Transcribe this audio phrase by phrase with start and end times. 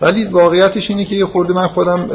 [0.00, 2.10] ولی واقعیتش اینه که یه خورده من خودم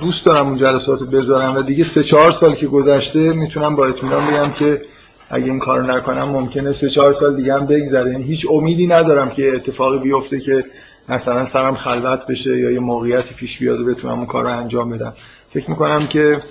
[0.00, 4.26] دوست دارم اون جلسات بذارم و دیگه سه چهار سال که گذشته می‌تونم با اطمینان
[4.26, 4.82] بگم که
[5.30, 8.10] اگه این کارو نکنم ممکنه سه چهار سال دیگه هم بگذره.
[8.10, 10.64] یعنی هیچ امیدی ندارم که اتفاقی بیفته که
[11.08, 14.90] مثلا سرم خلوت بشه یا یه موقعیتی پیش بیاد و بتونم اون کار رو انجام
[14.90, 15.12] بدم.
[15.50, 16.42] فکر می‌کنم که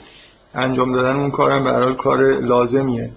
[0.55, 3.09] انجام دادن اون کارم به کار لازمیه.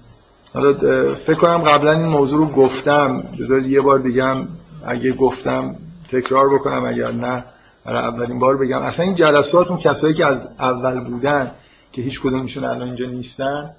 [0.54, 0.72] حالا
[1.14, 3.24] فکر کنم قبلا این موضوع رو گفتم.
[3.40, 4.48] بذارید یه بار دیگه هم
[4.86, 5.74] اگه گفتم
[6.12, 7.44] تکرار بکنم اگر نه
[7.84, 8.82] برای اولین بار بگم.
[8.82, 11.50] اصلا این جلسات اون کسایی که از اول بودن
[11.92, 13.74] که هیچ کدومشون الان اینجا نیستن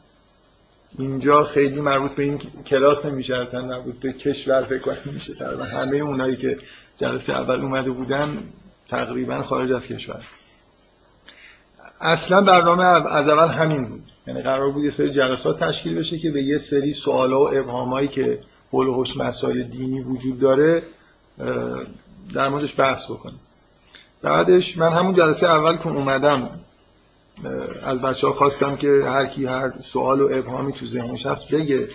[0.99, 5.63] اینجا خیلی مربوط به این کلاس نمیشه اصلا مربوط به کشور فکر کنم میشه تقریبا.
[5.63, 6.57] همه اونایی که
[6.97, 8.37] جلسه اول اومده بودن
[8.89, 10.25] تقریبا خارج از کشور.
[12.01, 14.03] اصلا برنامه از اول همین بود.
[14.27, 18.07] یعنی قرار بود یه سری جلسات تشکیل بشه که به یه سری سوالا و ابهامایی
[18.07, 18.39] که
[18.71, 20.83] حول مسائل دینی وجود داره
[22.33, 23.39] در موردش بحث بکنیم.
[24.21, 26.49] بعدش من همون جلسه اول که اومدم
[27.83, 31.87] از بچه ها خواستم که هر کی هر سوال و ابهامی تو ذهنش هست بگه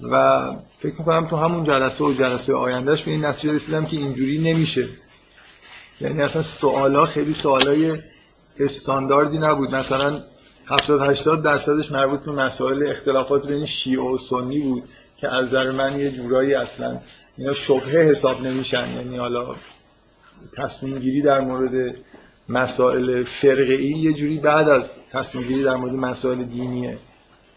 [0.00, 0.44] و
[0.80, 4.88] فکر می‌کنم تو همون جلسه و جلسه آیندهش به این نتیجه رسیدم که اینجوری نمیشه.
[6.00, 7.98] یعنی اصلا سوالا خیلی سوالای
[8.60, 9.74] استانداردی نبود.
[9.74, 10.20] مثلا
[10.66, 14.82] 70 80 درصدش مربوط به مسائل اختلافات بین شیعه و سنی بود
[15.16, 17.00] که از نظر من یه جورایی اصلا
[17.36, 18.94] اینا شبهه حساب نمیشن.
[18.96, 19.54] یعنی حالا
[20.56, 21.94] تصمیم گیری در مورد
[22.48, 26.98] مسائل فرقه یه جوری بعد از تصمیم گیری در مورد مسائل دینیه.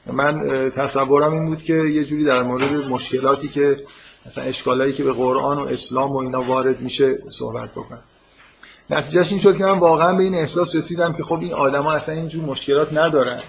[0.05, 3.83] من تصورم این بود که یه جوری در مورد مشکلاتی که
[4.25, 8.03] مثلا اشکالایی که به قرآن و اسلام و اینا وارد میشه صحبت بکنم.
[8.89, 12.15] نتیجهش این شد که من واقعا به این احساس رسیدم که خب این آدما اصلا
[12.15, 13.39] اینجور مشکلات ندارن.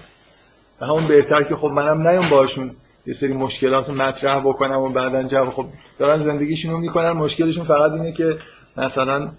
[0.81, 2.77] و همون بهتر که خب منم نیام باشون.
[3.07, 5.67] یه سری مشکلات رو مطرح بکنم و بعدا جواب خب
[5.99, 7.13] دارن زندگیشون می‌کنن.
[7.13, 8.39] مشکلشون فقط اینه که
[8.77, 9.31] مثلا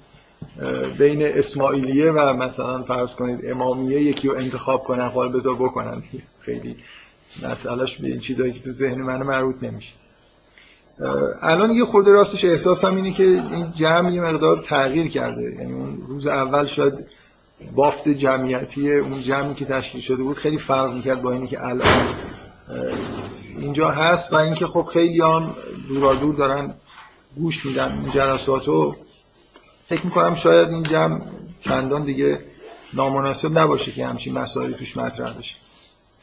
[0.98, 6.04] بین اسماعیلیه و مثلا فرض کنید امامیه یکی رو انتخاب کنن حال بذار بکنن.
[6.40, 6.76] خیلی
[7.44, 9.94] مسئلهش به این چیزایی که تو ذهن من مربوط نمیشه.
[11.42, 15.42] الان یه خود راستش احساسم اینه که این جمع یه مقدار تغییر کرده.
[15.42, 16.94] یعنی اون روز اول شاید
[17.76, 22.16] بافت جمعیتی اون جمعی که تشکیل شده بود خیلی فرق می‌کرد با اینی که الان
[23.60, 25.56] اینجا هست و اینکه خب خیلی هم
[25.88, 26.74] دورا دور دارن
[27.36, 28.96] گوش میدن این جلساتو.
[29.88, 31.22] فکر می‌کنم شاید این جمع
[31.62, 32.40] چندان دیگه
[32.94, 35.56] نامناسب نباشه که همچین مسائلی توش مطرح بشه.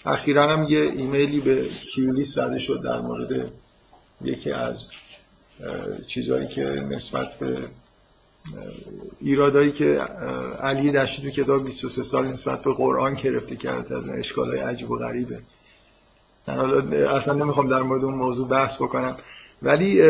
[0.06, 3.52] اخیرا هم یه ایمیلی به کیولیس زده شد در مورد
[4.20, 4.90] یکی از
[6.06, 7.68] چیزهایی که نسبت به
[9.20, 9.98] ایرادایی که
[10.60, 14.98] علی دشتی تو کتاب 23 سال نسبت به قرآن گرفته کرده از اشکالای عجیب و
[14.98, 15.40] غریبه.
[17.08, 19.16] اصلا نمی‌خوام در مورد اون موضوع بحث بکنم.
[19.62, 20.02] ولی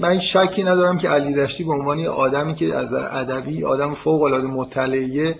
[0.00, 4.46] من شکی ندارم که علی دشتی به عنوان آدمی که از ادبی آدم فوق العاده
[4.46, 5.38] مطلعیه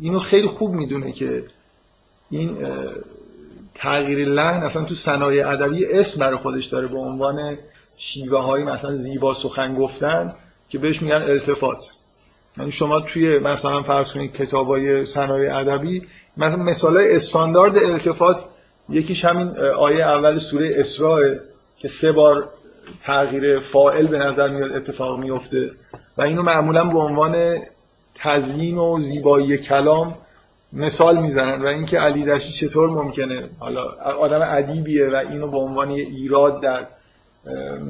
[0.00, 1.44] اینو خیلی خوب می‌دونه که
[2.30, 2.56] این
[3.74, 7.58] تغییر لحن اصلا تو صنایع ادبی اسم برای خودش داره به عنوان
[7.96, 10.34] شیوه های مثلا زیبا سخن گفتن
[10.68, 11.78] که بهش میگن التفات.
[12.58, 16.02] یعنی شما توی مثلا فرض کنید کتابای صنایع ادبی
[16.36, 18.44] مثلا مثال استاندارد التفات
[18.90, 21.20] یکیش همین آیه اول سوره اسراء
[21.78, 22.48] که سه بار
[23.04, 25.70] تغییر فائل به نظر میاد اتفاق میفته
[26.18, 27.58] و اینو معمولا به عنوان
[28.14, 30.14] تزیین و زیبایی کلام
[30.72, 31.62] مثال می‌زنن.
[31.62, 33.82] و اینکه علی دشتی چطور ممکنه؟ حالا
[34.18, 36.86] آدم ادیبیه و اینو به عنوان ایراد در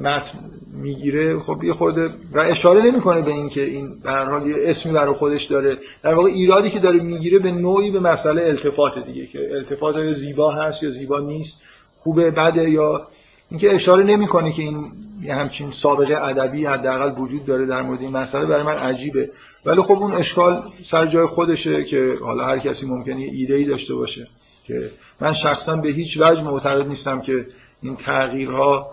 [0.03, 0.39] متن
[0.73, 4.91] می‌گیره خب یه خورده و اشاره نمی‌کنه به اینکه این به هر حال یه اسمی
[4.91, 5.77] برای خودش داره.
[6.03, 10.13] در واقع ایرادی که داره می‌گیره به نوعی به مسئله التفات دیگه که التفات یا
[10.13, 11.61] زیبا هست یا زیبا نیست
[11.97, 13.07] خوبه بده یا
[13.49, 14.91] اینکه اشاره نمی‌کنه که این
[15.23, 19.29] یه همچین سابقه ادبی حداقل وجود داره در مورد این مسئله برای من عجیبه.
[19.65, 23.95] ولی خب اون اشکال سر جای خودشه که حالا هر کسی ممکنه ایده ای داشته
[23.95, 24.27] باشه
[24.63, 24.89] که
[25.21, 27.45] من شخصا به هیچ وجه معتقد نیستم که
[27.81, 28.91] این تغییرها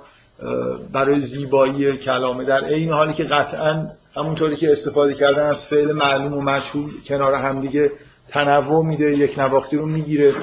[0.92, 2.44] برای زیبایی کلامه.
[2.44, 7.34] در این حالی که قطعا همونطوری که استفاده کردن از فعل معلوم و مجهول کنار
[7.34, 7.90] همدیگه
[8.28, 10.34] تنوع میده یک نواختی رو می‌گیره.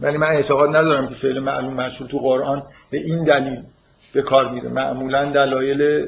[0.00, 3.62] ولی من اعتقاد ندارم که فعل معلوم مجهول تو قرآن به این دلیل
[4.14, 4.68] به کار میره.
[4.68, 6.06] معمولا دلایل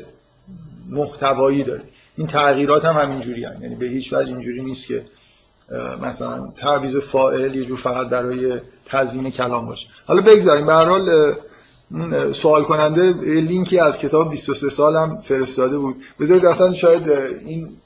[0.90, 1.82] محتوایی داره.
[2.16, 3.62] این تغییرات هم همینجوری هم.
[3.62, 5.02] یعنی به هیچ وجه اینجوری نیست که
[6.02, 9.86] مثلا تعویض فاعل یه جور فقط برای تزیین کلام باشه.
[10.06, 10.66] حالا بگذاریم.
[10.66, 11.34] به هر حال
[12.32, 15.96] سوال کننده لینکی از کتاب 23 سالم فرستاده بود.
[16.20, 17.76] بذارید اصلا شاید این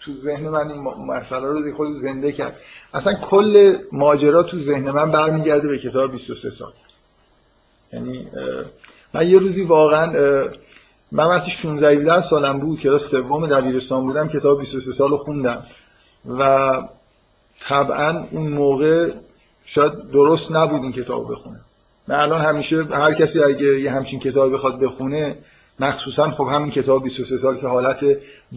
[0.00, 2.56] تو ذهن من این مسئله رو خود زنده کرد.
[2.94, 6.72] اصلا کل ماجرا تو ذهن من برمیگرده به کتاب 23 سال.
[7.92, 8.28] یعنی
[9.14, 10.12] من یه روزی واقعا
[11.12, 15.62] من وقتی 16 17 سالم بود کلاس سوم دبیرستان بودم کتاب 23 سال رو خوندم.
[16.38, 16.82] و
[17.68, 19.12] طبعا اون موقع
[19.64, 21.60] شاید درست نبود این کتاب بخونه
[22.08, 25.36] من الان همیشه هر کسی اگه یه همچین کتاب بخواد بخونه
[25.80, 28.00] مخصوصا خب همین کتاب 23 سال که حالت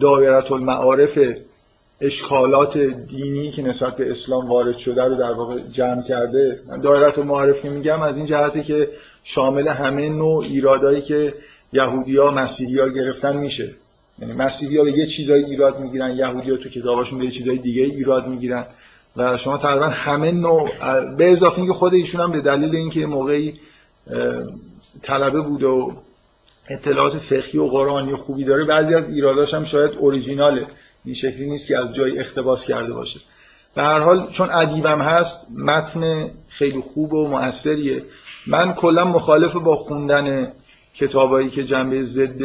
[0.00, 1.18] دایره المعارف
[2.00, 6.60] اشکالات دینی که نسبت به اسلام وارد شده رو در واقع جمع کرده.
[6.82, 8.88] دایره المعارف که میگم از این جهته که
[9.24, 11.34] شامل همه نوع ایرادایی که
[11.72, 13.74] یهودیا مسیحیا گرفتن میشه.
[14.18, 18.26] یعنی مسیحیا به یه چیزایی ایراد می‌گیرن یهودیا تو کتاباشون به یه چیزای دیگه ایراد
[18.28, 18.66] می‌گیرن.
[19.18, 20.68] و شما تقریبا همه نوع
[21.16, 23.60] به اضافه اینکه خود ایشون هم به دلیل اینکه موقعی
[25.02, 25.92] طلبه بود و
[26.68, 30.66] اطلاعات فقهی و قرآنی خوبی داره بعضی از ایراداش هم شاید اوریجیناله.
[31.04, 33.20] این شکلی نیست که از جای اختباس کرده باشه.
[33.74, 38.02] به هر حال چون ادیبم هست متن خیلی خوب و موثریه
[38.46, 40.52] من کلا مخالف با خوندن
[40.94, 42.42] کتابایی که جنبه ضد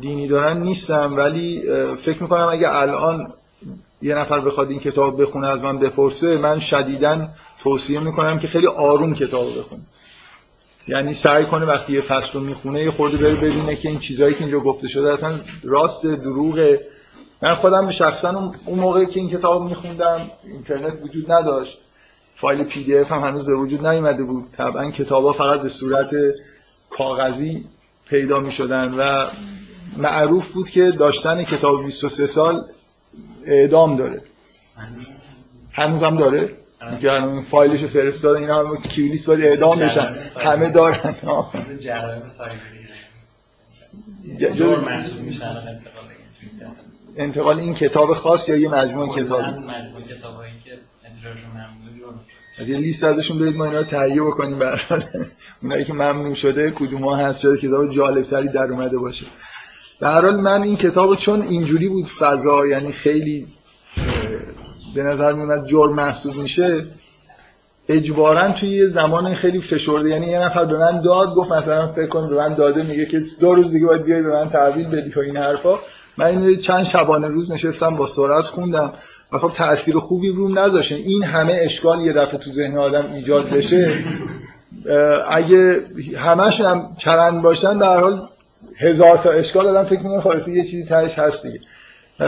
[0.00, 1.62] دینی دارن نیستم ولی
[2.04, 3.32] فکر می‌کنم اگه الان
[4.02, 7.28] یه نفر بخواد این کتاب بخونه از من بپرسه من شدیدا
[7.62, 9.82] توصیه می‌کنم که خیلی آروم کتاب بخونه.
[10.88, 14.34] یعنی سعی کنه وقتی یه فصل رو می‌خونه یه خورده بره ببینه که این چیزهایی
[14.34, 16.78] که اینجا گفته شده اصلا راست دروغ
[17.42, 21.78] من خودم به شخصا اون موقعی که این کتاب میخوندم اینترنت وجود نداشت.
[22.36, 24.44] فایل پی دی اف هم هنوز به وجود نیومده بود.
[24.56, 26.10] طبعا کتابا فقط به صورت
[26.90, 27.64] کاغذی
[28.08, 29.30] پیدا می شدن و
[29.96, 32.64] معروف بود که داشتن کتاب 23 سال
[33.46, 34.22] اعدام داره.
[35.72, 36.56] هنوز هم داره.
[37.00, 41.14] که این فایلشو فرستاد اینا هم کیولیس باید اعدام بشن همه دارن.
[47.16, 50.70] انتقال این کتاب خاص یا یه مجموعه کتاب؟ مجموعه کتابایی که
[52.58, 55.04] از یه لیست ازشون برید ما اینا رو تهیه بکنیم برحال.
[55.62, 59.26] اونایی که ممنون شده کدوم ها هست شده کتاب جالبتری در اومده باشه.
[60.06, 63.46] هر حال من این کتاب چون اینجوری بود فضا یعنی خیلی
[64.94, 66.86] به نظر میومد جرم محسوب میشه
[67.88, 70.08] اجبارا توی یه زمان خیلی فشرده.
[70.08, 73.22] یعنی یه نفر به من داد گفت مثلا فکر کن به من داده میگه که
[73.40, 75.78] دو روز دیگه باید بیای به من تحویل بدی و این حرفا.
[76.18, 78.92] من اینو چند شبانه روز نشستم با سرعت خوندم.
[79.32, 83.50] و خب تأثیر خوبی روم نذاشه این همه اشکال یه دفعه تو ذهن آدم ایجاد
[83.50, 84.04] بشه
[85.30, 85.84] اگه
[86.16, 88.28] همش هم چرند باشن در حال
[88.78, 91.60] هزار تا اشکال آدم فکر می‌کنه خالص یه چیزی تهش هست دیگه.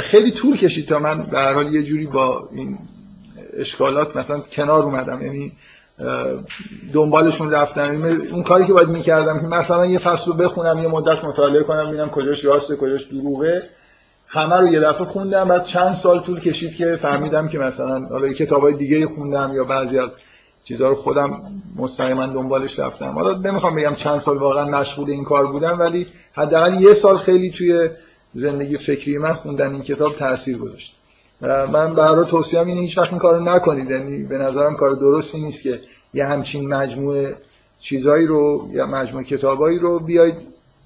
[0.00, 2.78] خیلی طول کشید تا من به هر حال یه جوری با این
[3.56, 5.26] اشکالات مثلا کنار اومدم.
[5.26, 5.52] یعنی
[6.92, 7.94] دنبالشون رفتم.
[7.94, 11.64] یعنی اون کاری که باید می‌کردم که مثلا یه فصل رو بخونم یه مدت مطالعه
[11.64, 13.62] کنم ببینم کجاش راسته کجاش دروغه.
[14.28, 18.32] همه رو یه دفعه خوندم بعد چند سال طول کشید که فهمیدم که مثلا حالا
[18.32, 20.16] کتابای دیگه خوندم یا بعضی از
[20.64, 21.42] چیزها رو خودم
[21.76, 23.10] مستقیما دنبالش رفتم.
[23.10, 27.50] حالا نمی‌خوام بگم چند سال واقعا مشغول این کار بودم ولی حداقل یه سال خیلی
[27.50, 27.88] توی
[28.34, 30.94] زندگی فکری من خوندن این کتاب تاثیر گذاشت.
[31.42, 33.90] من به هر توصیه‌ام اینه هیچ وقت این کارو نکنید.
[33.90, 35.80] یعنی به نظرم کار درستی نیست که
[36.14, 37.36] یه همچین مجموعه
[37.80, 40.34] چیزایی رو یا مجموعه کتابایی رو بیاید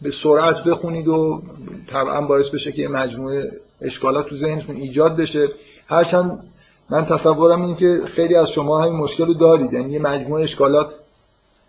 [0.02, 1.42] به سرعت بخونید و
[1.86, 3.52] طبعا باعث بشه که یه مجموعه
[3.82, 5.48] اشکالات تو ذهنتون ایجاد بشه.
[5.88, 6.44] هرچند
[6.90, 9.72] من تصورم این که خیلی از شما همین مشکل رو دارید.
[9.72, 10.94] یعنی یه مجموعه اشکالات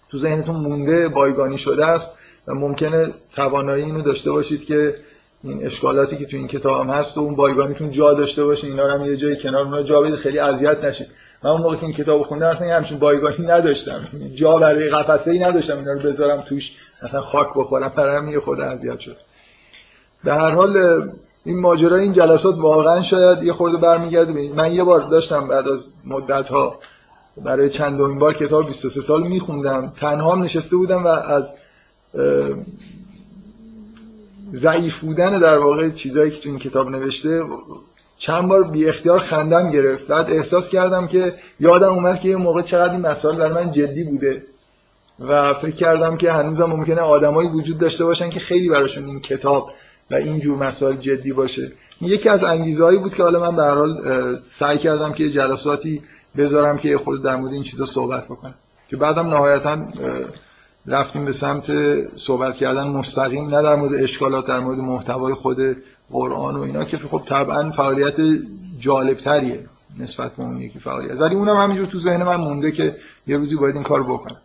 [0.10, 2.18] تو ذهنتون مونده بایگانی شده است
[2.48, 4.96] و ممکنه توانایی اینو داشته باشید که
[5.44, 8.68] این اشکالاتی که تو این کتاب هم هست و اون بایگانیتون جا داشته باشه.
[8.68, 11.08] اینا رو هم یه جایی کنار اونها جا بدید خیلی اذیت نشید.
[11.44, 14.08] من اون موقع که این کتاب خوندم اصلا همچین بایگانی نداشتم.
[14.36, 18.62] جا برای قفسه ای نداشتم اینا رو بذارم توش مثلا خاک بخورم برای همین خود
[18.62, 19.18] اذیت شد.
[20.24, 21.02] به هر حال
[21.48, 25.86] این ماجرای این جلسات واقعا شاید یه خورده برمیگرده من یه بار داشتم بعد از
[26.06, 26.80] مدت ها
[27.44, 29.94] برای چندمین بار کتاب 23 سال میخوندم.
[30.00, 31.54] تنها نشسته بودم و از
[34.54, 37.44] ضعیف بودن در واقع چیزایی که تو این کتاب نوشته
[38.18, 40.08] چند بار بی اختیار خندم گرفت.
[40.08, 44.04] بعد احساس کردم که یادم اومد که یه موقع چقدر این مسائل برای من جدی
[44.04, 44.44] بوده
[45.20, 49.72] و فکر کردم که هنوزم ممکنه آدمایی وجود داشته باشن که خیلی براشون این کتاب
[50.12, 51.72] و این جور مسائل جدی باشه.
[52.02, 56.02] یکی از انگیزهایی بود که حالا من به حال سعی کردم که جلساتی
[56.38, 58.56] بذارم که خود در مورد این چیزا صحبت بکنم.
[58.90, 59.78] که بعدم نهایتا
[60.88, 61.72] رفتیم به سمت
[62.16, 65.58] صحبت کردن مستقیم نه در مورد اشکالات در مورد محتوای خود
[66.12, 68.16] قرآن و اینا که خب طبعا فعالیت
[68.80, 69.66] جالبتریه
[70.00, 71.22] نسبت به اون یکی فعالیت.
[71.22, 72.96] ولی اونم همینجور تو ذهن من مونده که
[73.28, 74.38] یه روزی باید این کار بکنم.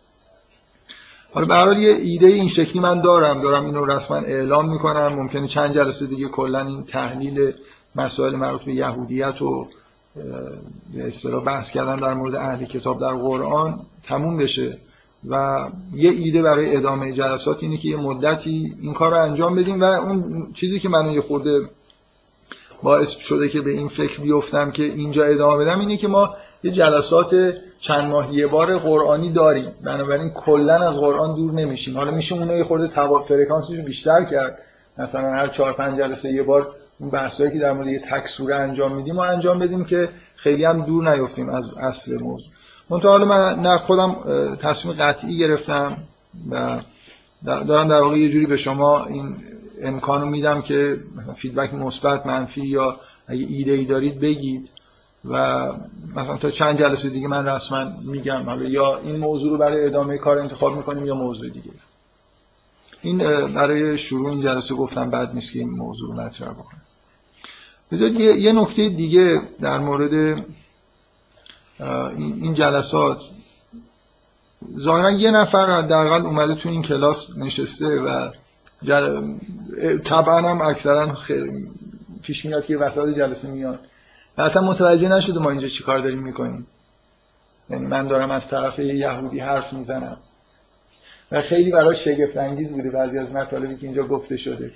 [1.33, 5.07] حالا به یه ایده این شکلی من دارم دارم اینو رسما اعلام می‌کنم.
[5.07, 7.53] ممکنه چند جلسه دیگه کلا این تحلیل
[7.95, 9.67] مسائل مربوط به یهودیت و
[10.93, 14.77] به اصطلاح بحث کردن در مورد اهل کتاب در قرآن تموم بشه.
[15.29, 19.81] و یه ایده برای ادامه جلسات اینه که یه مدتی این کار رو انجام بدیم
[19.81, 21.69] و اون چیزی که منو یه خورده
[22.83, 26.71] باعث شده که به این فکر بیفتم که اینجا ادامه بدم اینه که ما یه
[26.71, 27.53] جلسات
[27.87, 29.71] چند ماه یه بار قرآنی داریم.
[29.83, 31.97] بنابراین کلا از قرآن دور نمیشیم.
[31.97, 34.57] حالا میشه اونو یه خورده تبا فرکانسش بیشتر کرد.
[34.97, 36.67] مثلا هر چهار پنج جلسه یه بار
[36.99, 40.65] اون بحثایی که در مورد یه تک سوره انجام میدیم و انجام بدیم که خیلی
[40.65, 42.47] هم دور نیفتیم از اصل موضوع.
[42.89, 44.15] منتها حالا من نه خودم
[44.61, 45.97] تصمیم قطعی گرفتم
[46.51, 46.81] و
[47.45, 49.35] دارم در واقع یه جوری به شما این
[49.81, 50.97] امکانو میدم که
[51.35, 52.97] فیدبک مثبت منفی یا
[53.27, 54.69] اگه ایده ای دارید بگید.
[55.25, 55.67] و
[56.15, 60.17] مثلا تا چند جلسه دیگه من رسما میگم حالا یا این موضوع رو برای ادامه
[60.17, 61.71] کار انتخاب می‌کنیم یا موضوع دیگه.
[63.01, 63.17] این
[63.53, 66.81] برای شروع این جلسه گفتم بعد نیست که این موضوع رو مطرح بکنم.
[67.91, 70.45] بذارید یه نکته دیگه در مورد
[72.15, 73.23] این جلسات.
[74.79, 78.31] ظاهرا یه نفر حداقل اومده تو این کلاس نشسته و
[78.83, 79.37] جل...
[80.03, 81.17] طبعا هم اکثرا
[82.23, 83.79] پیش میاد که وسط جلسه میاد.
[84.37, 86.67] و اصلا متوجه نشده ما اینجا چیکار داریم می‌کنیم.
[87.69, 90.17] یعنی من دارم از طرف یهودی حرف می‌زنم.
[91.31, 94.71] و خیلی برای شگفت انگیز بوده بعضی از مطالبی که اینجا گفته شده.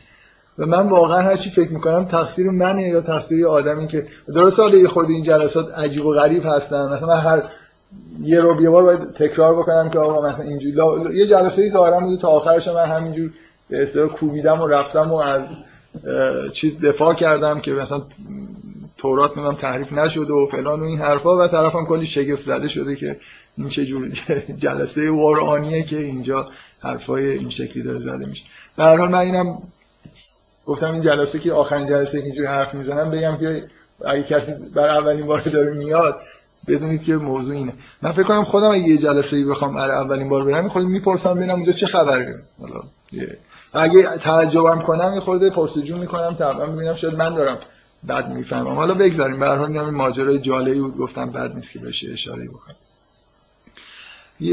[0.60, 4.78] و من واقعا هر چی فکر می‌کنم تقصیر منه یا تقصیر آدمی که درست حالا
[4.78, 6.94] یه خورده این جلسات عجیب و غریب هستن.
[6.94, 7.44] مثلا من هر
[8.22, 12.22] یه رو بار باید تکرار بکنم که آقا مثلا اینجوری یه جلسه ای ظاهرا بوده
[12.22, 13.32] تا آخرش من همینجور
[13.70, 15.42] به اصطلاح کوبیدم و رفتم و از
[16.54, 18.02] چیز دفاع کردم که مثلا
[18.98, 22.96] تورات می‌دونم تحریف نشده و فلان و این حرفا و طرفم کلی شگفت زده شده
[22.96, 23.20] که
[23.58, 24.10] این چه جور
[24.64, 26.50] جلسه قرآنیه که اینجا
[26.80, 28.46] حرفای این شکلی داره زده میشه.
[28.78, 29.58] در حال من اینم
[30.66, 33.68] گفتم این جلسه که آخرین جلسه که اینجوری حرف می‌زنم بگم که
[34.06, 36.20] اگه کسی بر اولین بار داره میاد
[36.68, 37.74] بدونید که موضوع اینه.
[38.02, 41.34] من فکر کنم خودم اگه یه جلسه ای بخوام برای اولین بار برم خودم می‌پرسم
[41.34, 42.82] ببینم اونجا چه خبره حالا
[43.74, 47.60] اگه تعجبم کنم یه خورده پرسجو می‌کنم طبعا ببینم شاید من دارم
[48.04, 48.76] بعد می‌فهمم.
[48.76, 49.40] حالا بگذاریم.
[49.40, 50.98] به هر حال ماجرای جالبی بود.
[50.98, 52.76] گفتم بعد نیست که بشه اشاره بکنم.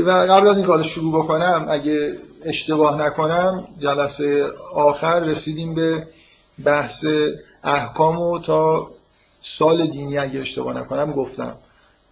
[0.06, 6.06] و قبل از این کار شروع بکنم اگه اشتباه نکنم جلسه آخر رسیدیم به
[6.64, 7.04] بحث
[7.64, 8.90] احکام و تا
[9.42, 11.56] سال دینی اگه اشتباه نکنم گفتم.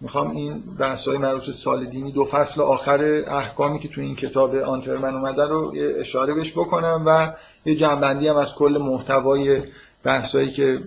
[0.01, 4.55] می‌خوام این بحث های مربوط سال دینی دو فصل آخر احکامی که تو این کتاب
[4.55, 7.33] آنترمن اومده رو اشاره بهش بکنم و
[7.65, 9.61] یه جنبندی هم از کل محتوای
[10.03, 10.79] بحثایی که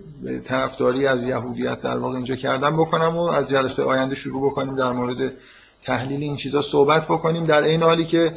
[0.44, 4.92] طرفداری از یهودیت در واقع اینجا کردم بکنم و از جلسه آینده شروع بکنیم در
[4.92, 5.32] مورد
[5.84, 7.46] تحلیل این چیزا صحبت بکنیم.
[7.46, 8.34] در این حالی که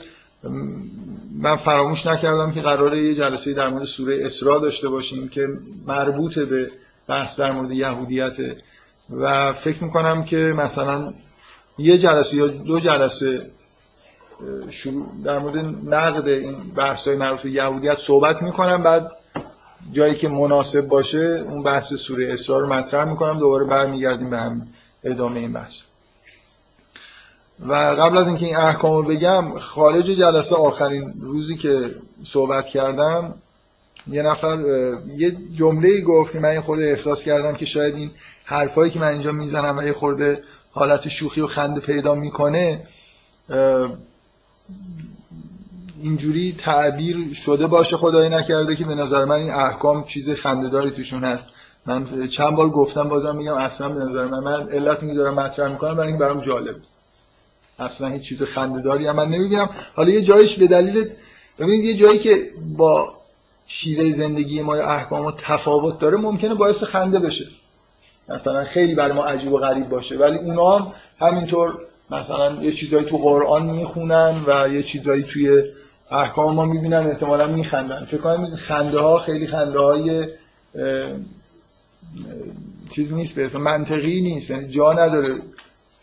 [1.40, 5.48] من فراموش نکردم که قراره یه جلسه در مورد سوره اسراء داشته باشیم که
[5.88, 6.72] مربوط به
[7.08, 8.34] بحث در مورد یهودیت
[9.10, 11.14] و فکر می‌کنم که مثلا
[11.78, 13.52] یه جلسه یا دو جلسه
[14.70, 15.58] شروع در مورد
[15.94, 19.12] نقد این بحث های مربوط به یهودیت صحبت می‌کنم بعد
[19.92, 23.40] جایی که مناسب باشه اون بحث سوره اسراء رو مطرح می‌کنم.
[23.40, 24.68] دوباره برمیگردیم به هم
[25.04, 25.76] ادامه این بحث.
[27.68, 33.34] و قبل از اینکه این احکام رو بگم خارج جلسه آخرین روزی که صحبت کردم
[34.08, 34.60] یه نفر
[35.16, 38.12] یه جمله گفت من یه خورده احساس کردم که شاید این
[38.46, 42.88] حرفایی که من اینجا می‌زنم و یه خورده حالت شوخی و خنده پیدا می‌کنه
[46.04, 51.24] اینجوری تعبیر شده باشه خدای نکرده که به نظر من این احکام چیز خندهداری توشون
[51.24, 51.50] هست.
[51.86, 55.94] من چند بار گفتم بازم میگم اصلا به نظر من من علت دارم مطرح می‌کنم
[55.94, 56.76] برای این برام جالب
[57.80, 61.10] اصلا هیچ چیز خندهداری هم من نمی‌بینم حالا یه جایش به دلیل
[61.60, 63.14] ببینید یه جایی که با
[63.68, 67.46] شیوه زندگی ما یا احکام تفاوت داره ممکنه باعث خنده بشه.
[68.30, 71.78] مثلا خیلی برای ما عجیب و غریب باشه ولی اونا هم همینطور
[72.12, 75.64] مثلا یه چیزایی تو قرآن می‌خونن و یه چیزایی توی
[76.12, 78.06] احکام ما می‌بینن احتمالا میخندن.
[78.06, 80.28] فکر کنم خنده ها خیلی خنده های
[82.90, 84.50] چیز نیست به منطقی نیست.
[84.50, 85.42] یعنی جا نداره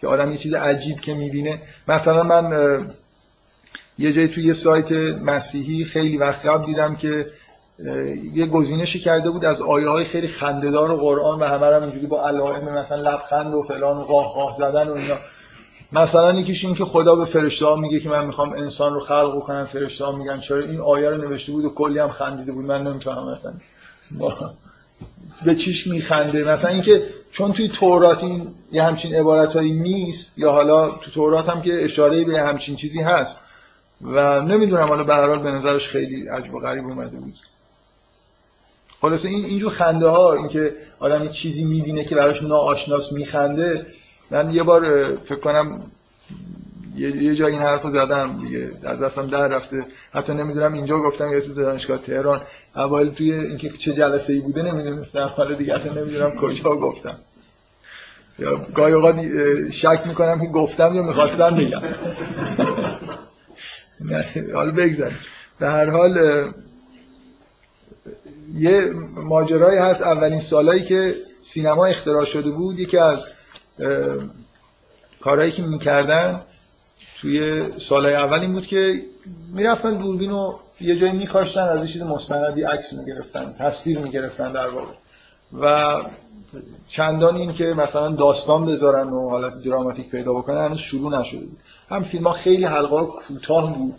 [0.01, 1.63] که آدم یه چیز عجیب که می‌بینه.
[1.89, 2.87] مثلا من
[3.99, 7.27] یه جایی توی یه سایت مسیحی خیلی وقت قبل دیدم که
[8.35, 12.07] یه گزینشی کرده بود از آیه های خیلی خندهدار و قرآن و همه هم اینجوری
[12.07, 15.15] با علائم مثلا لبخند و فلان و قاه قاه زدن و اینا.
[15.97, 19.41] مثلا یکیش این که خدا به فرشته ها میگه که من می‌خوام انسان رو خلق
[19.41, 22.65] کنم فرشته ها میگن چرا این آیه رو نوشته بود و کلی هم خندیده بود
[22.65, 23.53] من نمی‌تونم مثلا
[25.45, 30.91] به چیش میخنده؟ مثلا اینکه چون توی تورات این یه همچین عبارتهایی نیست یا حالا
[30.91, 33.39] تو تورات هم که اشاره به همچین چیزی هست
[34.03, 37.35] و نمی‌دونم حالا به هر حال به نظرش خیلی عجب و غریب اومده بود.
[39.01, 43.87] خلاصه این اینجور خنده ها اینکه آدم چیزی می‌بینه که براش ناآشناس میخنده
[44.31, 45.81] من یه بار فکر کنم
[46.97, 49.87] یه یه جای این حرفو زدم دیگه از دستم در رفته.
[50.13, 52.43] حتی نمی‌دونم اینجا گفتم یا تو دانشگاه تهران.
[52.77, 55.31] اول توی اینکه چه جلسه ای بوده نمی‌دونستم.
[55.37, 57.19] حالا دیگه اصلا نمی‌دونم کجا گفتم.
[58.39, 59.17] یا گاهی اوقات
[59.71, 61.81] شک می‌کنم که گفتم یا می‌خواستم بگم.
[64.55, 65.19] حالا بگذاریم.
[65.61, 66.45] به هر حال
[68.55, 70.03] یه ماجرایی هست.
[70.03, 73.25] اولین سالایی که سینما اختراع شده بود یکی از
[75.21, 76.43] کارهایی که می‌کردن
[77.21, 79.03] توی سالهای اول این بود که
[79.53, 84.93] می‌رفتن دوربین رو یه جایی میکاشتن از چیز مستندی عکس می‌گرفتن تصویر می‌گرفتن در واقع.
[85.61, 85.97] و
[86.89, 91.59] چندان این که مثلا داستان بذارن و حالت دراماتیک پیدا بکنن هنوز شروع نشده بود.
[91.89, 93.95] هم فیلم ها خیلی حلقه کوتاه بود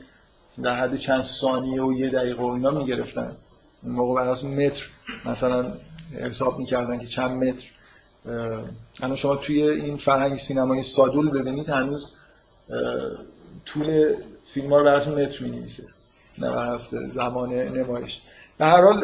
[0.64, 3.32] در حد چند ثانیه و یه دقیقه و اینا می‌گرفتن.
[3.84, 4.84] اون موقع بر متر
[5.26, 5.74] مثلا
[6.20, 7.66] حساب می‌کردن که چند متر.
[9.02, 12.12] الان شما توی این فرهنگ سینمایی سادول ببینید هنوز
[13.66, 14.16] طول
[14.54, 15.84] فیلم ها رو بر متر می نویسه
[16.38, 16.78] نه
[17.14, 18.22] زمان نمایش.
[18.58, 19.02] به هر حال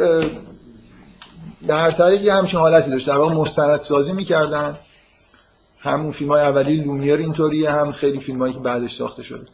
[1.68, 3.08] به هر طریقی همچین حالتی داشت.
[3.08, 4.78] در واقع مستند سازی می‌کردن.
[5.80, 9.46] همون فیلم های اولی لومیر اینطوریه هم خیلی فیلم هایی که بعدش ساخته شده.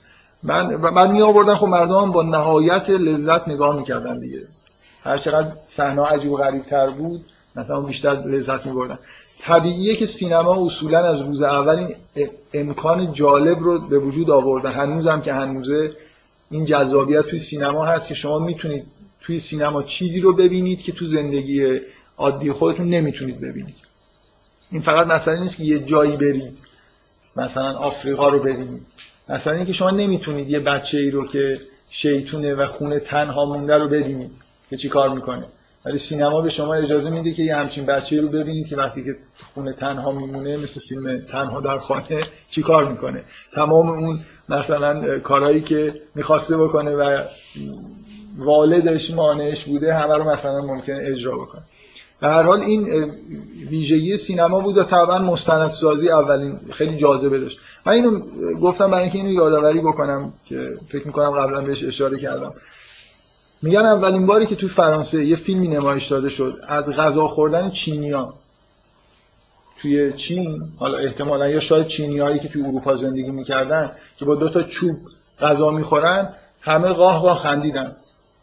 [0.43, 4.41] من بعد می آوردن خب مردم با نهایت لذت نگاه می‌کردن دیگه.
[5.03, 8.99] هر چقدر صحنه عجیب و غریب تر بود مثلا بیشتر لذت میبردن.
[9.41, 15.21] طبیعیه که سینما اصولا از روز اول این امکان جالب رو به وجود آورده هنوزم
[15.21, 15.91] که هنوزه
[16.51, 18.85] این جذابیت توی سینما هست که شما می‌تونید
[19.21, 21.79] توی سینما چیزی رو ببینید که تو زندگی
[22.17, 23.75] عادی خودتون نمی‌تونید ببینید.
[24.71, 26.57] این فقط مثلا نیست که یه جایی برید.
[27.35, 28.85] مثلا آفریقا رو ببینید
[29.29, 33.87] مثلا اینکه شما نمی‌تونید یه بچه ای رو که شیطونه و خونه تنها مونده رو
[33.87, 34.31] ببینید
[34.69, 35.45] که چی کار می‌کنه.
[35.85, 39.15] ولی سینما به شما اجازه میده که یه همچین بچه رو ببینید که وقتی که
[39.53, 44.19] خونه تنها میمونه مثل فیلم تنها در خانه چی کار می‌کنه؟ تمام اون
[44.49, 47.23] مثلا کارهایی که می‌خواسته بکنه و
[48.37, 51.61] والدش مانعش بوده همه رو مثلا ممکنه اجرا بکنه.
[52.21, 53.11] به هر حال این
[53.69, 57.59] ویژگی سینما بود و طبعا مستندسازی اولین خیلی جاذبه داشت.
[57.85, 58.19] من اینو
[58.61, 62.53] گفتم برای اینکه اینو یادآوری بکنم که فکر می‌کنم قبلا بهش اشاره کردم.
[63.61, 68.33] میگن اولین باری که توی فرانسه یه فیلمی نمایش داده شد از غذا خوردن چینیان.
[69.81, 74.49] توی چین حالا احتمالا یا شاید چینیایی که توی اروپا زندگی می‌کردن که با دو
[74.49, 74.97] تا چوب
[75.39, 77.95] غذا می‌خورن همه قاه قاه خندیدن.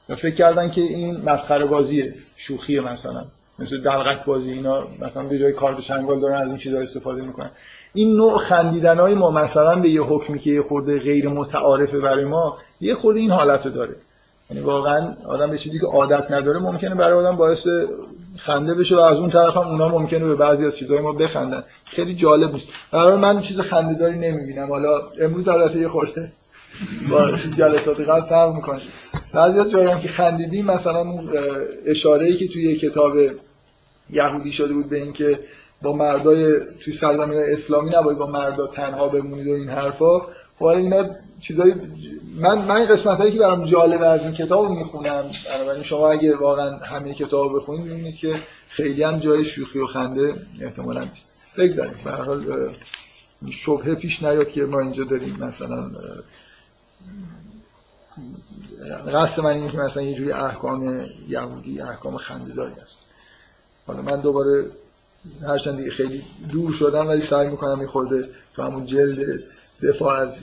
[0.08, 3.24] و فکر کردن که این مسخره بازیه شوخیه مثلا.
[3.58, 7.50] مثل دلغک بازی اینا مثلا به جای کارت دارن از این چیزا استفاده می‌کنن.
[7.94, 12.24] این نوع خندیدن های ما مثلا به یه حکمی که یه خورده غیر متعارفه برای
[12.24, 13.96] ما یه خورده این حالت داره.
[14.50, 17.68] یعنی واقعا آدم به چیزی که عادت نداره ممکنه برای آدم باعث
[18.36, 21.64] خنده بشه و از اون طرف هم اونا ممکنه به بعضی از چیزهای ما بخندن.
[21.84, 24.68] خیلی جالب نیست برای من چیز خنده داری نمی‌بینم.
[24.68, 26.32] حالا امروز البته یه خورده
[27.10, 28.80] با جلسات قبل فرق می‌کنه.
[29.32, 31.30] بعضی از جایی هم که خندیدیم مثلا اون
[31.86, 33.12] اشاره ای که توی کتاب
[34.10, 35.38] یهودی شده بود به اینکه
[35.82, 40.20] با مردای توی سرزمین اسلامی نباید با مردا تنها بمونید و این حرفا
[40.58, 41.04] خب اینا
[41.40, 41.74] چیزایی
[42.36, 46.36] من من این قسمت هایی که برام جالبه از این کتاب می‌خونم بنابراین شما اگه
[46.36, 51.32] واقعا همه کتاب بخونید می‌بینید که خیلی هم جای شوخی و خنده احتمالا نیست.
[51.58, 51.94] بگذاریم.
[52.04, 52.74] به حال
[53.50, 55.36] شبهه پیش نیاد که ما اینجا داریم.
[55.36, 55.90] مثلا
[59.12, 63.02] قصد من اینه که مثلا یه جوری احکام یهودی احکام خنده‌داری است
[63.86, 64.66] حالا من دوباره
[65.42, 66.22] هرچند دیگه خیلی
[66.52, 69.42] دور شدم ولی سعی می‌کنم یه خورده تو همون جلد
[69.82, 70.34] دفاع از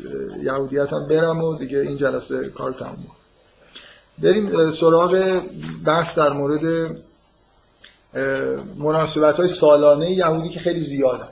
[0.41, 3.12] یهودیت هم برم و دیگه این جلسه کار تموم
[4.17, 5.41] بریم سراغ
[5.86, 6.96] بحث در مورد
[8.78, 11.30] مناسبت های سالانه یهودی که خیلی زیادن.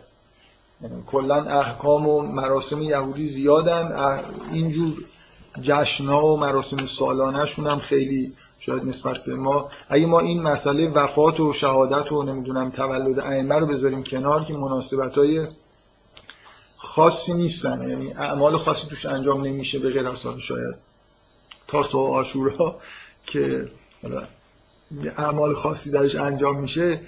[1.07, 4.15] کلا احکام و مراسم یهودی زیادن.
[4.51, 4.93] اینجور
[5.61, 11.39] جشنا و مراسم سالانهشون هم خیلی شاید نسبت به ما اگه ما این مسئله وفات
[11.39, 15.47] و شهادت و نمی‌دونم تولد ائمه رو بذاریم کنار که مناسبت های
[16.83, 17.89] خاصی نیستن.
[17.89, 20.75] یعنی اعمال خاصی توش انجام نمیشه به غیر از شاید
[21.67, 22.75] تاسو و آشورا
[23.25, 23.67] که
[25.17, 27.01] اعمال خاصی درش انجام میشه.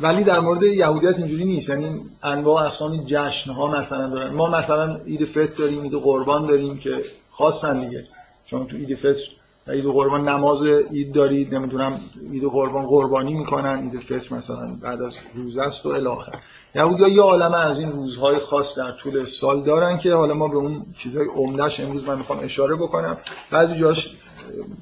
[0.00, 1.68] ولی در مورد یهودیت اینجوری نیست.
[1.68, 4.34] یعنی انواع اقسام جشن ها مثلا دارن.
[4.34, 8.06] ما مثلا عید فطر داریم عید قربان داریم که خاصن دیگه.
[8.46, 9.22] چون تو عید فطر
[9.68, 12.00] عید قربان نماز عید دارید نمی‌دونم
[12.32, 16.38] عید قربان قربانی می‌کنن عید فطر مثلا بعد از روز است و الاخر
[16.74, 20.56] یهودی‌ها یه عالمه از این روزهای خاص در طول سال دارن که حالا ما به
[20.56, 23.16] اون چیزهای عمدهش امروز من می‌خوام اشاره بکنم.
[23.50, 24.16] بعضی جاش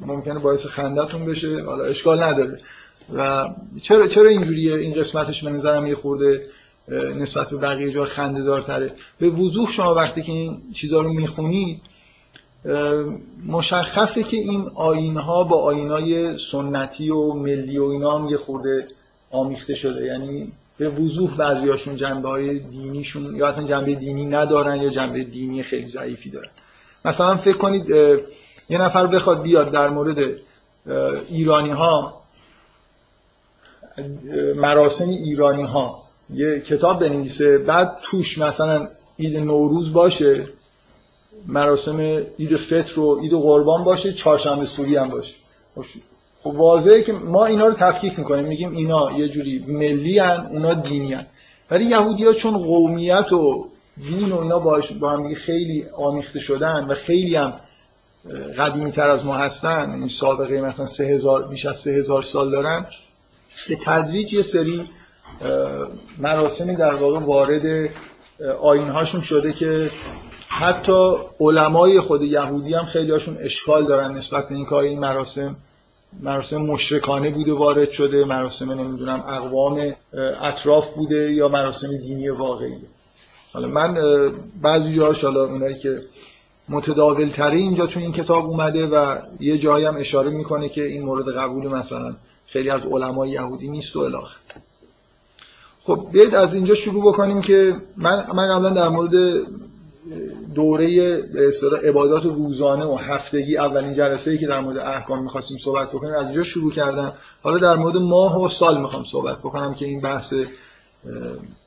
[0.06, 2.60] ممکنه باعث خندتون بشه حالا اشکال نداره.
[3.14, 3.48] و
[3.82, 6.46] چرا چرا اینجوریه؟ این قسمتش به نظرم یه خورده
[7.16, 11.82] نسبت به بقیه جا خنده دارتره به وضوح شما وقتی که این چیزها رو می‌خونید
[13.46, 18.88] مشخصه که این آینها با آینهای سنتی و ملی و اینا هم یه خورده
[19.30, 20.06] آمیخته شده.
[20.06, 25.62] یعنی به وضوح بعضیاشون جنبه های دینیشون یا اصلا جنبه دینی ندارن یا جنبه دینی
[25.62, 26.50] خیلی ضعیفی دارن.
[27.04, 27.90] مثلا فکر کنید
[28.70, 30.34] یه نفر بخواد بیاد در مورد
[31.28, 32.20] ایرانی ها
[34.56, 36.02] مراسم ایرانی ها
[36.34, 40.46] یه کتاب بنویسه بعد توش مثلا عید نوروز باشه
[41.46, 42.00] مراسم
[42.38, 45.34] عید فطر و عید قربان باشه چهارشنبه سوری هم باشه.
[46.42, 50.74] خب واضحه که ما اینا رو تفکیک می‌کنیم میگیم اینا یه جوری ملی هن اونا
[50.74, 51.26] دینی هن.
[51.70, 53.68] ولی یهودی ها چون قومیت و
[54.10, 54.58] دین و اینا
[55.00, 57.52] با هم خیلی آمیخته شدن و خیلی هم
[58.58, 62.50] قدیمی تر از ما هستن این سابقه مثلا سه هزار بیش از سه هزار سال
[62.50, 62.86] دارن
[63.68, 64.90] به تدریج یه سری
[66.18, 67.90] مراسمی در واقع وارد
[68.62, 69.90] آینهاشون شده که
[70.52, 75.56] حتی علمای خود یهودی هم خیلی هاشون اشکال دارن نسبت به اینکه این مراسم
[76.22, 78.24] مراسم مشرکانه بوده وارد شده.
[78.24, 79.92] مراسم نمی‌دونم اقوام
[80.40, 82.76] اطراف بوده یا مراسم دینی واقعی.
[83.52, 83.98] حالا من
[84.62, 86.02] بعضی جاهاش حالا اونایی که
[86.68, 91.02] متداول تری اینجا تو این کتاب اومده و یه جایی هم اشاره می‌کنه که این
[91.02, 92.14] مورد قبول مثلا
[92.46, 94.36] خیلی از علمای یهودی نیست و الاخر.
[95.82, 99.42] خب بیاید از اینجا شروع بکنیم که من من قبلا در مورد
[100.54, 101.50] دوره به
[101.82, 106.26] عبادات روزانه و هفتگی اولین جلسه ای که در مورد احکام می‌خواستیم صحبت بکنیم از
[106.26, 107.12] اینجا شروع کردم.
[107.42, 110.34] حالا در مورد ماه و سال می‌خوام صحبت بکنم که این بحث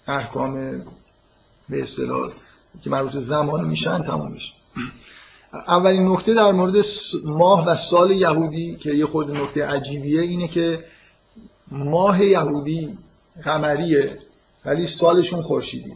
[0.07, 0.53] احکام
[1.69, 2.31] به اصطلاح
[2.83, 4.53] که مربوط زمان میشن میشه.
[5.67, 6.85] اولین نکته در مورد
[7.25, 10.83] ماه و سال یهودی که یه خود نکته عجیبیه اینه که
[11.71, 12.97] ماه یهودی
[13.43, 14.17] قمریه
[14.65, 15.95] ولی سالشون خورشیدیه.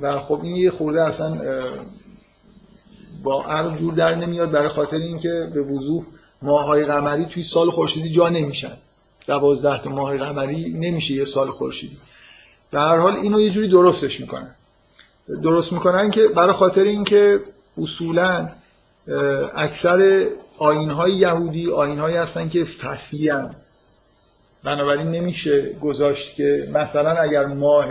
[0.00, 1.40] و خب این یه خورده اصلا
[3.24, 6.04] با عقل جور در نمیاد برای خاطر اینکه به وضوح
[6.42, 8.76] ماهای قمری توی سال خورشیدی جا نمیشن.
[9.26, 11.96] دوازده تا ماه قمری نمیشه یه سال خورشیدی.
[12.70, 14.54] به هر حال اینو یه جوری درستش می‌کنن.
[15.42, 17.40] درست می‌کنن که برای خاطر اینکه
[17.78, 18.48] اصولا
[19.54, 20.26] اکثر
[20.58, 23.54] آینهای یهودی آینهایی هستن که فصلی هم.
[24.64, 27.86] بنابراین نمیشه گذاشت که مثلا اگر ماه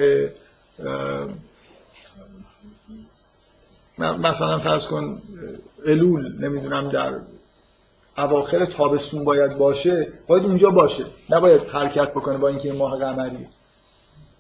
[3.98, 5.22] مثلا فرض کن
[5.86, 7.20] الول نمی‌دونم در
[8.18, 11.06] اواخر تابستون باید باشه باید اونجا باشه.
[11.30, 13.48] نباید حرکت بکنه با اینکه ماه قمری.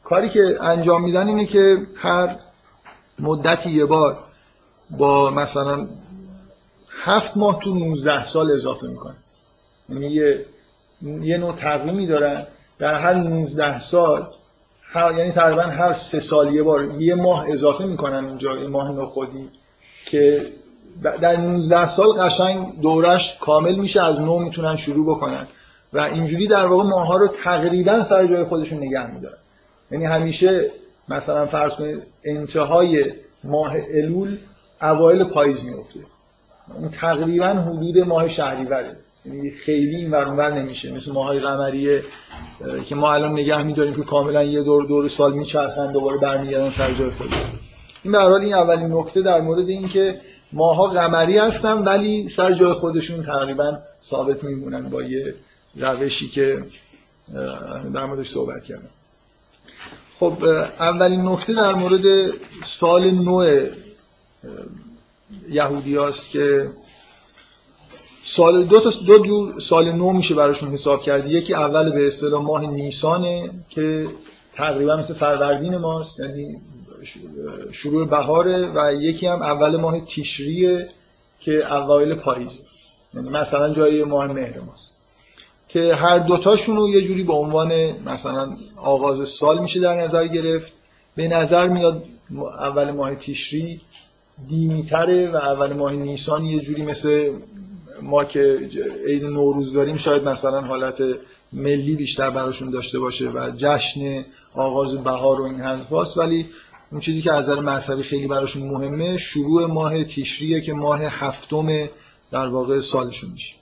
[0.03, 2.39] کاری که انجام میدن اینه که هر
[3.19, 4.17] مدتی یه بار
[4.89, 5.87] با مثلا
[7.03, 9.15] هفت ماه تو 19 سال اضافه می‌کنه.
[9.89, 10.45] یعنی یه
[11.01, 12.47] یه نوع تقویمی دارن.
[12.79, 14.27] در هر 19 سال
[14.93, 18.91] هر یعنی تقریبا هر سه سال یه بار یه ماه اضافه می‌کنن اینجا این ماه
[18.91, 19.49] نخودی
[20.05, 20.45] که
[21.21, 25.47] در 19 سال قشنگ دورش کامل میشه از نو می‌تونن شروع بکنن.
[25.93, 29.37] و اینجوری در واقع ماها رو تقریبا سر جای خودشون نگه میدارن.
[29.91, 30.71] یعنی همیشه
[31.09, 34.37] مثلا فرض کنید انتهای ماه الول
[34.81, 35.99] اوایل پاییز میفته
[36.79, 38.95] اون تقریبا حدود ماه شهریوره.
[39.25, 40.91] یعنی خیلی این ور نمیشه.
[40.91, 42.03] مثل ماهای قمریه
[42.85, 46.93] که ما الان نگه میداریم که کاملا یه دور دور سال میچرخن دوباره برمیگردن سر
[46.93, 47.29] جای خود
[48.03, 50.21] این به این اولین نکته در مورد این که
[50.53, 55.35] ماها قمری هستن ولی سر جای خودشون تقریبا ثابت میمونن با یه
[55.75, 56.63] روشی که
[57.93, 58.89] در موردش صحبت کردم.
[60.19, 60.43] خب
[60.79, 62.31] اولین نکته در مورد
[62.63, 63.67] سال نو
[65.49, 66.69] یهودی هاست که
[68.25, 72.43] سال دو تا دو جور سال نو میشه براشون حساب کرد یکی اول به اصطلاح
[72.43, 74.07] ماه نیسانه که
[74.55, 76.61] تقریبا مثل فروردین ماست یعنی
[77.71, 80.89] شروع بهاره و یکی هم اول ماه تیشریه
[81.39, 82.59] که اوایل پاییز.
[83.13, 84.93] یعنی مثلا جای ماه مهر ماست.
[85.69, 90.73] که هر دوتاشون رو یه جوری به عنوان مثلا آغاز سال میشه در نظر گرفت.
[91.15, 92.03] به نظر میاد
[92.59, 93.81] اول ماه تیشری
[94.49, 97.31] دینی تره و اول ماه نیسان یه جوری مثل
[98.03, 98.69] ما که
[99.07, 101.01] عید نوروز داریم شاید مثلا حالت
[101.53, 106.45] ملی بیشتر براشون داشته باشه و جشن آغاز بهار و این حرفاست ولی
[106.91, 111.89] اون چیزی که از نظر مذهبی خیلی براشون مهمه شروع ماه تیشریه که ماه هفتم
[112.31, 113.55] در واقع سالشون میشه.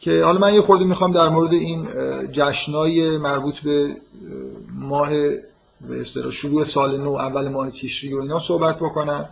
[0.00, 1.88] که حالا من یه خورده می‌خوام در مورد این
[2.32, 3.96] جشنای مربوط به
[4.74, 5.10] ماه
[5.88, 9.28] به اصطلاح شروع سال نو اول ماه تیشری و اینا صحبت بکنم.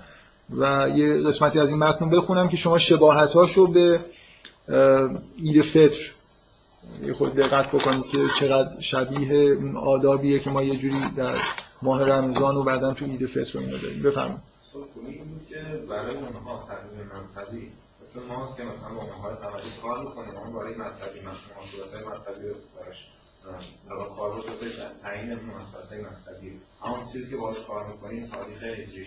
[0.59, 4.01] و یه قسمتی از این متن بخونم که شما شباهتاشو به
[5.39, 6.13] عید فطر
[7.03, 11.39] یه خود دقت بکنید که چقدر شبیه آدابیه که ما یه جوری در
[11.83, 14.03] ماه رمضان و بعدا تو عید فطر و اینا داریم.
[15.49, 20.53] که برای اونها تقویم مذهبی مثل ماست که مثلا با ماهای تمدید کار می‌کنیم اون
[20.53, 23.09] برای مذهبی مناسبت های مذهبی رو براش
[23.89, 24.43] در کار رو
[25.03, 26.61] تعیین مناسبت مذهبی.
[26.83, 29.05] همون چیزی که باش کار می‌کنیم تاریخ هجری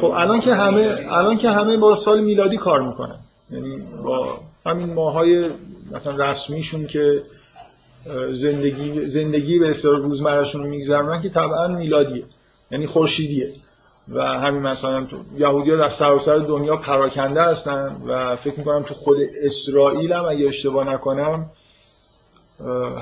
[0.00, 3.18] خب الان که همه الان که همه با سال میلادی کار می‌کنن.
[3.50, 5.50] یعنی با همین ماهای
[5.92, 7.22] مثلا رسمیشون که
[8.32, 12.24] زندگی زندگی به اصطلاح روزمرهشون رو میگذرونن که طبعا میلادیه.
[12.70, 13.48] یعنی خورشیدیه.
[14.08, 18.94] و همین مثلا تو یهودی ها در سراسر دنیا پراکنده هستن و فکر می‌کنم تو
[18.94, 21.46] خود اسرائیل هم اگه اشتباه نکنم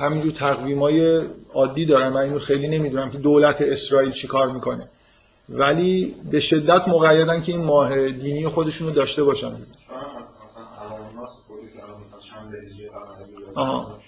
[0.02, 1.20] همینجور تقویم های
[1.54, 4.88] عادی دارن من اینو خیلی نمی‌دونم که دولت اسرائیل چی کار می‌کنه.
[5.52, 9.52] ولی به شدت مقیدن که این ماه دینی خودشون رو داشته باشن.
[13.54, 13.98] آها.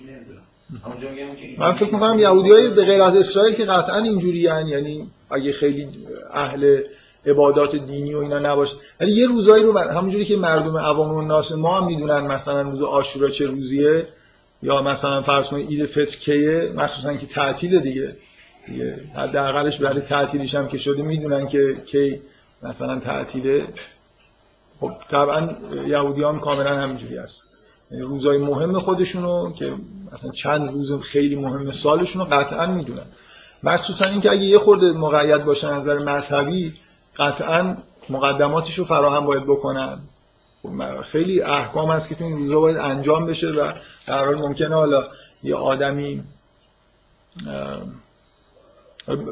[1.59, 5.89] من فکر می‌کنم یهودی های به غیر از اسرائیل که قطعا اینجوری یعنی اگه خیلی
[6.33, 6.83] اهل
[7.27, 8.77] عبادات دینی و اینا نباشه.
[9.01, 12.83] ولی یه روزایی رو همونجوری که مردم عوام و ناس ما هم می‌دونن مثلا روز
[12.83, 14.09] آشورا چه روزیه
[14.63, 18.17] یا مثلا فرض کنید عید فطر کیه مخصوصا که تعطیل دیگه.
[19.17, 22.21] حداقلش برای تعطیلش هم که شده می‌دونن که کی
[22.63, 23.65] مثلا تعطیله.
[24.81, 25.49] خب طبعا
[25.87, 27.51] یهودی هم کاملا همینجوری هست.
[27.91, 29.75] یعنی روزای مهم خودشونو که
[30.13, 33.07] مثلا چند روز خیلی مهم سالشونو قطعا می‌دونن.
[33.63, 36.75] مخصوصا اینکه اگه یه خورده مقید باشه نظر مذهبی
[37.17, 37.77] قطعا
[38.11, 39.99] مقدماتش رو فراهم باید بکنن.
[40.63, 43.73] خب، خیلی احکام هست که تو این روزا باید انجام بشه و
[44.07, 45.05] در حال ممکنه حالا
[45.43, 46.23] یه آدمی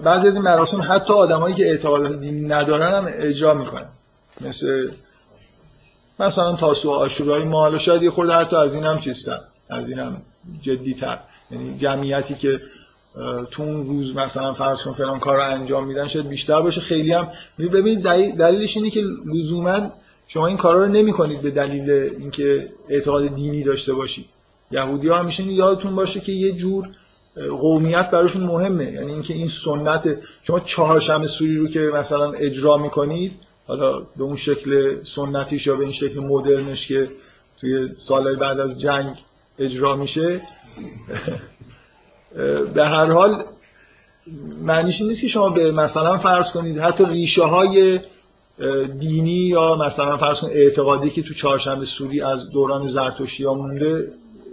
[0.04, 3.88] بعضی از این مراسم حتی آدمایی که اعتقادات دینی ندارن هم اجرا می‌کنن.
[4.40, 4.90] مثل
[6.20, 9.38] مثلا تاسو آشورای ما حالا شاید یه حتی از این هم چیستن.
[9.70, 10.22] از این هم
[10.61, 11.18] جدی تر
[11.50, 12.61] یعنی جمعیتی که
[13.50, 16.80] تو اون روز مثلا فرض کن فلان کار رو انجام میدن شاید بیشتر باشه.
[16.80, 18.02] خیلی هم ببینید
[18.37, 19.00] دلیلش اینه که
[19.35, 19.92] لزوما
[20.28, 24.26] شما این کارا رو نمی‌کنید به دلیل اینکه اعتقاد دینی داشته باشید.
[24.70, 26.88] یهودی ها همیشه یادتون باشه که یه جور
[27.37, 28.92] قومیت براشون مهمه.
[28.92, 33.33] یعنی اینکه این سنت شما چهارشنبه سوری رو که مثلا اجرا می‌کنید
[33.66, 37.09] حالا به اون شکل سنتیش یا به این شکل مدرنش که
[37.61, 39.14] توی سالهای بعد از جنگ
[39.59, 40.40] اجرا میشه
[42.75, 43.45] به هر حال
[44.62, 48.01] معنیش نیست که شما به مثلا فرض کنید حتی ریشه های
[49.01, 54.12] دینی یا مثلا فرض کنید اعتقادی که تو چهارشنبه سوری از دوران زرتشتی ها مونده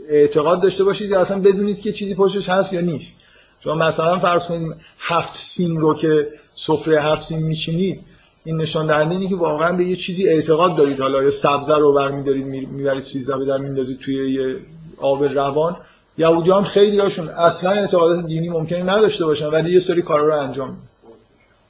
[0.10, 3.16] اعتقاد داشته باشید یا اصلا بدونید که چیزی پشتش هست یا نیست.
[3.64, 8.04] شما مثلا فرض کنید هفت سین رو که سفره هفت سین میچینید
[8.44, 11.00] این نشان دهنده اینه که واقعا به یه چیزی اعتقاد دارید.
[11.00, 14.56] حالا یا سبزه رو برمیدارید می‌برید سیزده به در میندازید توی یه
[14.98, 15.78] آب روان.
[16.18, 20.42] یهودی هم خیلی هاشون اصلا اعتقادات دینی ممکنه نداشته باشن ولی یه سری کارا رو
[20.42, 20.78] انجام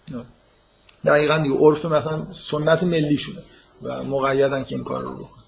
[0.07, 0.25] میدن.
[1.05, 3.41] دقیقا دیگه عرف مثلا سنت ملی شده
[3.83, 5.43] و مقیدن که این کار رو بکنن.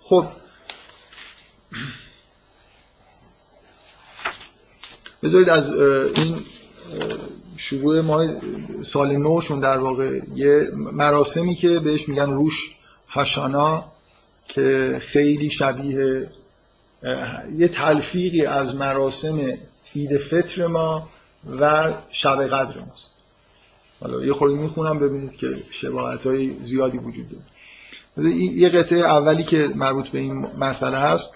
[0.00, 0.26] خب
[5.22, 5.72] بذارید از
[6.18, 6.40] این
[7.56, 8.26] شروع ما
[8.82, 12.74] سال نوشون در واقع یه مراسمی که بهش میگن روش
[13.08, 13.92] هشانا
[14.48, 16.30] که خیلی شبیه
[17.56, 19.58] یه تلفیقی از مراسم
[19.94, 21.08] عید فطر ما
[21.60, 23.10] و شب قدر ماست.
[24.00, 28.34] حالا یه خورده می‌خونم ببینید که شباهت های زیادی وجود داره.
[28.34, 31.30] یه قطعه اولی که مربوط به این مسئله هست.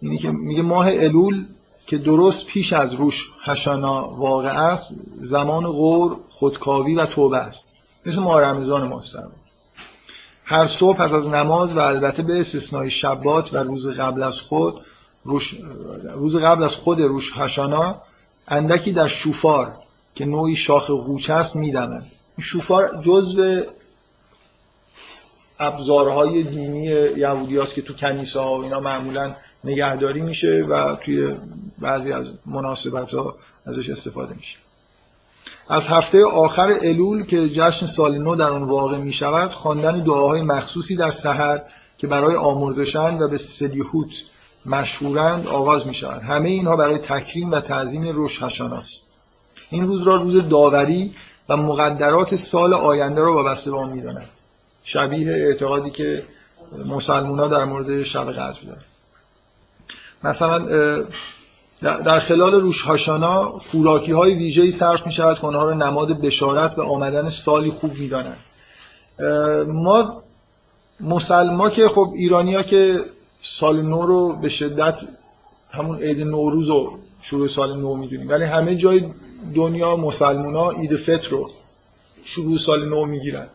[0.00, 1.44] اینی که میگه ماه الول
[1.86, 7.76] که درست پیش از روش هشانا واقع است زمان غور خودکاوی و توبه است.
[8.06, 9.16] مثل ماه رمضان ماست
[10.44, 14.74] هر صبح پس از نماز و البته به استثنای شبات و روز قبل از خود
[15.24, 15.54] روش
[16.14, 18.02] روز قبل از خود روش هشانا
[18.48, 19.74] اندکی در شوفار
[20.14, 23.62] که نوعی شاخ قوچه است میدمند شوفار جزو
[25.58, 26.84] ابزارهای دینی
[27.16, 29.34] یهودی که تو کنیسه ها و اینا معمولا
[29.66, 31.34] نگهداری میشه و توی
[31.78, 33.34] بعضی از مناسبت ها
[33.66, 34.56] ازش استفاده میشه.
[35.68, 40.42] از هفته آخر الول که جشن سال نو در آن واقع می شود خواندن دعاهای
[40.42, 41.60] مخصوصی در سحر
[41.98, 44.10] که برای آمرزشند و به سلیحوت
[44.66, 49.06] مشهورند آغاز می شود همه اینها برای تکریم و تعظیم روش است
[49.70, 51.14] این روز را روز داوری
[51.48, 54.28] و مقدرات سال آینده را وابسته به آن می‌دانند
[54.84, 56.24] شبیه اعتقادی که
[56.86, 58.95] مسلمان در مورد شب قدر دارند.
[60.26, 60.58] مثلا
[61.82, 66.74] در خلال روش هاشانا خوراکی های ویژه‌ای صرف می شود که آنها را نماد بشارت
[66.76, 68.38] به آمدن سالی خوب می دانند.
[69.68, 70.22] ما
[71.00, 73.00] مسلما که خب ایرانیا که
[73.40, 74.98] سال نو رو به شدت
[75.70, 79.04] همون عید نوروز و شروع سال نو می‌دونیم ولی همه جای
[79.54, 81.50] دنیا مسلمونا عید فطر رو
[82.24, 83.46] شروع سال نو می‌گیرن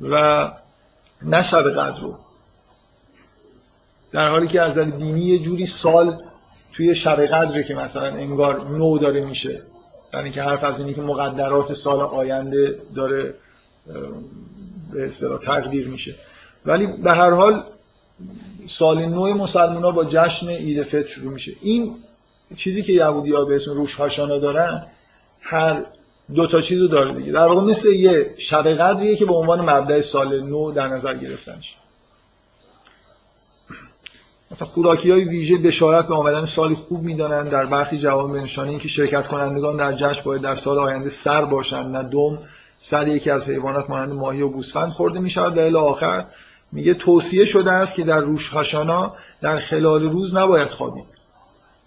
[0.00, 0.48] و
[1.22, 2.14] نه شب قدر رو
[4.16, 6.22] در حالی که از دینی یه جوری سال
[6.72, 9.62] توی شب قدره که مثلا انگار نو داره میشه.
[10.14, 13.34] یعنی که حرف از اینی که مقدرات سال آینده داره
[14.92, 16.14] به اصطلاح تقدیر میشه.
[16.66, 17.64] ولی به هر حال
[18.68, 21.52] سال نو مسلمان ها با جشن عید فطر شروع میشه.
[21.62, 21.94] این
[22.56, 24.86] چیزی که یهودی ها به اسم روش هاشانا دارن
[25.40, 25.84] هر
[26.34, 27.32] دو تا چیز رو داره دیگه.
[27.32, 31.76] در واقع مثل یه شب قدریه که به عنوان مبدع سال نو در نظر گرفتنش.
[34.50, 38.88] مثلا خوراکی های ویژه بشارت به آمدن سالی خوب می‌دانند در برخی جواب نشانه اینکه
[38.88, 42.38] شرکت کنندگان در جشن باید در سال آینده سر باشند نه دوم
[42.78, 46.24] سر یکی از حیوانات مانند ماهی و گوسفند خورده می شود و الی آخر
[46.72, 51.04] میگه توصیه شده است که در روش هاشانا در خلال روز نباید خوابید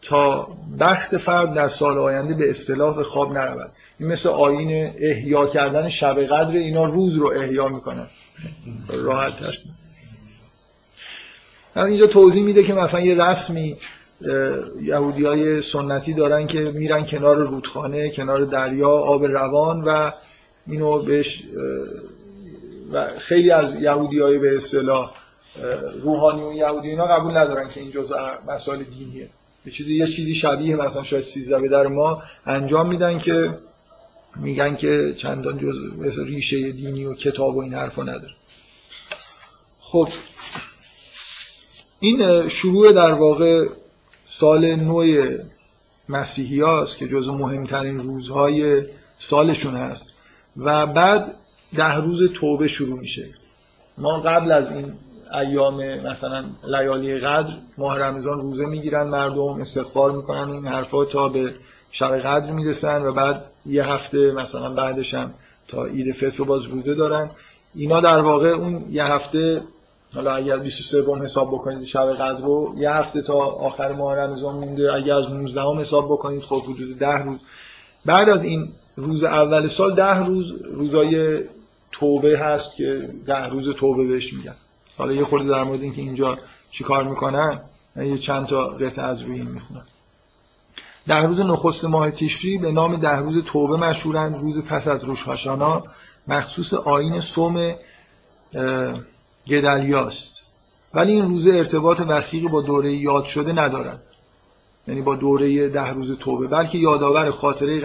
[0.01, 0.47] تا
[0.79, 3.71] بخت فرد در سال آینده به اصطلاح به خواب نرود.
[3.99, 8.07] این مثل آین احیا کردن شب قدر اینا روز رو احیا می‌کنن
[8.89, 9.53] راحت تر.
[11.75, 13.77] اینجا توضیح میده که مثلا یه رسمی
[14.81, 20.11] یهودی های سنتی دارن که میرن کنار رودخانه کنار دریا آب روان و
[20.67, 21.43] اینو بهش
[22.93, 25.11] و خیلی از یهودی های به اصطلاح
[26.01, 28.15] روحانی و یهودی اینا قبول ندارن که این جزء
[28.47, 29.29] مسائل دینیه.
[29.65, 33.57] یه چیزی یه چیزی شبیه مثلا شاید سیزده در ما انجام میدن که
[34.35, 38.33] میگن که چندان جز ریشه دینی و کتاب و این حرفا نداره.
[39.79, 40.07] خب
[41.99, 43.67] این شروع در واقع
[44.23, 45.03] سال نو
[46.09, 48.83] مسیحی هاست که جز مهمترین روزهای
[49.19, 50.13] سالشون هست
[50.57, 51.35] و بعد
[51.75, 53.29] ده روز توبه شروع میشه.
[53.97, 54.93] ما قبل از این
[55.39, 61.53] ایام مثلا لیالی قدر ماه رمضان روزه می‌گیرن مردم استغفار می‌کنن این حرفا تا به
[61.91, 65.33] شب قدر می‌رسن و بعد یه هفته مثلا بعدش هم
[65.67, 67.29] تا عید فطر باز روزه دارن.
[67.75, 69.61] اینا در واقع اون یه هفته
[70.13, 74.55] حالا اگر 23 هم حساب بکنید شب قدر رو یه هفته تا آخر ماه رمضان
[74.55, 74.93] مونده.
[74.93, 77.39] اگر از 19 هم حساب بکنید خب حدود 10 روز.
[78.05, 81.43] بعد از این روز اول سال 10 روز روزای
[81.91, 84.55] توبه هست که 10 روز توبه بهش میگن.
[84.97, 86.37] حالا یه خورده در مورد اینکه اینجا
[86.71, 87.61] چیکار می‌کنن
[87.95, 89.85] یه چند تا قطعه از روی این می‌خونم.
[91.07, 95.21] ده روز نخست ماه تیشری به نام ده روز توبه مشهورند روز پس از روش
[95.21, 95.83] هاشانا
[96.27, 97.75] مخصوص آین سوم
[99.47, 100.41] گدلیاست.
[100.93, 104.03] ولی این روزه ارتباط وسیقی با دوره یاد شده ندارد
[104.87, 106.47] یعنی با دوره ده روز توبه.
[106.47, 107.79] بلکه یادآور خاطره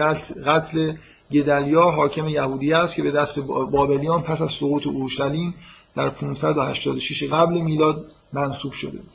[0.45, 0.93] قتل
[1.31, 3.39] گدلیا حاکم یهودی است که به دست
[3.71, 5.55] بابلیان پس از سقوط اورشلیم
[5.95, 9.09] در 586 قبل میلاد منصوب شده بود.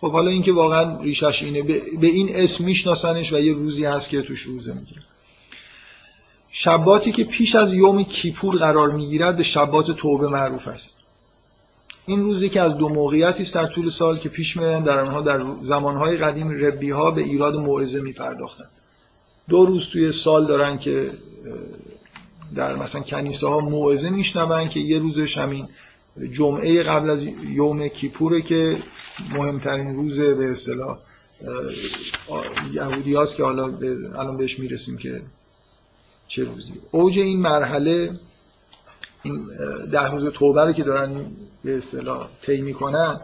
[0.00, 1.62] خب حالا اینکه واقعا ریشش اینه.
[2.00, 5.02] به این اسم میشناسنش و یه روزی هست که توش روزه می‌گیره.
[6.50, 10.95] شباتی که پیش از یوم کیپور قرار می‌گیرد به شبات توبه معروف است.
[12.06, 15.20] این روزی که از دو موقعیتی است در طول سال که پیش میان در آنها
[15.20, 18.70] در زمانهای قدیم ربی ها به ایراد موعظه میپرداختند.
[19.48, 21.10] دو روز توی سال دارن که
[22.54, 25.68] در مثلا کنیسه ها موعظه میشنون که یه روزش همین
[26.32, 28.78] جمعه قبل از یوم کیپوره که
[29.34, 30.98] مهمترین روز به اصطلاح
[32.72, 33.64] یهودی هاست که حالا
[34.18, 35.22] الان بهش می‌رسیم که
[36.28, 36.72] چه روزی.
[36.90, 38.10] اوج این مرحله
[39.22, 39.46] این
[39.92, 41.26] ده روز توبه رو که دارن
[41.66, 43.20] به اصطلاح طی می‌کنن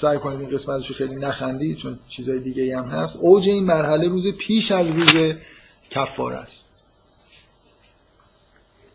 [0.00, 3.16] سعی کنید این قسمتش خیلی نخندید چون چیزای دیگه هم هست.
[3.20, 5.34] اوج این مرحله روز پیش از روز
[5.90, 6.70] کفار است.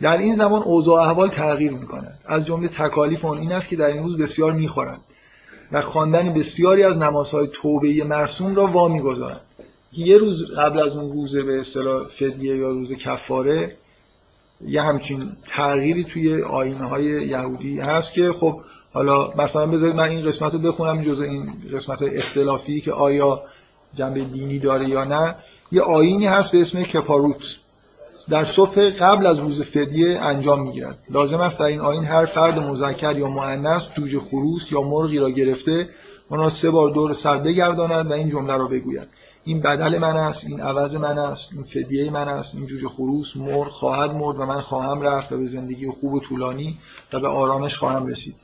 [0.01, 3.88] در این زمان اوضاع احوال تغییر می‌کنند از جمله تکالیف آن این است که در
[3.88, 5.01] این روز بسیار می‌خورند
[5.71, 9.41] و خواندن بسیاری از نمازهای توبه مرسوم را وا می‌گذارند
[9.93, 13.75] یه روز قبل از اون روز به اصطلاح فدیه یا روز کفاره
[14.67, 18.61] یه همچین تغییری توی آینه های یهودی هست که خب
[18.93, 23.41] حالا مثلا بذارید من این قسمت رو بخونم جز این قسمت اختلافی که آیا
[23.95, 25.35] جنبه دینی داره یا نه.
[25.71, 27.43] یه آینی هست به اسم کپاروت.
[28.29, 30.97] در صبح قبل از روز فدیه انجام می‌گیرد.
[31.09, 35.29] لازم است در این آین هر فرد مذکر یا مؤنث جوجه خروس یا مرغی را
[35.29, 35.89] گرفته
[36.29, 39.07] را سه بار دور سر بگرداند و این جمله را بگوید.
[39.44, 43.37] این بدل من است این عوض من است این فدیه من است این جوجه خروس
[43.37, 46.77] مرغ خواهد مرد و من خواهم رفت و به زندگی خوب و طولانی
[47.13, 48.35] و به آرامش خواهم رسید.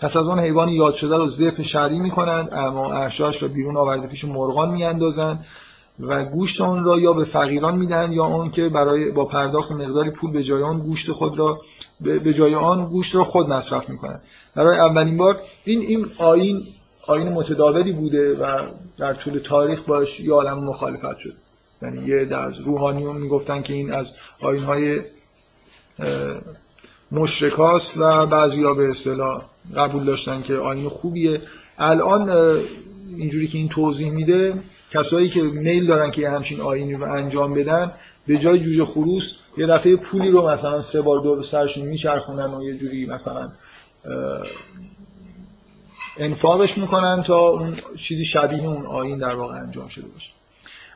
[0.00, 4.06] پس از آن حیوان یاد شده رو زپ شرعی می‌کنند اما احشاش را بیرون آورده
[4.06, 5.46] پیش مرغان میاندازند
[6.00, 10.10] و گوشت آن را یا به فقیران می‌دهند یا آن که برای با پرداخت مقداری
[10.10, 11.60] پول به جای آن گوشت خود را
[12.00, 14.22] به جای آن گوشت را خود مصرف می‌کنند.
[14.54, 16.62] برای اولین بار این این آین
[17.06, 18.62] آین متداولی بوده و
[18.98, 21.34] در طول تاریخ باش یه عالم مخالفت شد.
[21.82, 25.00] یعنی یه از روحانیون می‌گفتن که این از آینهای
[27.12, 29.42] مشرکاست و بعضیا به اصطلاح
[29.76, 31.42] قبول داشتن که آین خوبیه.
[31.78, 32.30] الان
[33.16, 34.54] اینجوری که این توضیح میده
[34.90, 37.92] کسایی که میل دارن که همچین آینی رو انجام بدن
[38.26, 42.62] به جای جوجه خروس یه دفعه پولی رو مثلا سه بار دور سرشون میچرخونن و
[42.62, 43.52] یه جوری مثلا
[46.16, 50.30] انفاقش می‌کنن تا اون چیزی شبیه اون آین در واقع انجام شده باشه.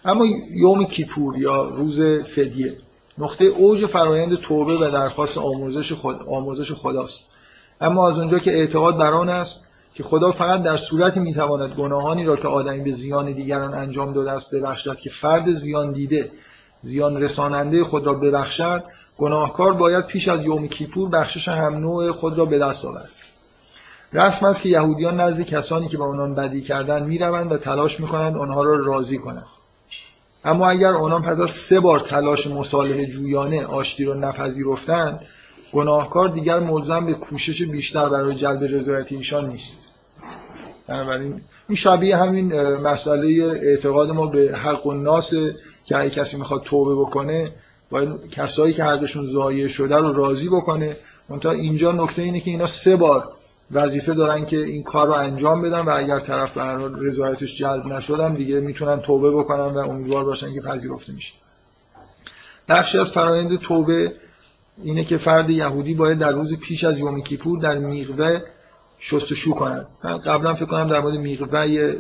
[0.04, 2.00] اما یوم کیپور یا روز
[2.36, 2.76] فدیه
[3.18, 7.24] نقطه اوج فرایند توبه و درخواست آموزش, خود، آموزش خداست.
[7.80, 9.64] اما از اونجا که اعتقاد بر آن است
[9.94, 14.32] که خدا فقط در صورتی می‌تواند گناهانی را که آدمی به زیان دیگران انجام داده
[14.32, 16.30] است ببخشد که فرد زیان دیده
[16.82, 18.84] زیان رساننده خود را ببخشد
[19.18, 23.10] گناهکار باید پیش از یوم کیپور بخشش هم نوع خود را به دست آورد.
[24.12, 28.36] رسم است که یهودیان نزد کسانی که با آنان بدی کردن می‌روند و تلاش می‌کنند
[28.36, 29.46] آنها را راضی کنند.
[30.44, 35.20] اما اگر آنان پس از سه بار تلاش مصالحه جویانه آشتی را نپذیرفتند
[35.72, 39.78] گناهکار دیگر ملزم به کوشش بیشتر برای جلب رضایت ایشان نیست.
[40.86, 45.34] بنابراین این شبیه همین مسئله اعتقاد ما به حق و ناس
[45.84, 47.52] که اگه کسی می‌خواد توبه بکنه
[47.90, 50.96] باید کسایی که حقشون ضایع شده رو راضی بکنه.
[51.28, 53.32] منتها اینجا نکته اینه که اینا سه بار
[53.72, 58.34] وظیفه دارن که این کار رو انجام بدن و اگر طرف به رضایتش جلب نشدن
[58.34, 61.32] دیگه می‌تونن توبه بکنن و امیدوار باشن که پذیرفته میشه.
[62.68, 64.12] بخشی از فرایند توبه
[64.82, 68.40] اینه که فرد یهودی باید در روز پیش از یوم کیپور در میغوه
[68.98, 69.86] شستشو کند.
[70.04, 71.96] من قبلا فکر کنم در مورد میغوه یه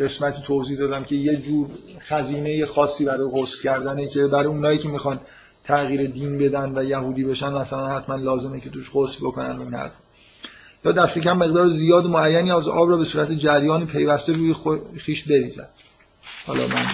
[0.00, 1.68] قسمتی توضیح دادم که یه جور
[2.00, 5.20] خزینه خاصی برای غسل کردنه که برای اونایی که می‌خوان
[5.64, 9.92] تغییر دین بدن و یهودی بشن مثلا حتما لازمه که توش غسل بکنن حرف
[10.84, 14.54] یا دست کم مقدار زیاد معینی از آب را به صورت جریان پیوسته روی
[14.98, 15.70] خیش بریزد.
[16.46, 16.86] حالا من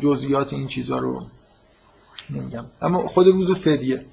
[0.00, 1.26] جزئیات این چیزها رو
[2.30, 2.64] نمیگم.
[2.82, 4.04] اما خود روز فدیه.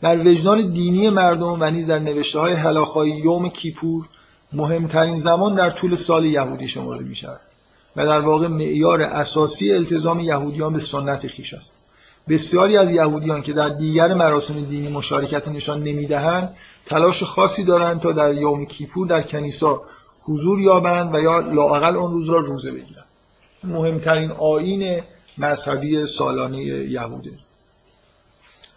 [0.00, 4.08] در وجدان دینی مردم و نیز در نوشته های هلاخای یوم کیپور
[4.52, 7.40] مهمترین زمان در طول سال یهودی شمرده می شود
[7.96, 11.79] و در واقع معیار اساسی التزام یهودیان به سنت خیش است.
[12.30, 16.56] بسیاری از یهودیان که در دیگر مراسم دینی مشارکت نشان نمی‌دهند
[16.86, 19.82] تلاش خاصی دارند تا در یوم کیپور در کنیسا
[20.22, 23.04] حضور یابند و یا لاقل آن روز را روزه بگیرند.
[23.64, 25.02] مهمترین آین
[25.38, 27.30] مذهبی سالانه یهوده.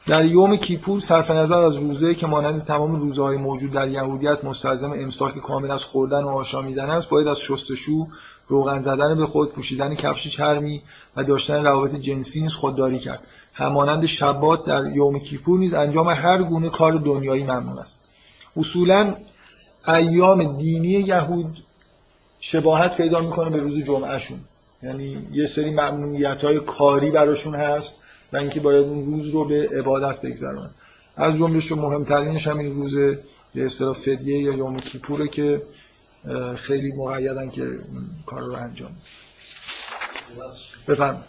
[0.07, 4.91] در یوم کیپور صرف نظر از روزه که مانند تمام روزهای موجود در یهودیت مستلزم
[4.91, 8.07] امساک کامل از خوردن و آشامیدن است باید از شستشو
[8.47, 10.81] روغن زدن به خود پوشیدن کفش چرمی
[11.15, 13.23] و داشتن روابط جنسی نیز خودداری کرد.
[13.53, 17.99] همانند شبات در یوم کیپور نیز انجام هر گونه کار دنیایی ممنوع است.
[18.57, 19.15] اصولا
[19.87, 21.57] ایام دینی یهود
[22.39, 24.39] شباهت پیدا می‌کنه به روز جمعهشون.
[24.83, 27.95] یعنی یه سری ممنوعیت های کاری براشون هست
[28.33, 30.69] و اینکه باید اون روز رو به عبادت بگذرونن.
[31.15, 32.95] از جملهش مهمترینش هم این روز
[33.55, 35.61] به اصطلاح فدیه یا یوم کیپوره که
[36.55, 37.79] خیلی مقیدن که
[38.25, 38.91] کار رو انجام
[40.87, 41.23] بفرم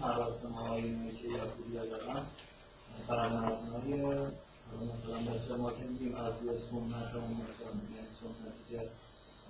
[0.00, 2.22] مراسم هایی که یهودی دارن
[3.08, 3.52] برنامه
[4.92, 8.88] مثلا مثل ما که میگیم از روی سنت اون مثلا میگن سنتی که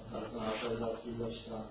[0.03, 1.65] مثلا حتی رفتی داشتن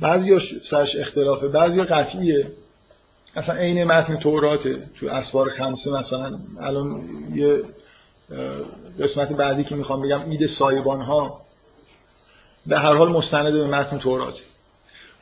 [0.00, 0.38] بعضی
[0.70, 2.52] سرش اختلافه بعضی قطعیه.
[3.36, 6.38] اصلا عین متن توراته تو اسوار خمسه مثلا.
[6.60, 7.62] الان یه
[9.00, 11.45] قسمت بعدی که می‌خوام بگم اید سایبان ها
[12.66, 14.42] به هر حال مستند به متن توراته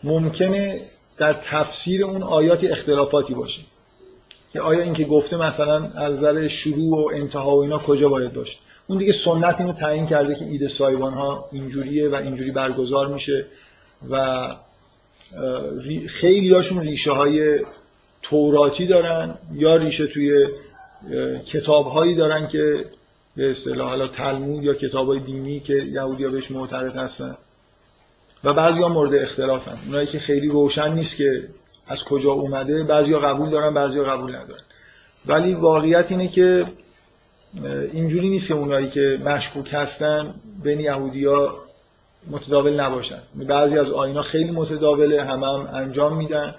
[0.05, 0.81] ممکنه
[1.19, 3.63] در تفسیر اون آیات اختلافاتی باشه.
[4.53, 8.57] که آیا اینکه گفته مثلا از نظر شروع و انتها و اینا کجا باید باشه
[8.87, 13.47] اون دیگه سنت اینو تعیین کرده که ایده سایبان ها اینجوریه و اینجوری برگزار میشه
[14.11, 14.47] و
[16.09, 17.61] خیلی هاشون ریشه های
[18.23, 20.49] توراتی دارن یا ریشه توی
[21.47, 22.85] کتاب هایی دارن که
[23.37, 27.37] به اصطلاح حالا تلمود یا کتاب های دینی که یهودی ها بهش معترض هستن.
[28.45, 29.79] و بعضی ها مورد اختلافن.
[29.87, 31.49] اونایی که خیلی روشن نیست که
[31.87, 34.63] از کجا اومده بعضی ها قبول دارن بعضی ها قبول ندارن.
[35.27, 36.67] ولی واقعیت اینه که
[37.93, 41.59] اینجوری نیست که اونایی که مشکوک هستن بین یهودیا
[42.31, 43.19] متداول نباشن.
[43.35, 46.55] بعضی از آینا خیلی متداوله همه هم انجام میدن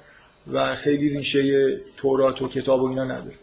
[0.53, 3.35] و خیلی ریشه تورات و کتاب و اینا نداره.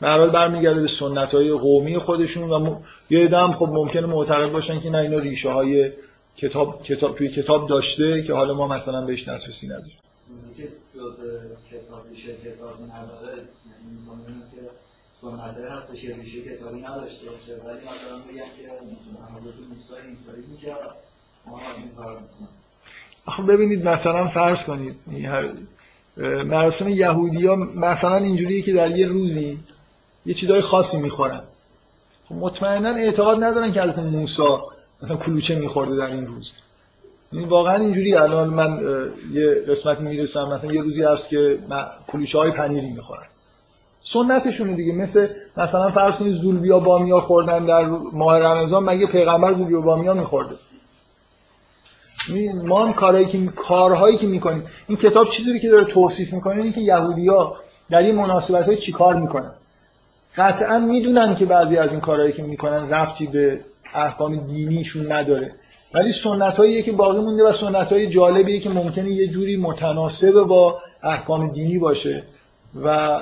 [0.00, 2.80] به حال برمیگرده به سنت های قومی خودشون و
[3.10, 5.92] یه هم خب ممکنه معتقد باشن که نه اینا ریشه های
[6.36, 9.92] کتاب, کتاب توی کتاب داشته که حالا ما مثلا بهش دسترسی نداریم.
[23.26, 24.96] آخه ببینید مثلا فرض کنید
[26.46, 29.58] مراسم یهودی ها مثلا اینجوریه که در یه روزی
[30.26, 31.40] یه چیزای خاصی می‌خورن.
[32.28, 34.42] خب مطمئنا اعتقاد ندارن که از موسی
[35.02, 36.52] مثلا کلوچه میخورده در این روز.
[37.32, 38.80] این واقعا اینجوری الان من
[39.32, 41.58] یه قسمت می‌رسم مثلا یه روزی هست که
[42.08, 43.26] کلوچه های پنیری می‌خورن.
[44.02, 49.80] سنتشونه دیگه مثل مثلا فرض کنید زولبیا بامیا خوردن در ماه رمضان مگه پیغمبر زولبیا
[49.80, 50.56] بامیا میخورده؟
[52.28, 56.62] این- ما هم کارهایی که کارهایی که می‌کنیم این کتاب چیزی که داره توصیف می‌کنه
[56.62, 57.56] اینه که یهودیا
[57.90, 59.52] در این مناسبت های چیکار می‌کنن؟
[60.36, 63.60] قطعا می‌دونن که بعضی از این کارهایی که می‌کنن ربطی به
[63.94, 65.52] احکام دینیشون نداره.
[65.94, 70.78] ولی سنت که باقی مونده و سنت های جالبیه که ممکنه یه جوری متناسب با
[71.02, 72.22] احکام دینی باشه
[72.84, 73.20] و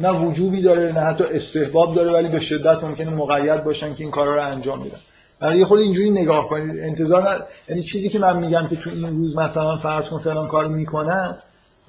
[0.00, 4.10] نه وجوبی داره نه حتی استحباب داره ولی به شدت ممکنه مقید باشن که این
[4.10, 4.98] کارا رو انجام بدن.
[5.40, 9.06] برای خود اینجوری نگاه کنید انتظار نه یعنی چیزی که من میگم که تو این
[9.06, 11.38] روز مثلا فرض کن فلان کارو می‌کنن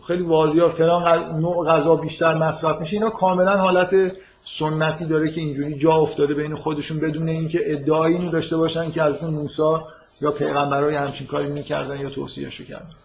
[0.07, 2.93] خیلی واضحه فلان نوع غذا بیشتر مصرف میشه.
[2.93, 4.11] اینا کاملا حالت
[4.59, 9.23] سنتی داره که اینجوری جا افتاده بین خودشون بدون اینکه ادعایی داشته باشن که از
[9.23, 9.77] موسی
[10.21, 12.95] یا پیغمبرای همچین کاری می‌کردن یا توصیهشو کردن.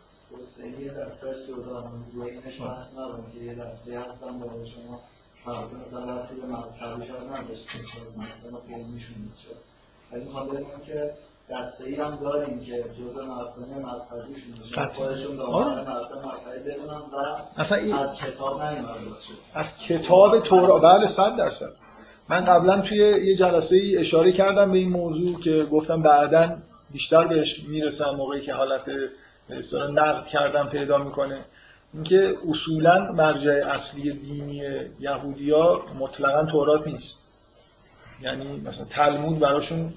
[10.87, 11.13] که
[11.51, 14.89] دسته ای هم داریم که جزء مراسم مذهبیشون.
[14.93, 15.65] خودشون آره.
[15.65, 19.33] دارن مراسم مذهبی بدونن و اصلا این از کتاب نیومده باشه.
[19.55, 21.73] از کتاب تورات بله صد درصد.
[22.29, 26.57] من قبلا توی یه جلسه ای اشاره کردم به این موضوع که گفتم بعدا
[26.91, 28.83] بیشتر بهش می‌رسم موقعی که حالت
[29.93, 31.41] نقد کردم پیدا می‌کنه.
[31.95, 34.63] اینکه اصولا مرجع اصلی دینی
[35.01, 37.15] یهودیا مطلقا تورات نیست.
[38.23, 39.93] یعنی مثلا تلمود براشون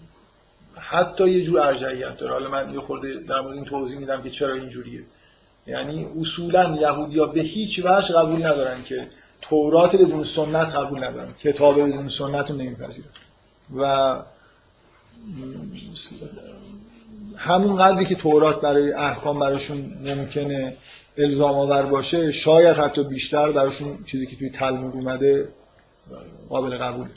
[0.79, 2.33] حتی یه جور ارجعیت داره.
[2.33, 5.03] حالا من یه خورده در مورد این توضیح میدم که چرا اینجوریه.
[5.67, 9.07] یعنی اصولا یهودیا به هیچ وجه قبول ندارن که
[9.41, 11.33] تورات بدون سنت قبول ندارن.
[11.33, 13.09] کتاب بدون سنت رو نمیپذیرن.
[13.77, 14.15] و
[17.37, 20.77] همون قدری که تورات برای احکام براشون ممکنه
[21.17, 25.49] الزام آور باشه شاید حتی بیشتر براشون چیزی که توی تلمود اومده
[26.49, 27.09] قابل قبوله.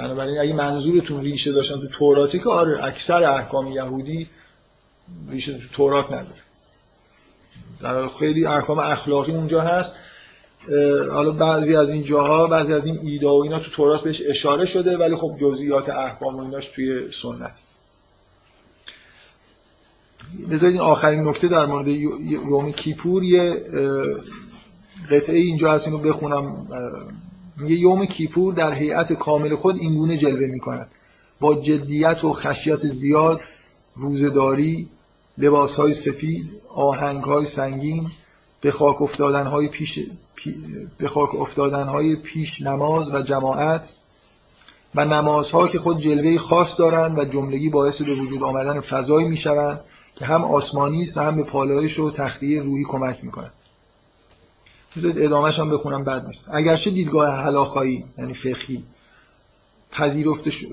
[0.00, 4.28] بنابراین اگه منظورتون ریشه داشتن تو توراتی که آره اکثر احکام یهودی
[5.30, 6.40] ریشه تو تورات نداره.
[7.82, 9.96] در خیلی احکام اخلاقی اونجا هست.
[11.12, 14.66] حالا بعضی از این جاها بعضی از این ایده و اینا تو تورات بهش اشاره
[14.66, 17.52] شده ولی خب جزئیات احکام و ایناش توی سنت.
[20.50, 23.64] بذارید این آخرین نکته در مورد یو- یوم کیپور یه
[25.10, 26.66] قطعه اینجا هست اینو بخونم
[27.60, 30.90] میگه یوم کیپور در هیئت کامل خود اینگونه جلوه می‌کند.
[31.40, 33.40] با جدیت و خشیت زیاد
[33.96, 34.88] روزداری
[35.38, 38.08] لباس های سفید آهنگ های سنگین
[38.60, 39.98] به خاک افتادن های پیش
[40.34, 40.56] پی-
[40.98, 43.94] به خاک افتادن های پیش نماز و جماعت
[44.94, 49.80] و نمازها که خود جلوه خاص دارند و جملگی باعث به وجود آمدن فضایی می‌شوند
[50.16, 53.52] که هم آسمانی است و هم به پالایش و تخلیه روحی کمک می‌کنند
[54.96, 56.48] بذارید ادامهش هم بخونم بد نیست.
[56.52, 58.84] اگرچه دیدگاه هلاخایی یعنی فقهی
[59.92, 60.66] پذیرفته ش...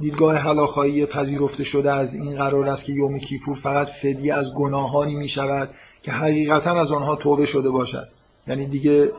[0.00, 5.16] دیدگاه هلاخایی پذیرفته شده از این قرار است که یوم کیپور فقط فدیه از گناهانی
[5.16, 5.70] می شود
[6.02, 8.08] که حقیقتا از آنها توبه شده باشد.
[8.46, 9.12] یعنی دیگه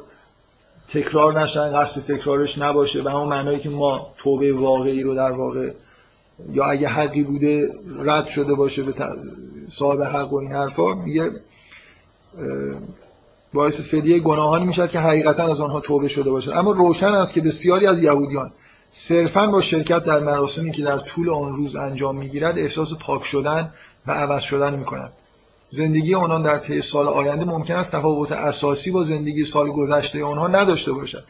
[0.93, 5.71] تکرار نشن قصد تکرارش نباشه به همون معنایی که ما توبه واقعی رو در واقع
[6.53, 7.69] یا اگه حقی بوده
[7.99, 8.93] رد شده باشه به
[9.69, 11.31] صاحب حق و این حرفا میگه
[13.53, 16.51] باعث فدیه گناهانی می‌شد که حقیقتا از آنها توبه شده باشد.
[16.51, 18.51] اما روشن است که بسیاری از یهودیان
[18.89, 23.73] صرفا با شرکت در مراسمی که در طول آن روز انجام می‌گیرد احساس پاک شدن
[24.07, 25.13] و عوض شدن می‌کنند.
[25.71, 30.47] زندگی آنان در طی سال آینده ممکن است تفاوت اساسی با زندگی سال گذشته آنها
[30.47, 31.23] نداشته باشد.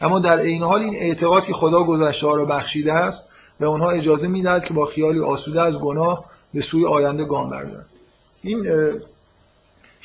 [0.00, 3.28] اما در عین حال این اعتقاد که خدا گذشته ها را بخشیده است
[3.60, 7.86] به آنها اجازه می‌دهد که با خیالی آسوده از گناه به سوی آینده گام بردارند.
[8.42, 8.66] این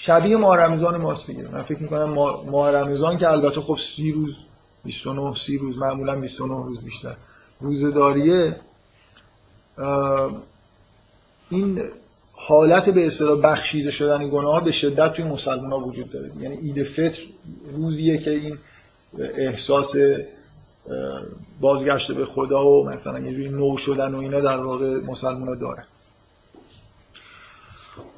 [0.01, 1.47] شبیه ماه رمضان ماست دیگه.
[1.47, 2.13] من فکر می‌کنم
[2.49, 4.35] ماه رمضان که البته خب سی روز
[4.83, 7.15] 29 سی روز معمولا 29 روز بیشتر.
[7.61, 8.55] روزداریه
[9.77, 10.31] اه،
[11.49, 11.81] این
[12.33, 16.31] حالت به اصطلاح بخشیده شدن گناه به شدت توی مسلمان ها وجود داره.
[16.39, 17.21] یعنی عید فطر
[17.73, 18.57] روزیه که این
[19.37, 19.95] احساس
[21.61, 25.55] بازگشت به خدا و مثلا یه جوری نو شدن و اینا در واقع مسلمان ها
[25.55, 25.83] دارن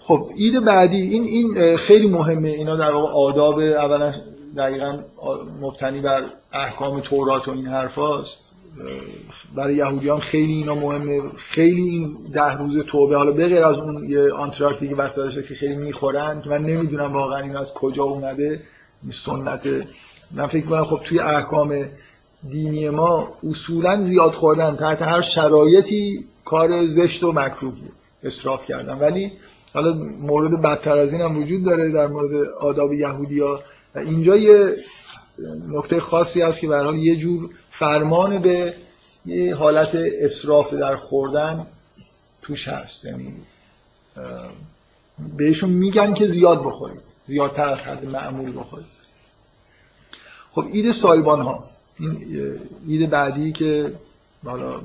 [0.04, 2.50] خب عید بعدی این این خیلی مهمه.
[2.50, 4.14] اینا در واقع آداب اولا
[4.58, 5.00] دقیقا
[5.62, 8.46] مبتنی بر احکام تورات و این حرف هاست
[9.56, 11.22] برای یهودیان خیلی اینا مهمه.
[11.38, 15.54] خیلی این ده روز توبه حالا بغیر از اون یه آنتراکتی که وقت داشته که
[15.54, 18.60] خیلی می‌خورن که من نمی‌دونم واقعا این از کجا اومده
[19.04, 19.68] این سنت.
[20.32, 21.86] من فکر کنم خب توی احکام
[22.50, 27.84] دینی ما اصولا زیاد خوردن تحت هر شرایطی کار زشت و مکروهی
[28.24, 28.94] اصراف کردن.
[28.94, 29.32] ولی
[29.74, 33.60] حالا مورد بدتر از این هم وجود داره در مورد آداب یهودی ها
[33.96, 34.76] و اینجا یه
[35.70, 38.76] نکته خاصی هست که برای یه جور فرمان به
[39.26, 41.68] یه حالت اصراف در خوردن
[42.42, 43.06] توش هست.
[43.06, 43.34] یعنی
[45.38, 47.02] بهشون میگن که زیاد بخورید.
[47.28, 49.02] زیادتر از حد معمول بخورید.
[50.52, 51.70] خب اید سایبان ها
[52.00, 53.94] این اید بعدی که
[54.46, 54.82] حالا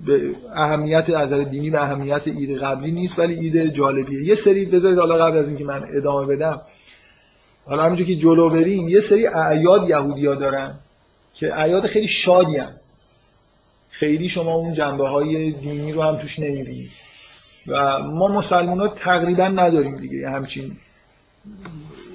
[0.00, 4.24] به اهمیت از دینی به اهمیت اید قبلی نیست ولی اید جالبیه.
[4.24, 6.60] یه سری بذارید حالا قبل از اینکه من ادامه بدم
[7.66, 10.74] حالا همینجور که جلو بریم یه سری اعیاد یهودیا دارن
[11.34, 12.60] که اعیاد خیلی شادی.
[13.90, 16.90] خیلی شما اون جنبه های دینی رو هم توش نمی‌بینید
[17.66, 20.28] و ما مسلمان ها تقریبا نداریم دیگه.
[20.28, 20.76] همچین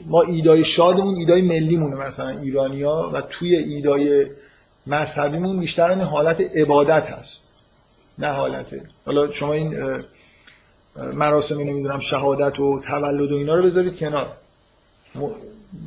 [0.06, 4.26] ما ایدای شادمون ایدای ملیمونه مثلا ایرانیا و توی ایدای
[4.88, 7.53] مذهبیمون بیشتر این حالت عبادت هست.
[8.20, 8.82] نه حالته.
[9.06, 9.76] حالا شما این
[11.14, 14.28] مراسم نمی‌دونم شهادت و تولد و اینا رو بذارید کنار.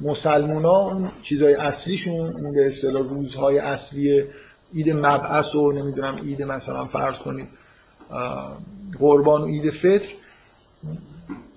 [0.03, 4.24] مسلمونا اون چیزهای اصلیشون اون به اصطلاح روزهای اصلی
[4.74, 7.49] عید مبعث و نمی‌دونم عید مثلا فرض کنید
[8.99, 10.09] قربان و عید فطر.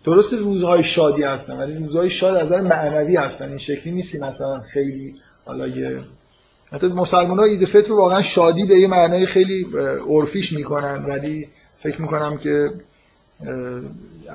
[0.04, 3.50] درست روزهای شادی هستن ولی روزهای شاد از نظر معنوی هستن.
[3.50, 5.16] این شکلی نیست که مثلا خیلی
[5.46, 6.00] حالا یه
[6.72, 9.68] حتی مسلمان ها عید فطر واقعا شادی به یه معنای خیلی
[10.10, 11.06] عرفیش می‌کنن.
[11.06, 11.48] ولی
[11.80, 12.72] فکر می‌کنم که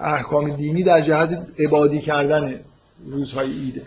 [0.03, 2.61] احکام دینی در جهت عبادی کردن
[3.07, 3.83] روزهای ایده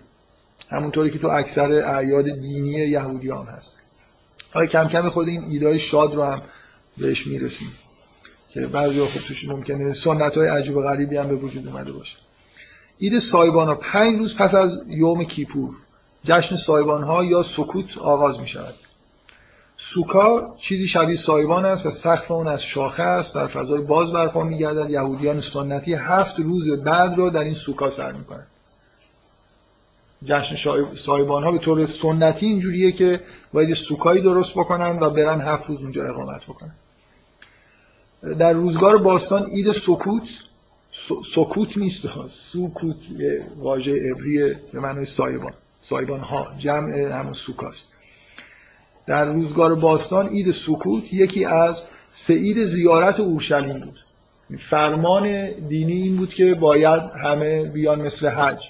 [0.70, 3.78] همونطوری که تو اکثر اعیاد دینی یهودیان هست.
[4.52, 6.41] حالا کم کم خود این ایدای شاد رو هم
[6.98, 7.72] بهش می‌رسیم.
[8.50, 12.18] که بعضی خب توش ممکنه سنت های عجیب و غریبی هم به وجود اومده باشه.
[12.98, 15.76] اید سایبان ها پنج روز پس از یوم کیپور.
[16.28, 18.74] جشن سایبان ها یا سکوت آغاز می شود
[19.78, 23.36] سوکا چیزی شبیه سایبان است و سقف اون از شاخه است.
[23.36, 27.90] در فضای باز برپا می گردد یهودیان سنتی هفت روز بعد رو در این سوکا
[27.90, 28.48] سر می کنند
[30.24, 30.56] جشن
[30.96, 33.22] سایبان ها به طور سنتی اینجوریه که
[33.54, 36.76] باید سوکایی درست بکنن و برن هفت روز اونجا اقامت بکنن
[38.40, 40.28] در روزگار باستان اید سکوت
[41.36, 42.08] سکوت نیست.
[42.28, 45.54] سکوت یه واژه عبریه به معنای سایبان.
[45.82, 47.94] سایبان ها جمع همون سوکاست
[49.08, 54.00] در روزگار باستان اید سکوت یکی از سه زیارت اورشلیم بود.
[54.70, 58.64] فرمان دینی این بود که باید همه بیان مثل حج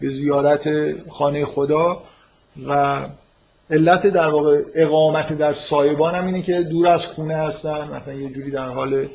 [0.00, 0.68] به زیارت
[1.08, 2.02] خانه خدا
[2.68, 3.04] و
[3.70, 8.30] علت در واقع اقامت در سایبان هم اینه که دور از خونه هستن مثلا یه
[8.30, 9.06] جوری در حال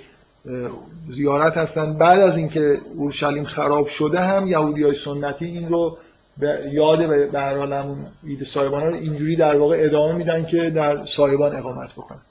[1.12, 1.98] زیارت هستن.
[1.98, 5.98] بعد از اینکه اورشلیم خراب شده هم یهودی های سنتی این رو
[6.38, 10.70] به یاد به هر حال همون عید سایبان رو اینجوری در واقع ادامه میدن که
[10.70, 12.22] در سایبان اقامت بکنن.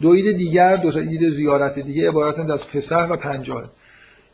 [0.00, 3.64] دو عید دیگر دو تا عید زیارت دیگه عبارتند از پسح و پنجاه.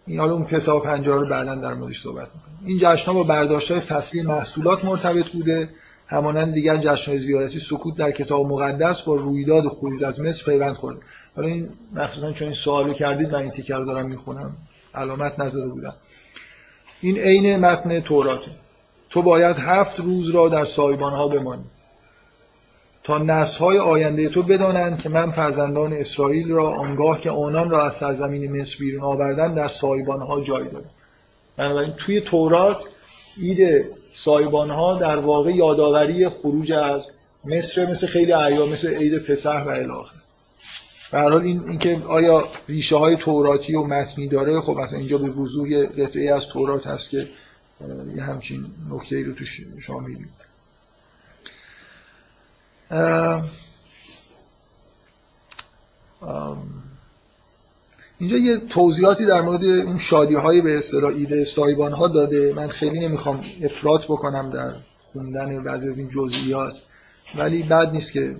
[0.06, 2.58] این حالا اون پسح و پنجاه رو بعدا در موردش صحبت می‌کنیم.
[2.66, 5.68] این جشن با برداشت های فصلی محصولات مرتبط بوده.
[6.06, 10.96] همانند دیگر جشن زیارتی سکوت در کتاب مقدس با رویداد خروج از مصر پیوند خورد.
[11.36, 14.56] حالا این مخصوصا چون این سوالو کردید من این تیکر دارم می‌خونم.
[14.94, 15.94] علامت نظر بودم.
[17.00, 18.42] این عین متن تورات.
[19.10, 21.64] تو باید هفت روز را در سایبان ها بمانی.
[23.04, 27.84] تا نسل های آینده تو بدانند که من فرزندان اسرائیل را آنگاه که آنان را
[27.84, 30.90] از سرزمین مصر بیرون آوردن در سایبان ها جای دادم
[31.56, 32.84] بنابراین توی تورات
[33.40, 37.06] عید سایبان ها در واقع یادآوری خروج از
[37.44, 40.16] مصر مثل خیلی ایام مثل عید پسح و الاخر.
[41.12, 45.28] به حال این اینکه آیا ریشه های توراتی و متنی داره خب مثلا اینجا به
[45.28, 47.28] وضوح یه قطعه از تورات هست که
[48.16, 49.44] یه همچین نکته ای رو تو
[49.80, 50.30] شما می‌بینید.
[58.18, 62.52] اینجا یه توضیحاتی در مورد اون شادی های به اصطلاح ایده سایبان ها داده.
[62.56, 66.82] من خیلی نمی‌خوام افراط بکنم در خوندن بعضی از این جزئیات
[67.34, 68.36] ولی بد نیست که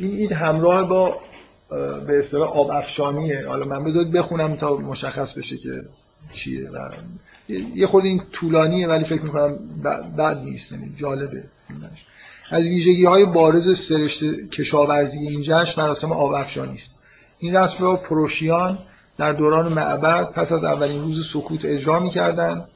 [0.00, 1.20] این اید همراه با
[2.06, 3.48] به اصطلاح آب افشانیه.
[3.48, 5.82] حالا من بذارید بخونم تا مشخص بشه که
[6.32, 6.90] چیه و
[7.74, 9.58] یه خود این طولانیه ولی فکر می‌کنم
[10.18, 11.44] بد نیست یعنی جالبه.
[12.50, 16.98] از ویژگی های بارز سرشت کشاورزی این جشن مراسم آب است.
[17.38, 18.78] این رسم را پروشیان
[19.18, 22.68] در دوران معبد پس از اولین روز سکوت اجرا می‌کردند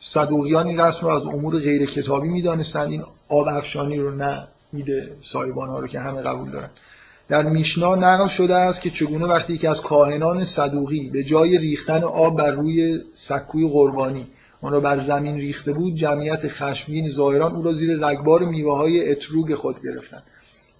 [0.00, 4.48] صدوقیان این رسم رو از امور غیر کتابی می‌دانستند این آب رو نه.
[4.72, 6.70] میده سایبان ها رو که همه قبول دارن.
[7.28, 12.04] در میشنا نقل شده است که چگونه وقتی که از کاهنان صدوقی به جای ریختن
[12.04, 14.26] آب بر روی سکوی قربانی
[14.60, 19.10] اون را بر زمین ریخته بود جمعیت خشمگین ظاهران او را زیر رگبار میوه های
[19.10, 20.22] اتروگ خود گرفتن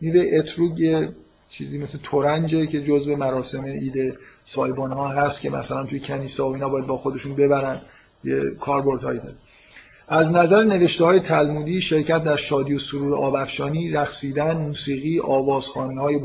[0.00, 1.08] میوه اتروگ
[1.50, 6.54] چیزی مثل تورنجه که جزء مراسم عید سایبان ها هست که مثلا توی کنیسا و
[6.54, 7.80] اینا باید با خودشون ببرن
[8.24, 9.34] یه کاربردهایی داره.
[10.08, 16.20] از نظر نوشته های تلمودی شرکت در شادی و سرور آبفشانی رقصیدن موسیقی آوازخانی های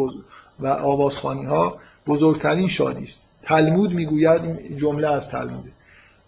[0.59, 3.21] و آوازخانی ها بزرگترین شادی است.
[3.43, 4.41] تلمود می‌گوید
[4.77, 5.71] جمله از تلموده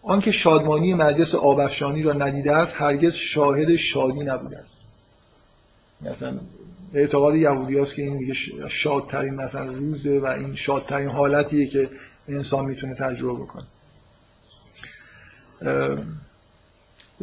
[0.04, 4.80] آنکه شادمانی مجلس آبفشانی را ندیده است هرگز شاهد شادی نبوده است.
[6.02, 6.40] مثلا
[6.94, 8.34] اعتقاد یهودی است که این دیگه
[8.70, 11.90] شادترین مثلا روزه و این شادترین حالتیه که
[12.28, 13.66] انسان می‌تونه تجربه بکنه.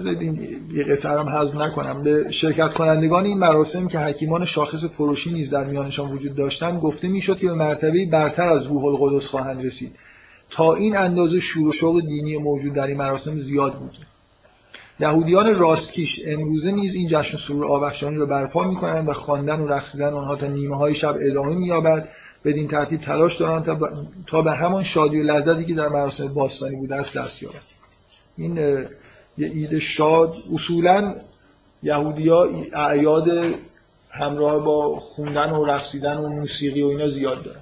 [0.01, 2.03] بذارید یه قطعه هم حذف نکنم.
[2.03, 7.09] به شرکت کنندگان این مراسم که حکیمان شاخص فروشی نیز در میانشان وجود داشتند گفته
[7.09, 9.93] می‌شد که به مرتبه برتر از روح القدس خواهند رسید.
[10.51, 13.99] تا این اندازه شور و شوق دینی موجود در این مراسم زیاد بود.
[15.01, 20.13] یهودیان راستکیش امروزه نیز این جشن سرور آبخشانی را برپا می‌کنند و خواندن و رقصیدن
[20.13, 22.09] آنها تا نیمه های شب ادامه مییابد.
[22.45, 23.79] بدین ترتیب تلاش دارند تا,
[24.27, 27.63] تا به همان شادی و لذتی که در مراسم باستانی بوده است دست یابند.
[28.39, 28.59] این
[29.41, 30.35] یه عید شاد.
[30.55, 31.15] اصولا
[31.83, 33.55] یهودیا اعیاد
[34.11, 37.61] همراه با خوندن و رقصیدن و موسیقی و اینا زیاد دارن.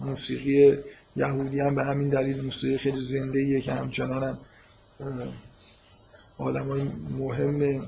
[0.00, 0.78] موسیقی
[1.16, 4.38] یهودی هم به همین دلیل موسیقی خیلی زنده ایه که همچنان هم
[6.38, 6.82] آدم های
[7.18, 7.80] مهمه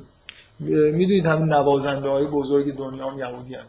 [0.60, 3.66] می‌دونید همین نوازنده های بزرگ دنیا هم یهودی هم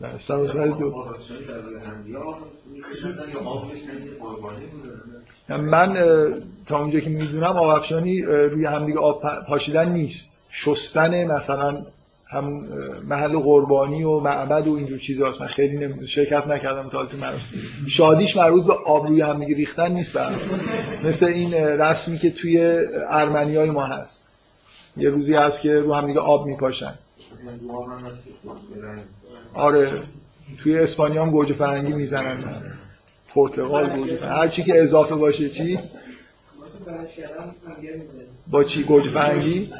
[0.00, 1.04] در سر سر دو.
[5.48, 5.94] من
[6.66, 10.38] تا اونجا که می‌دونم آب افشانی روی همدیگه آب پاشیدن نیست.
[10.50, 11.82] شستن مثلا
[12.30, 12.44] هم
[13.08, 16.06] محل قربانی و معبد و اینجور چیزاست من خیلی.
[16.06, 17.50] شرکت نکردم تا تو مراسم
[17.88, 20.36] شادیش مربوط به آب روی هم ریختن نیست برای
[21.04, 22.60] مثل این رسمی که توی
[23.08, 24.24] ارمنی های ما هست.
[24.96, 26.94] یه روزی هست که رو هم دیگه آب میپاشن.
[29.54, 30.02] آره
[30.58, 32.62] توی اسپانیا هم گوجه فرنگی می‌زنن
[33.34, 34.34] پرتغال گوجه فرنگی.
[34.34, 35.78] هر چی که اضافه باشه چی؟
[38.50, 39.70] با چی؟ گوجه فرنگی؟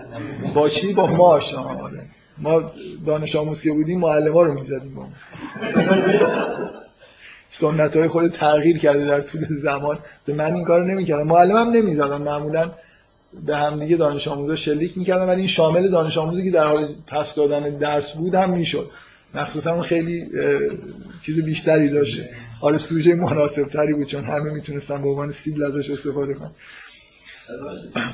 [0.54, 2.02] با چی؟ با ماش آره.
[2.38, 2.72] ما
[3.06, 5.06] دانش آموز که بودیم معلم ها رو می‌زدیم با
[7.50, 9.98] سنت های خود تغییر کرده در طول زمان.
[10.24, 12.70] به من این کار نمی‌کردم معلم هم نمی‌زدم معمولا
[13.46, 16.94] به هم دیگه دانش آموزا شلیک می‌کردم ولی این شامل دانش آموزی که در حال
[17.06, 18.90] پس دادن درس بود هم می‌شد.
[19.34, 20.30] مخصوصا اون خیلی
[21.26, 25.90] چیز بیشتری داشته حالا سوژه مناسب تری بود چون همه می‌تونستن به عنوان سیبل ازش
[25.90, 26.50] استفاده کنن.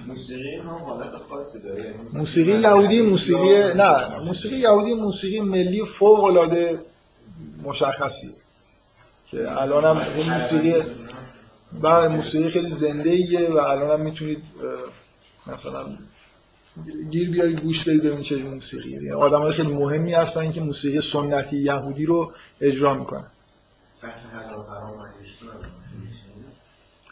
[0.07, 1.95] موسیقی هم حالت خاصی داره.
[2.13, 6.79] موسیقی یهودی موسیقی نه موسیقی یهودی موسیقی ملی فوق العاده
[7.63, 8.31] مشخصی
[9.31, 10.75] که الان هم موسیقی
[11.83, 14.43] بله موسیقی خیلی زنده ایه و الان هم می‌تونید
[15.47, 15.87] مثلا
[17.11, 18.91] گیر بیارید گوش بدید ببینید چه موسیقی.
[18.91, 23.27] یعنی آدم های خیلی مهمی هستن که موسیقی سنتی یهودی رو اجرا می‌کنن.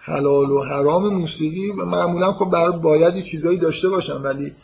[0.04, 4.54] حلال و حرام موسیقی معمولا خب برای باید چیزایی داشته باشن ولی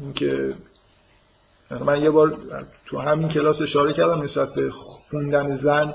[0.00, 0.54] اینکه
[1.70, 2.38] من یه بار
[2.86, 5.94] تو همین کلاس اشاره کردم نسبت به خوندن زن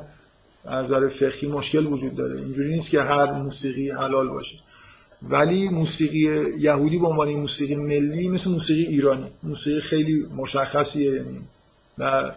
[0.66, 2.42] از نظر فقهی مشکل وجود داره.
[2.42, 4.56] اینجوری نیست که هر موسیقی حلال باشه.
[5.22, 9.32] ولی موسیقی یهودی به عنوان موسیقی ملی مثل موسیقی ایرانی.
[9.44, 11.40] موسیقی خیلی مشخصیه یعنی
[11.98, 12.32] و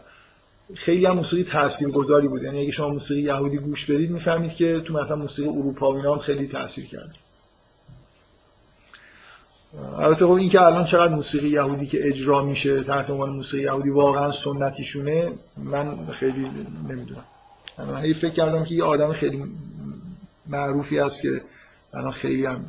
[0.75, 2.43] خیلی هم موسیقی تاثیرگذاری بود.
[2.43, 6.47] یعنی اگه شما موسیقی یهودی گوش بدید می‌فهمید که تو مثلا موسیقی اروپا هم خیلی
[6.47, 7.13] تاثیر کرده.
[9.99, 13.91] البته خب این که الان چقدر موسیقی یهودی که اجرا میشه تحت عنوان موسیقی یهودی
[13.91, 16.51] واقعا سنتیشونه من خیلی
[16.89, 17.25] نمی‌دونم.
[17.79, 19.45] من فکر کردم که یه آدم خیلی
[20.47, 21.43] معروفی است که
[21.95, 22.65] الان خیلی هم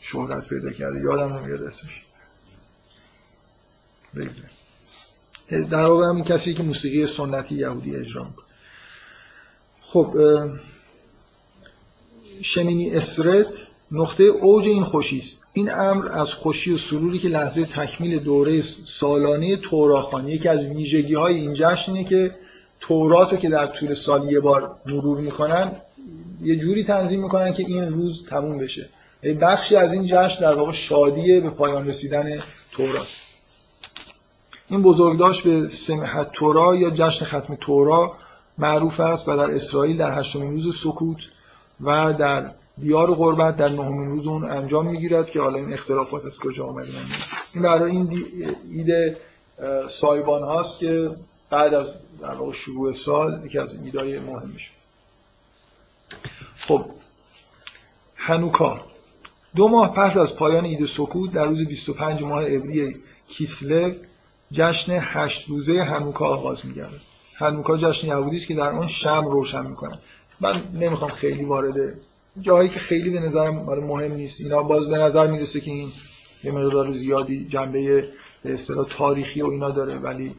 [0.00, 1.00] شهرت پیدا کرده.
[1.00, 2.04] یادم نمیاد اسمش.
[5.70, 8.46] در واقع هم کسی که موسیقی سنتی یهودی اجرا می‌کنه.
[9.80, 10.14] خب
[12.42, 13.46] شمینی اسرت؟
[13.90, 15.40] نقطه اوج این خوشی است.
[15.52, 21.14] این امر از خوشی و سروری که لحظه تکمیل دوره سالانه توراخانی یکی از ویژگی
[21.14, 22.34] های این جشنه که
[22.80, 25.72] تورات رو که در طول سال یه بار مرور می‌کنن
[26.42, 28.88] یه جوری تنظیم می‌کنن که این روز تموم بشه.
[29.40, 32.42] بخشی از این جشن در واقع شادیه به پایان رسیدن
[32.72, 33.06] تورات
[34.68, 38.12] این بزرگداشت به سمحت تورا یا جشن ختم تورا
[38.58, 41.18] معروف است و در اسرائیل در هشتمین روز سکوت
[41.80, 42.50] و در
[42.80, 46.88] دیار غربت در نهمین روز اون انجام می‌گیرد که حالا این اختلافات از کجا آمده
[47.54, 48.24] این برای این
[48.72, 49.16] ایده
[50.00, 51.10] سایبان هاست که
[51.50, 54.72] بعد از در شروع سال یکی از ایدای مهمش.
[56.58, 56.84] خب
[58.16, 58.80] هنوکا.
[59.56, 62.96] دو ماه پس از پایان ایده سکوت در روز 25 ماه ابری
[63.28, 63.94] کیسلو
[64.52, 67.00] جشن هشت روزه هنوکا آغاز میگرده
[67.34, 69.98] هنوکا جشن یهودی است که در آن شم روشن می‌کنن
[70.40, 71.94] من نمی‌خوام خیلی وارد
[72.40, 73.54] جایی که خیلی به نظرم
[73.84, 74.40] مهم نیست.
[74.40, 75.92] اینا باز به نظر می‌رسه که این
[76.44, 78.08] یه مقدار زیادی جنبه
[78.42, 78.56] به
[78.90, 80.34] تاریخی و اینا داره ولی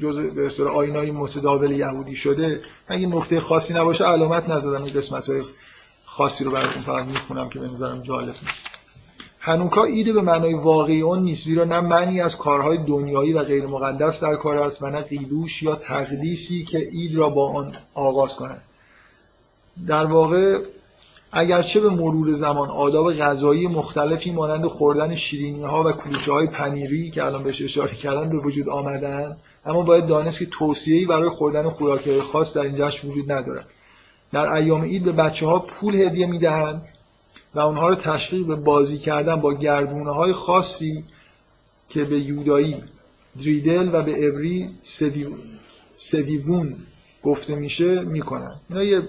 [0.00, 5.28] جز به اصطلاح آینای متداول یهودی شده اگه نقطه خاصی نباشه علامت نزدم این قسمت
[5.28, 5.42] های
[6.04, 8.66] خاصی رو براتون فقط می‌خونم که به نظرم جالب نیست.
[9.40, 13.66] هنوکا ایده به معنای واقعی اون نیست زیرا نه معنی از کارهای دنیایی و غیر
[13.66, 18.36] مقدس در کار است و نه قیدوش یا تقدیسی که اید را با آن آغاز
[18.36, 18.62] کنند
[19.86, 20.58] در واقع
[21.36, 27.10] اگرچه به مرور زمان آداب غذایی مختلفی مانند خوردن شیرینی ها و کلوچه های پنیری
[27.10, 31.70] که الان بهش اشاره کردن به وجود آمدن اما باید دانست که توصیه‌ای برای خوردن
[31.70, 33.66] خوراک‌های خاص در این جشن وجود ندارد.
[34.32, 36.82] در ایام عید به بچه ها پول هدیه می‌دهند
[37.54, 41.04] و اونها رو تشویق به بازی کردن با گردونه های خاصی
[41.88, 42.76] که به یودایی
[43.44, 44.70] دریدل و به ابری
[45.96, 46.76] سدیوون
[47.22, 49.02] گفته میشه می‌کنن اینا یه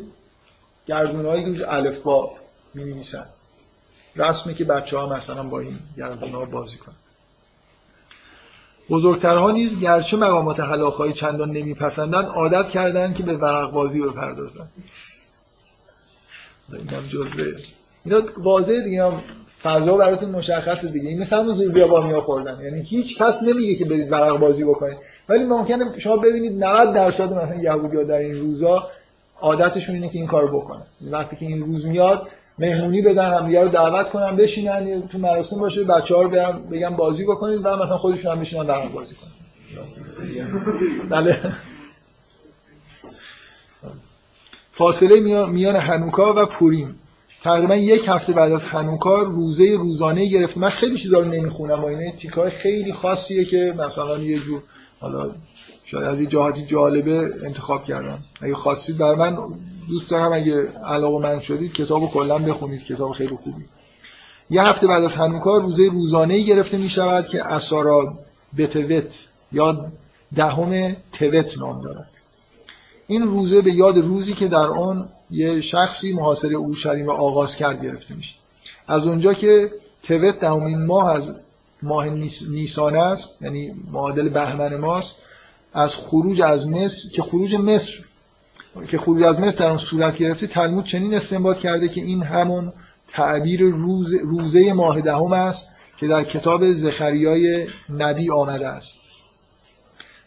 [0.86, 2.32] گردونه هایی که روش با
[2.74, 3.26] می نویسن
[4.16, 6.96] رسمه که بچه ها مثلا با این گردونه ها بازی کنن.
[8.90, 14.68] بزرگترها نیز گرچه مقامات حلاخایی چندان نمیپسندن عادت کردن که به ورق بازی بپردازن
[16.74, 17.56] این هم جزوه.
[18.06, 19.24] اینا واضحه دیگه هم
[19.64, 21.10] فضا براتون مشخصه دیگه.
[21.10, 22.62] این مثل همون زور با میا خوردن.
[22.64, 24.98] یعنی هیچ کس نمیگه که برید ورق بازی بکنید.
[25.30, 28.88] ولی ممکنه شما ببینید 90 درصد مثلا یهودی‌ها در این روزا
[29.42, 30.84] عادتشون اینه که این کارو بکنن.
[31.12, 32.28] وقتی که این روز میاد
[32.60, 37.24] مهمونی بدن هم رو دعوت کنن بشینن تو مراسم باشه بچه‌ها رو برن بگن بازی
[37.24, 39.32] بکنید و مثلا خودشون هم بشینن در بازی کنن.
[41.10, 41.38] بله.
[44.70, 46.96] فاصله میان هنوکا و پوریم.
[47.44, 51.86] تقریبا یک هفته بعد از هنوکا روزه روزانه گرفت من خیلی چیزا رو نمی‌خونم و
[51.86, 54.62] اینه تیکای خیلی خاصیه که مثلا یه جور
[55.00, 55.32] حالا
[55.86, 58.20] شاید از این جهاتی جالبه انتخاب کردم.
[58.42, 59.38] اگه خواستید در من
[59.90, 62.84] دوست دارم اگه علاقه من شدید کتاب کلا بخونید.
[62.84, 63.66] کتاب خیلی خوبی.
[64.50, 68.14] یه هفته بعد از هنوکا روزه روزانه گرفته می شود که اسارا
[68.58, 69.92] بتوت یا
[70.36, 72.10] دهم توت نام دارد.
[73.08, 77.84] این روزه به یاد روزی که در آن یه شخصی محاصره اورشلیم را آغاز کرد
[77.84, 78.36] گرفته میشه.
[78.88, 79.70] از اونجا که
[80.04, 81.32] توت دهمین ماه از
[81.84, 82.10] ماه
[82.50, 85.16] نیسان است یعنی معادل بهمن ماست
[85.76, 87.94] از خروج از مصر که خروج مصر
[88.88, 92.74] که خروج از مصر در اون صورت گرفته تلمود چنین استنباط کرده که این همون
[93.12, 98.98] تعبیر روز روزه ماه دهم است که در کتاب زخریای نبی آمده است.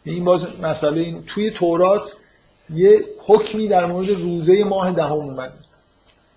[0.05, 2.13] این باز مسئله این توی تورات
[2.75, 5.53] یه حکمی در مورد روزه ماه دهم اومده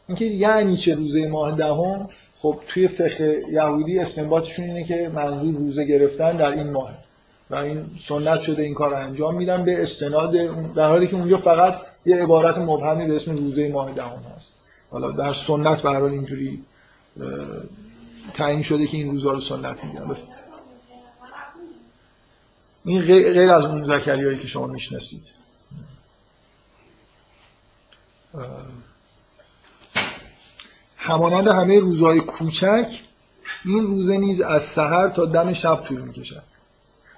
[0.08, 2.10] اینکه یعنی چه روزه ماه دهم؟
[2.40, 6.94] خب توی فقه یهودی استنباطشون اینه که منظور روزه گرفتن در این ماه.
[7.52, 10.32] و این سنت شده این کار انجام میدن به استناد
[10.74, 14.56] در حالی که اونجا فقط یه عبارت مبهمی به اسم روزه ماه دهم هست.
[14.92, 16.64] حالا در سنت به اینجوری
[18.34, 20.18] تعیین شده که این روزا رو سنت میگن.
[22.86, 25.24] این غیر از اون زکریایی که شما می‌شناسید.
[30.98, 32.88] همانند همه روزهای کوچک
[33.66, 36.44] این روزه نیز از سحر تا دم شب طول می‌کشد.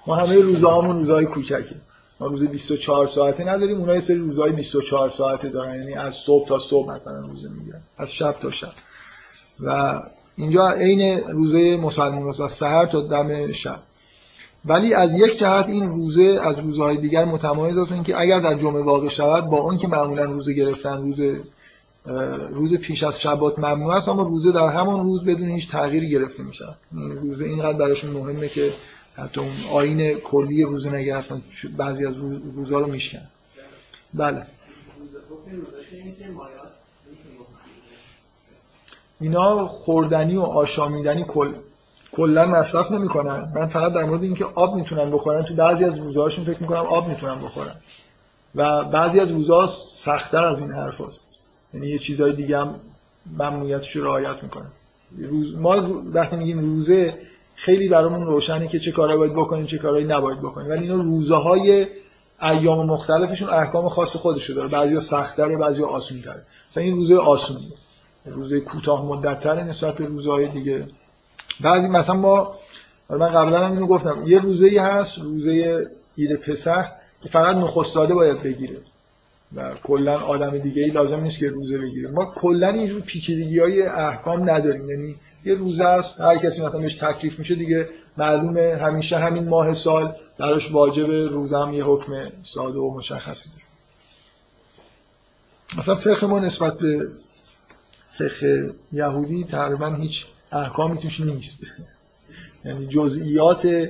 [0.06, 1.74] ما همه روزهامون روزهای کوچکه
[2.20, 5.74] ما روز 24 ساعته نداریم اونها یه سری روزهای 24 ساعته دارن.
[5.74, 7.80] یعنی از صبح تا صبح مثلا روزه می‌گیرن.
[7.98, 8.72] از شب تا شب.
[9.60, 10.02] و
[10.36, 13.78] اینجا عین روزه مسلمان از سحر تا دم شب.
[14.64, 18.82] ولی از یک جهت این روزه از روزهای دیگر متمایز است اینکه اگر در جمعه
[18.82, 21.20] واقع شود با اون که معمولا روزه گرفتن روز
[22.50, 26.42] روز پیش از شبات ممنوع است اما روزه در همان روز بدون هیچ تغییری گرفته
[26.42, 26.64] میشه
[27.22, 28.72] روزه اینقدر براشون مهمه که
[29.14, 31.42] حتی اون آین کلی روزه نگرفتن
[31.76, 32.14] بعضی از
[32.54, 33.22] روزا رو میشکن.
[34.14, 34.42] بله.
[39.20, 41.54] اینا خوردنی و آشامیدنی کل
[42.12, 43.52] کلا مصرف نمی‌کنن.
[43.54, 47.08] من فقط در مورد اینکه آب می‌تونن بخورن تو بعضی از روزهاشون فکر می‌کنم آب
[47.08, 47.74] می‌تونن بخورن.
[48.54, 49.66] و بعضی از روزها
[50.04, 51.20] سختتر از این حرف هست.
[51.74, 52.80] یعنی یه چیزهای دیگه هم
[53.32, 54.70] ممنوعیتش رو رعایت می‌کنن
[55.18, 57.18] روز ما وقتی میگیم روزه
[57.54, 60.70] خیلی برامون روشنه که چه کارهایی باید بکنیم چه کارهایی نباید بکنیم.
[60.70, 61.86] ولی اینا روزهای
[62.42, 64.68] ایام مختلفشون احکام خاص خودشو داره.
[64.68, 66.42] بعضیا سخت‌تره بعضیا آسون‌تره.
[66.70, 67.72] مثلا این روزه آسونی.
[68.26, 70.86] روزه کوتاه مدت‌تره نسبت به روزهای دیگه.
[71.60, 72.54] بعضی مثلا ما
[73.10, 74.22] من قبلا هم اینو گفتم.
[74.26, 75.84] یه روزه ای هست روزه
[76.18, 76.88] عید پسح
[77.22, 78.76] که فقط نخستاده باید بگیره.
[79.56, 82.10] و کلا آدم دیگه ای لازم نیست که روزه بگیره.
[82.10, 84.90] ما کلا اینجور پیچیدگی های احکام نداریم.
[84.90, 85.14] یعنی
[85.44, 90.16] یه روزه است هر کسی مثلا بهش تکلیف میشه دیگه معلومه همیشه همین ماه سال
[90.38, 93.64] براش واجب روزه هم یه حکم ساده و مشخصی داره.
[95.78, 97.08] مثلا فقه ما نسبت به
[98.18, 101.60] فقه یهودی تقریبا هیچ احکامی توش نیست.
[102.64, 103.88] یعنی جزئیات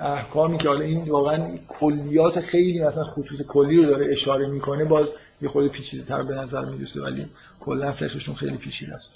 [0.00, 5.14] احکامی که حالا این واقعا کلیات خیلی مثلا خطوط کلی رو داره اشاره می‌کنه باز
[5.42, 7.26] یه خود پیچیده تر به نظر می‌رسه ولی
[7.60, 9.14] کلا فقهشون خیلی پیچیده است.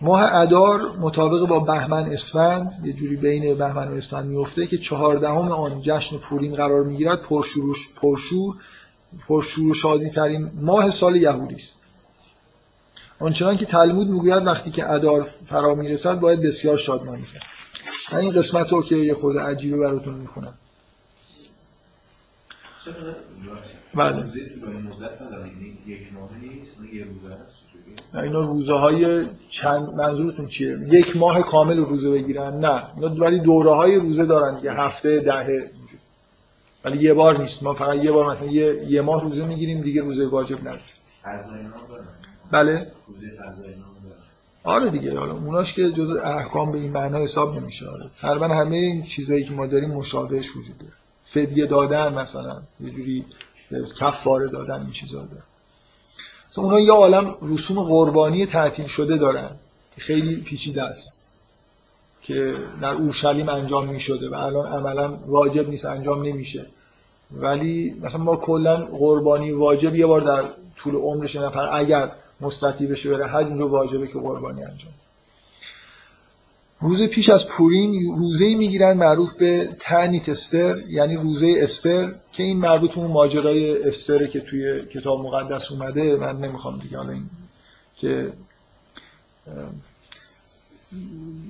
[0.00, 5.52] ماه ادار مطابق با بهمن اسفند یه جوری بین بهمن و اسفند میفته که چهاردهم
[5.52, 8.56] آن جشن پوریم قرار می‌گیرد پرشور پرشور
[9.28, 11.74] پرشور شادی ترین ماه سال یهودی است.
[13.18, 17.42] آنچنان که تلمود می‌گوید وقتی که ادار فرا می‌رسد باید بسیار شادمانی کرد.
[18.12, 20.54] من این قسمت رو که یه خود عجیبه براتون می‌خونم.
[23.94, 24.24] بله.
[28.14, 32.82] اینا روزه های چند منظورتون چیه؟ یک ماه کامل روزه بگیرن؟ نه.
[32.96, 35.70] اینا ولی دوره های روزه دارن یه هفته دهه
[36.84, 37.62] ولی یه بار نیست.
[37.62, 40.80] ما فقط یه بار مثلا یه, یه ماه روزه می‌گیریم دیگه روزه واجب نداره
[42.52, 42.86] بله.
[44.64, 45.18] آره دیگه.
[45.18, 47.88] حالا اوناش که جز احکام به این معنا حساب نمیشه.
[47.88, 48.10] آره.
[48.20, 50.92] تقریبا همه این چیزایی که ما داریم مشابهش وجود داره.
[51.34, 53.24] فدیه دادن مثلا یه جوری
[54.00, 55.42] کفاره دادن این چیزا داره
[56.56, 59.50] مثلا اونا یه عالم رسوم قربانی تعطیل شده دارن
[59.94, 61.12] که خیلی پیچیده است.
[62.22, 66.66] که در اورشلیم انجام می شده و الان عملا واجب نیست انجام نمیشه.
[67.32, 73.10] ولی مثلا ما کلا قربانی واجب یه بار در طول عمرش نفر اگر مستطی بشه
[73.10, 74.92] بره حج اونجا واجبه که قربانی انجام
[76.80, 82.58] روز پیش از پورین روزه‌ای می‌گیرن معروف به تعنیت استر یعنی روزه استر که این
[82.58, 86.16] مربوط به ماجرای استر که توی کتاب مقدس اومده.
[86.16, 87.30] من نمی‌خوام دیگه حالا این
[87.96, 88.32] که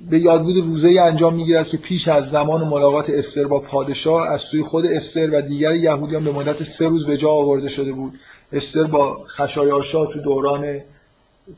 [0.09, 4.41] به یادبود روزه ای انجام می‌گیرد که پیش از زمان ملاقات استر با پادشاه از
[4.41, 8.13] سوی خود استر و دیگر یهودیان به مدت سه روز به جا آورده شده بود.
[8.51, 10.81] استر با خشایارشا تو دوران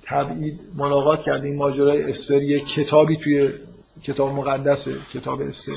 [0.04, 3.50] تبعید ملاقات کرده این ماجرای استر یه کتابی توی
[4.04, 5.76] کتاب مقدسه کتاب استر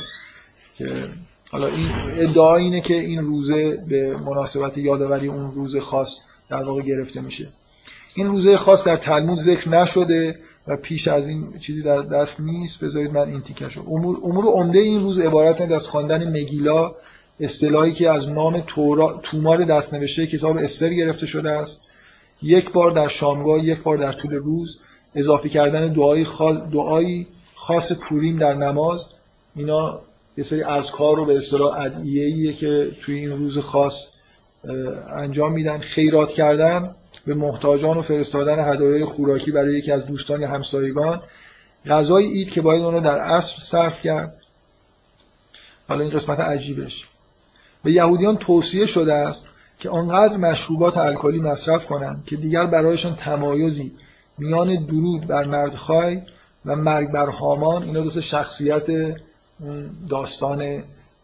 [0.75, 1.09] که
[1.51, 1.89] حالا این
[2.19, 7.49] ادعا اینه که این روزه به مناسبت یادآوری اون روز خاص در واقع گرفته میشه.
[8.15, 10.39] این روزه خاص در تلمود ذکر نشده
[10.69, 12.85] و پیش از این چیزی در دست نیست.
[12.85, 16.95] بذارید من این تیکش امور امور عمده این روز عبارت از خواندن مگیلا
[17.41, 19.21] اصطلاحی که از نام تورا...
[19.23, 21.81] تومار دستنوشته کتاب استر گرفته شده است.
[22.43, 24.79] یک بار در شامگاه یک بار در طول روز
[25.15, 29.07] اضافه کردن دعای خاص, دعایی خاص پوریم در نماز.
[29.57, 30.01] اینا
[30.37, 30.63] یه سری
[30.93, 34.09] کار رو به اصطلاح ادعیه‌ایه که توی این روز خاص
[35.17, 35.79] انجام میدن.
[35.79, 36.95] خیرات کردن
[37.27, 41.23] به محتاجان و فرستادن هدایای خوراکی برای یکی از دوستان یا همسایگان.
[41.87, 44.37] غذای اید که باید اون رو در عصر صرف کرد.
[45.89, 47.07] حالا این قسمت عجیبش.
[47.85, 49.49] به یهودیان توصیه شده است
[49.83, 53.93] که آنقدر مشروبات الکلی مصرف کنند که دیگر برایشان تمایزی
[54.39, 56.23] میان درود بر مردخای
[56.67, 58.87] و مرگ بر هامان اینا دو شخصیت
[60.09, 60.59] داستان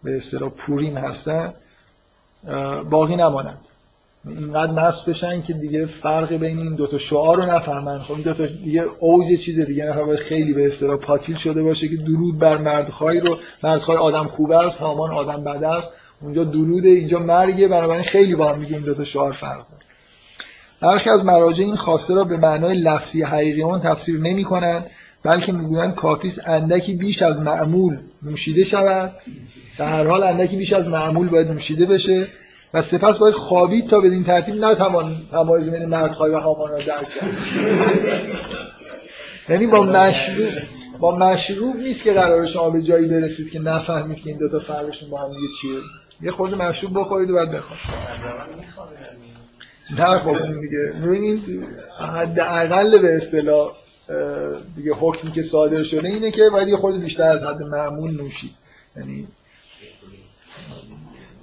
[0.03, 1.53] به اصطلاح پوریم هستن
[2.91, 3.59] باقی نمانند.
[4.25, 7.99] اینقدر نصب بشن که دیگه فرق بین این دوتا شعار رو نفهمن.
[7.99, 11.97] خب این دوتا دیگه اوج چیز دیگه نفر خیلی به اصطلاح پاتیل شده باشه که
[11.97, 15.93] درود بر مردخای رو مردخای آدم خوب است هامان آدم بد است.
[16.21, 19.83] اونجا دروده اینجا مرگه بنابراین خیلی با هم میگه این دوتا شعار فرق داره.
[20.81, 24.87] برخی از مراجع این خواسته را به معنای لفظی حقیقی آن تفسیر نمی کنند
[25.23, 29.13] بلکه می‌گویند کافیست اندکی بیش از معمول نوشیده شود.
[29.79, 32.27] در هر حال اندکی بیش از معمول باید نوشیده بشه
[32.75, 37.09] و سپس باید خوابید تا بدین ترتیب نتوان تمایز بین مردخای و هامان را درک
[37.09, 37.37] کرد.
[39.49, 40.49] یعنی با مشروب
[41.01, 45.11] با مشروب نیست که قراره شما به جایی برسید که نفهمید که این دوتا فرقشون
[45.11, 45.79] با هم دیگه چیه.
[46.23, 47.79] یه خورده مشروب بخورید و بعد بخوابید
[49.99, 51.07] نه خب دیگه.
[51.07, 51.67] ببینید
[51.99, 53.73] حداقل به اصطلاح
[54.77, 58.51] دیگه حکمی که صادر شده اینه که باید یه خورده بیشتر از حد معمول نوشید.
[58.97, 59.27] یعنی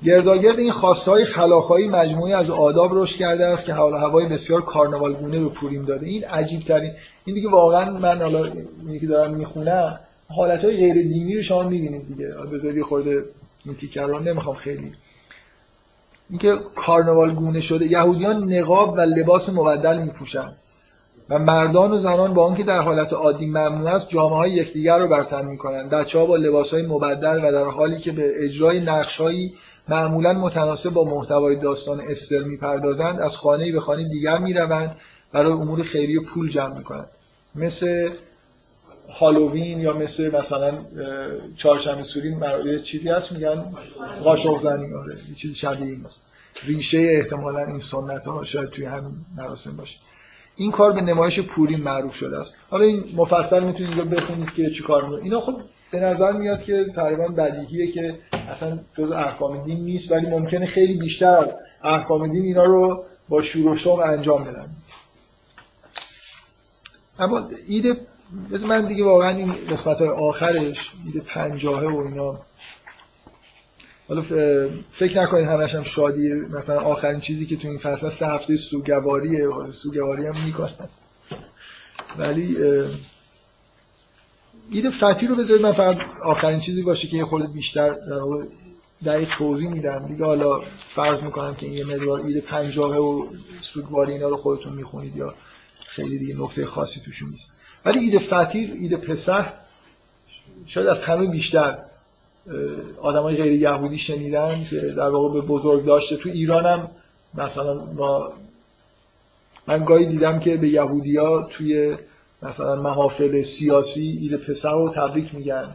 [0.03, 5.39] گرداگرد این خواستهای خلاخایی مجموعی از آداب رشد کرده است که حال هوای بسیار کارناوالگونه
[5.39, 6.05] به پوریم داده.
[6.05, 6.93] این عجیب ترین
[7.25, 8.45] این دیگه واقعا من حالا
[8.85, 9.99] اینی که دارم می‌خونم
[10.29, 12.27] حالت های غیر دینی رو شما می‌بینید دیگه.
[12.53, 13.23] بذاری خورده
[13.65, 14.93] این تیکر رو نمی‌خوام خیلی.
[16.29, 20.51] اینکه کارناوال گونه شده یهودیان نقاب و لباس مبدل میپوشن.
[21.29, 25.07] و مردان و زنان با آنکه در حالت عادی ممنوع است جامعه های یکدیگر رو
[25.07, 25.89] برتن می‌کنن.
[25.89, 29.21] بچه ها با لباس های مبدل و در حالی که به اجرای نقش
[29.87, 34.95] معمولا متناسب با محتوای داستان استر می‌پردازند از خانه به خانه دیگر می‌روند
[35.31, 37.07] برای امور خیریه پول جمع می‌کنند.
[37.55, 38.09] مثل
[39.19, 40.77] هالووین یا مثل مثلا
[41.57, 42.35] چهارشنبه سوری
[42.65, 43.65] یه چیزی هست میگن
[44.23, 46.21] قاشق زنی آره یه چیزی شبیه این هست.
[46.63, 49.97] ریشه احتمالا این سنت ها شاید توی همین مراسم باشه.
[50.55, 52.55] این کار به نمایش پوری معروف شده است.
[52.69, 55.23] حالا این مفصل می‌تونید اینجا بخونید که چی کار می‌کنه.
[55.23, 55.61] اینا خب
[55.91, 60.93] به نظر میاد که تقریبا بدیهیه که اصلا جز احکام دین نیست ولی ممکنه خیلی
[60.93, 64.69] بیشتر از احکام دین اینا رو با شور شوق انجام بدن.
[67.19, 67.97] اما ایده
[68.67, 72.39] من دیگه واقعا این قسمت های آخرش ایده پنجاهه و اینا.
[74.07, 74.21] حالا
[74.91, 79.47] فکر نکنید همش هم شادی مثلا آخرین چیزی که تو این فصل سه هفته سوگواریه
[79.71, 80.89] سوگواری هم می‌کنن.
[82.17, 82.57] ولی
[84.71, 88.21] ایده فتی رو بذارید من فقط آخرین چیزی باشه که یه خورده بیشتر در
[89.05, 90.07] دقیق توضیح میدم.
[90.07, 90.59] دیگه حالا
[90.95, 93.27] فرض می‌کنم که این یه مقدار ایده پنجاهه و
[93.61, 95.33] سوگواری اینا رو خودتون می‌خونید یا
[95.87, 97.53] خیلی دیگه نکته خاصی توشون نیست.
[97.85, 99.53] ولی ایده فتیر ایده پسح
[100.65, 101.77] شاید از همه بیشتر
[103.01, 106.17] آدمای غیر یهودی شنیدن که در واقع به بزرگ داشته.
[106.17, 106.89] تو ایران هم
[107.33, 108.33] مثلا ما
[109.67, 111.97] من گاهی دیدم که به یهودیا توی
[112.41, 115.73] مثلا محافل سیاسی ایده پسر رو تبریک میگن.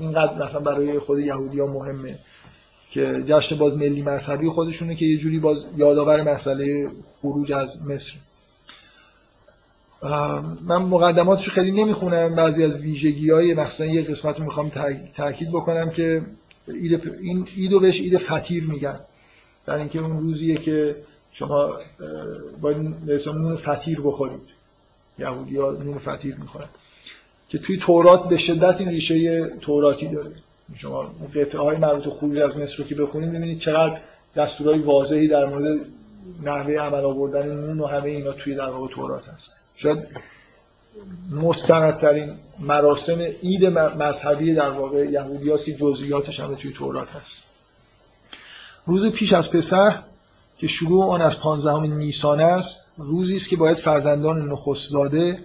[0.00, 2.18] اینقدر مثلا برای خود یهودی ها مهمه
[2.90, 8.12] که جشن باز ملی مذهبی خودشونه که یه جوری باز یادآور مسئله خروج از مصر.
[10.62, 12.34] من مقدماتش خیلی نمی‌خونم.
[12.34, 14.72] بعضی از ویژگی های مثلا یه قسمت رو می‌خوام
[15.16, 16.22] تاکید بکنم که
[17.20, 19.00] این ایدو بهش اید فتیر میگن.
[19.66, 20.96] در اینکه اون روزیه که
[21.32, 21.76] شما
[22.60, 22.76] باید
[23.26, 24.40] نون فتیر بخورید.
[25.18, 26.68] یهودی ها نون فتیر می‌خورن.
[27.48, 30.32] که توی تورات به شدت این ریشه توراتی داره.
[30.76, 34.00] شما قطعه های مربوط خروج از مصر رو که بخونید می‌بینید چقدر
[34.36, 35.80] دستورهای واضحی در مورد
[36.42, 39.50] نحوه عمل آوردن نون و همه اینا توی در واقع تورات هست.
[39.74, 39.98] شاید
[41.30, 47.32] مستندترین مراسم عید مذهبی در واقع یهودی هست که جزئیاتش هم توی تورات هست.
[48.86, 50.02] روز پیش از پسح
[50.58, 55.38] که شروع آن از پانزدهم نیسان است روزی است که باید فرزندان نخستزاده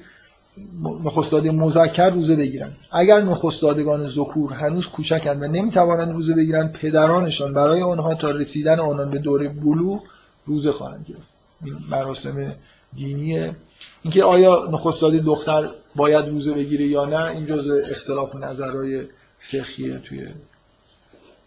[1.04, 2.78] نخستزاده مذکر روزه بگیرند.
[2.92, 9.12] اگر نخستزادگان ذکور هنوز کوچکند و نمی‌توانند روزه بگیرند پدرانشان برای آنها تا رسیدن آنان
[9.12, 10.00] به دوره بلو
[10.48, 11.28] روزه خواهند گرفت.
[11.64, 12.56] این مراسم
[12.94, 13.56] دینیه.
[14.04, 19.04] اینکه آیا نخستزاده دختر باید روزه بگیره یا نه این جزء اختلاف نظرهای
[19.40, 20.28] فقهیه توی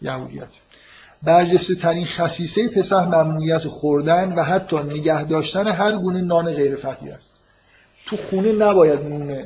[0.01, 0.47] یهودیت.
[1.23, 7.09] برجسته ترین خصیصه پسح ممنوعیت خوردن و حتی نگه داشتن هر گونه نان غیر فتی
[7.09, 7.39] است.
[8.05, 9.45] تو خونه نباید نون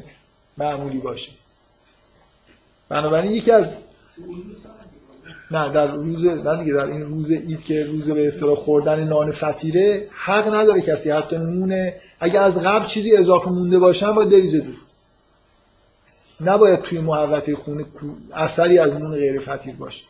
[0.58, 1.32] معمولی باشه.
[2.90, 3.68] بنابراین یکی از
[5.52, 9.32] نه در روز نه دیگه در این روز اید که روز به اصطلاح خوردن نان
[9.32, 14.60] فطیره حق نداره کسی حتی نون اگه از قبل چیزی اضافه مونده باشن باید بریزه
[14.60, 14.76] دور.
[16.42, 17.86] نباید توی محوطه خونه
[18.34, 20.04] اثری از نون غیر فطیر باشه.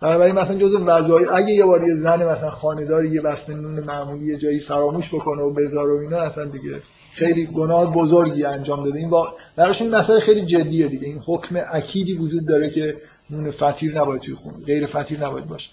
[0.00, 4.26] بنابراین مثلا جزء وظایف اگه یه بار یه زن مثلا خانه‌داری یه بسته نون معمولی
[4.26, 6.80] یه جایی فراموش بکنه و بذاره و اینا اصلا دیگه
[7.12, 8.98] خیلی گناه بزرگی انجام داده.
[8.98, 11.06] این با براش این مسئله خیلی جدیه دیگه.
[11.06, 12.96] این حکم اکیدی وجود داره که
[13.30, 14.64] نون فطیر نباید توی خونه.
[14.64, 15.70] غیر فطیر نباید باشه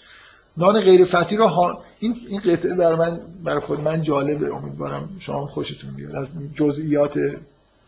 [0.57, 1.83] نان غیر فطیر رو ها...
[1.99, 4.55] این این قطعه برای من برای خود من جالبه.
[4.55, 6.15] امیدوارم شما خوشتون بیاد.
[6.15, 7.17] از جزئیات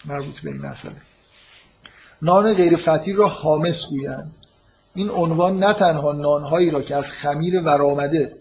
[0.06, 0.96] مربوط به این مسئله.
[2.22, 4.32] نان غیر فطیر را حامس گویند.
[4.96, 8.34] این عنوان نه تنها نانهایی را که از خمیر ورآمده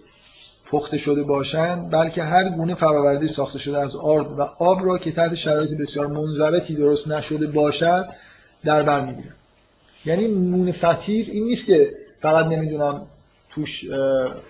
[0.70, 5.12] پخته شده باشند بلکه هر گونه فراورده ساخته شده از آرد و آب را که
[5.12, 8.08] تحت شرایط بسیار منضبطی درست نشده باشد
[8.64, 9.37] در بر می‌گیرد.
[10.04, 13.06] یعنی نون فطیر این نیست که فقط نمی‌دونم
[13.50, 13.84] توش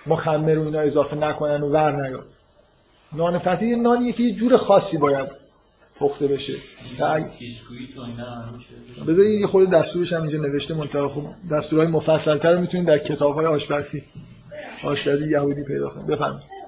[0.06, 2.26] مخمر و اینا اضافه نکنن و ور نیاد.
[3.12, 5.28] نان فطیر نانیه که یه جور خاصی باید
[6.00, 6.54] پخته بشه.
[9.06, 13.46] بذار یه خود دستورش هم اینجا نوشته منطقه خوب دستورهای مفصلتر رو می‌تونید در کتابهای
[13.46, 14.02] آشپزی
[14.84, 16.06] آشپزی یهودی پیدا کنید.
[16.06, 16.67] بفرمایید.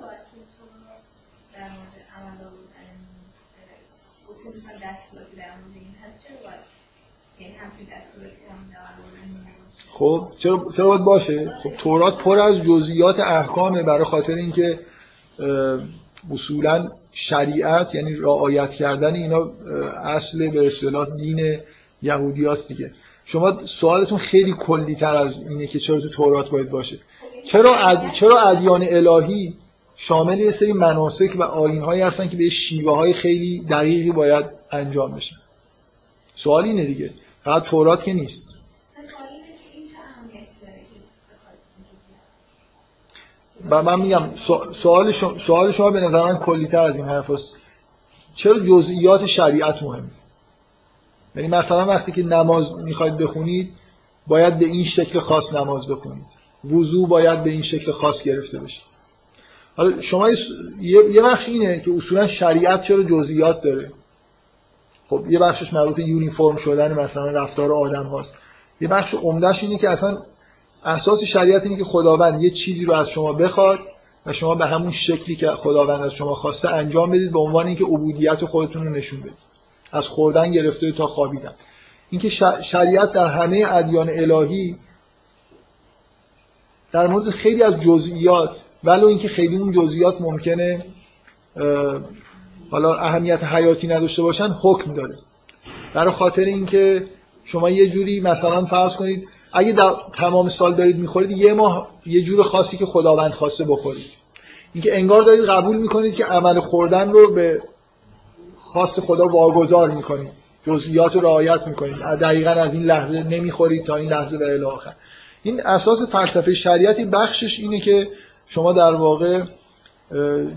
[9.90, 14.78] خب چرا چرا باید باشه؟ خب تورات پر از جزئیات احکامه برای خاطر اینکه
[16.30, 19.50] اصولا شریعت یعنی رعایت کردن اینا
[20.04, 21.58] اصل به اصطلاح دین
[22.02, 22.92] یهودی هست دیگه.
[23.24, 26.98] شما سوالتون خیلی کلی تر از اینه که چرا تو تورات باید باشه.
[27.46, 28.12] چرا اد...
[28.12, 29.54] چرا ادیان الهی
[29.96, 35.14] شامل یه سری مناسک و آیین‌هایی هستن که به شیوه های خیلی دقیقی باید انجام
[35.14, 35.36] بشن؟
[36.34, 37.10] سوال اینه دیگه.
[37.44, 38.48] فقط تورات که نیست.
[43.70, 44.30] و من میگم
[44.82, 47.56] سوال شما, سوال شما به نظر من کلیتر از این حرف هست.
[48.34, 50.10] چرا جزئیات شریعت مهمه
[51.36, 53.72] یعنی مثلا وقتی که نماز می‌خواید بخونید
[54.26, 56.26] باید به این شکل خاص نماز بخونید.
[56.64, 58.82] وضوع باید به این شکل خاص گرفته بشه.
[59.76, 60.30] حالا شما
[60.80, 63.92] یه بخش اینه که اصولا شریعت چرا جزئیات داره؟
[65.10, 68.34] خب یه بخشش مربوط به یونیفرم شدن مثلا رفتار آدم هاست.
[68.80, 70.18] یه بخش عمدهش اینه که اصلا
[70.84, 73.78] اساس شریعت اینه که خداوند یه چیزی رو از شما بخواد
[74.26, 77.84] و شما به همون شکلی که خداوند از شما خواسته انجام بدید به عنوان اینکه
[77.84, 79.38] عبودیت خودتون رو نشون بدید.
[79.92, 81.54] از خوردن گرفته تا خوابیدن.
[82.10, 82.28] اینکه
[82.62, 84.76] شریعت در همه ادیان الهی
[86.92, 90.84] در مورد خیلی از جزئیات ولو اینکه خیلی اون جزئیات ممکنه
[92.70, 95.18] حالا اهمیت حیاتی نداشته باشن حکم داره.
[95.94, 97.06] برای خاطر اینکه
[97.44, 102.22] شما یه جوری مثلا فرض کنید اگه در تمام سال دارید می‌خورید یه ماه یه
[102.22, 104.10] جور خاصی که خداوند خواسته بخورید.
[104.74, 107.62] اینکه انگار دارید قبول می‌کنید که عمل خوردن رو به
[108.72, 110.32] خاص خدا واگذار می‌کنید.
[110.66, 111.97] جزئیات رو رعایت می‌کنید.
[111.97, 114.92] دقیقا از این لحظه نمی‌خورید تا این لحظه به الاخر
[115.42, 118.09] این اساس فلسفه شریعتی بخشش اینه که
[118.47, 119.42] شما در واقع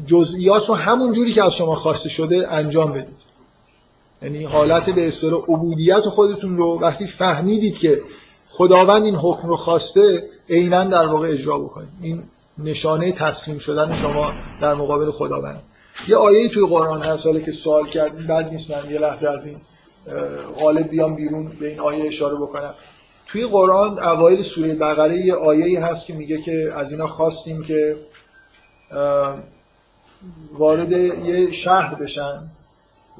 [0.06, 3.34] جزئیات رو همون جوری که از شما خواسته شده انجام بدید.
[4.22, 8.02] یعنی حالت به اصطلاح عبودیت خودتون رو وقتی فهمیدید که
[8.48, 11.90] خداوند این حکم رو خواسته عینا در واقع اجرا بکنید.
[12.02, 12.24] این
[12.58, 15.62] نشانه تسلیم شدن شما در مقابل خداوند.
[16.08, 19.46] یه آیه توی قرآن هست حالا که سوال کرد بعد نیست من یه لحظه از
[19.46, 19.58] این
[20.60, 22.74] غالب بیام بیرون به این آیه اشاره بکنم.
[23.28, 27.96] توی قرآن اوایل سوره بقره یه آیه هست که میگه که از اینا خواستیم که
[30.54, 32.44] وارد یه شهر بشن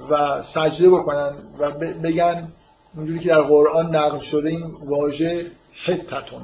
[0.10, 2.48] و سجده بکنن و بگن
[2.96, 5.46] اونجوری که در قرآن نقل شده این واژه
[5.86, 6.42] حتتون.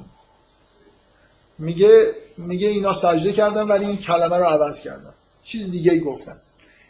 [1.59, 5.13] میگه میگه اینا سجده کردن ولی این کلمه رو عوض کردن.
[5.43, 6.35] چیز دیگه ای گفتن.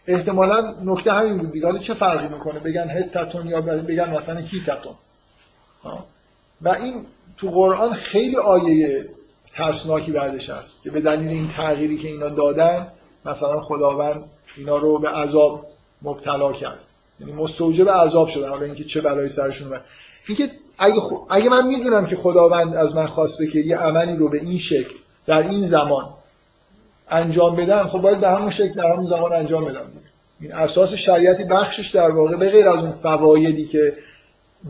[0.07, 1.79] احتمالا نکته همین بود دیگه.
[1.79, 4.95] چه فرقی می‌کنه؟ بگن حتتون یا بگن مثلا کیتتون.
[6.61, 7.05] و این
[7.37, 9.09] تو قرآن خیلی آیه
[9.55, 12.87] ترسناکی بعدش هست که به دلیل این تغییری که اینا دادن
[13.25, 14.23] مثلا خداوند
[14.57, 15.65] اینا رو به عذاب
[16.01, 16.79] مبتلا کرد.
[17.19, 18.49] یعنی مستوجب عذاب شدن.
[18.49, 19.83] حالا اینکه چه بلایی سرشون اومد.
[20.27, 21.01] اینکه اگه.
[21.29, 24.95] اگه من می‌دونم که خداوند از من خواسته که یه عملی رو به این شکل
[25.25, 26.09] در این زمان
[27.09, 29.81] انجام بدم خب باید به همون شکل در همون زمان انجام بدم.
[30.41, 33.93] این اساس شریعتی بخشش در واقع به غیر از اون فوایدی که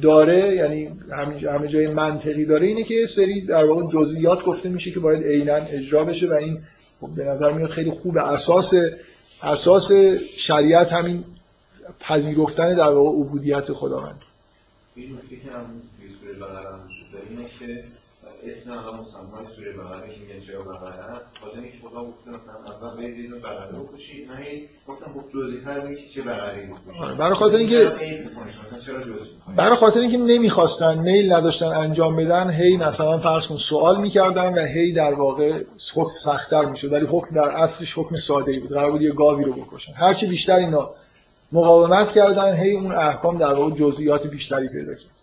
[0.01, 0.99] داره یعنی
[1.45, 5.55] همه جای منطقی داره اینه که سری در واقع جزئیات گفته میشه که باید عینا
[5.55, 6.59] اجرا بشه و این
[7.01, 8.73] خب به نظر میاد خیلی خوب اساس
[9.43, 9.91] اساس
[10.37, 11.23] شریعت همین
[11.99, 14.21] پذیرفتن در واقع عبودیت خداوند.
[14.95, 15.81] این که هم
[17.29, 17.83] اینه که
[18.43, 22.73] اسم الان مسمای سوره بقره که میگن چرا بقره هست خاطر اینکه خدا گفته مثلا
[22.73, 24.29] اول برید اینو بقره رو کشید.
[24.29, 24.37] من
[24.87, 27.91] گفتم خب جزئی تر بگید چه بقره رو آره، برای خاطر اینکه
[29.55, 34.65] برای خاطر اینکه نمی‌خواستن میل نداشتن انجام بدن هی مثلا فرض کن سوال می‌کردن و
[34.65, 35.63] هی در واقع
[35.95, 36.93] حکم سختتر می‌شد.
[36.93, 38.69] ولی حکم در اصلش حکم ساده ای بود.
[38.69, 39.93] قرار بود یه گاوی رو بکشن.
[39.93, 40.89] هرچی بیشتر اینا
[41.51, 45.18] مقاومت کردن هی اون احکام در واقع جزئیات بیشتری پیدا کرد.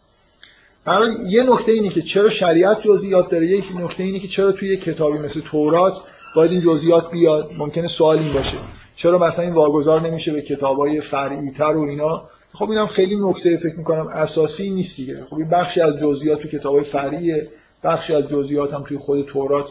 [0.86, 4.68] برای یه نکته اینه که چرا شریعت جزئیات داره یک نکته اینه که چرا توی
[4.68, 5.92] یک کتابی مثل تورات
[6.36, 8.56] باید این جزئیات بیاد؟ ممکنه سوال این باشه.
[8.96, 12.22] چرا مثلا این واگذار نمیشه به کتابای فرعی‌تر و اینا؟
[12.52, 15.24] خب اینم خیلی نکته فکر می‌کنم اساسی نیست دیگه.
[15.30, 17.48] خب این بخشی از جزئیات تو کتابای فرعیه
[17.84, 19.68] بخشی از جزئیات هم توی خود تورات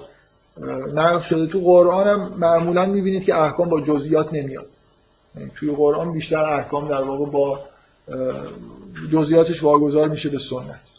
[0.93, 1.47] نقل شده.
[1.47, 4.65] تو قرآن هم معمولا می‌بینید که احکام با جزئیات نمیاد.
[5.35, 7.59] یعنی توی قرآن بیشتر احکام در واقع با
[9.11, 10.94] جزئیاتش واگذار میشه به سنت.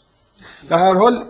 [0.69, 1.25] به هر حال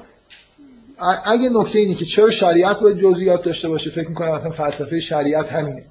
[1.26, 5.48] اگه نکته اینه که چرا شریعت باید جزئیات داشته باشه فکر می‌کنم اصلا فلسفه شریعت
[5.48, 5.84] همینه.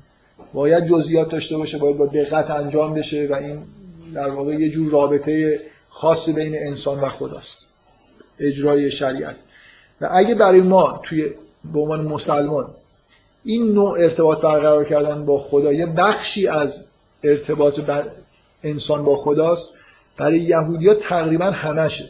[0.55, 3.63] باید جزئیات داشته باشه باید با دقت انجام بشه و این
[4.15, 7.59] در واقع یه جور رابطه خاصی بین انسان و خداست.
[8.39, 9.37] اجرای شریعت.
[10.01, 11.31] و اگه برای ما توی
[11.73, 12.71] به عنوان مسلمان
[13.45, 16.85] این نوع ارتباط برقرار کردن با خدا یه بخشی از
[17.25, 17.81] ارتباط
[18.63, 19.69] انسان با خداست
[20.17, 22.09] برای یهودی ها تقریبا همشه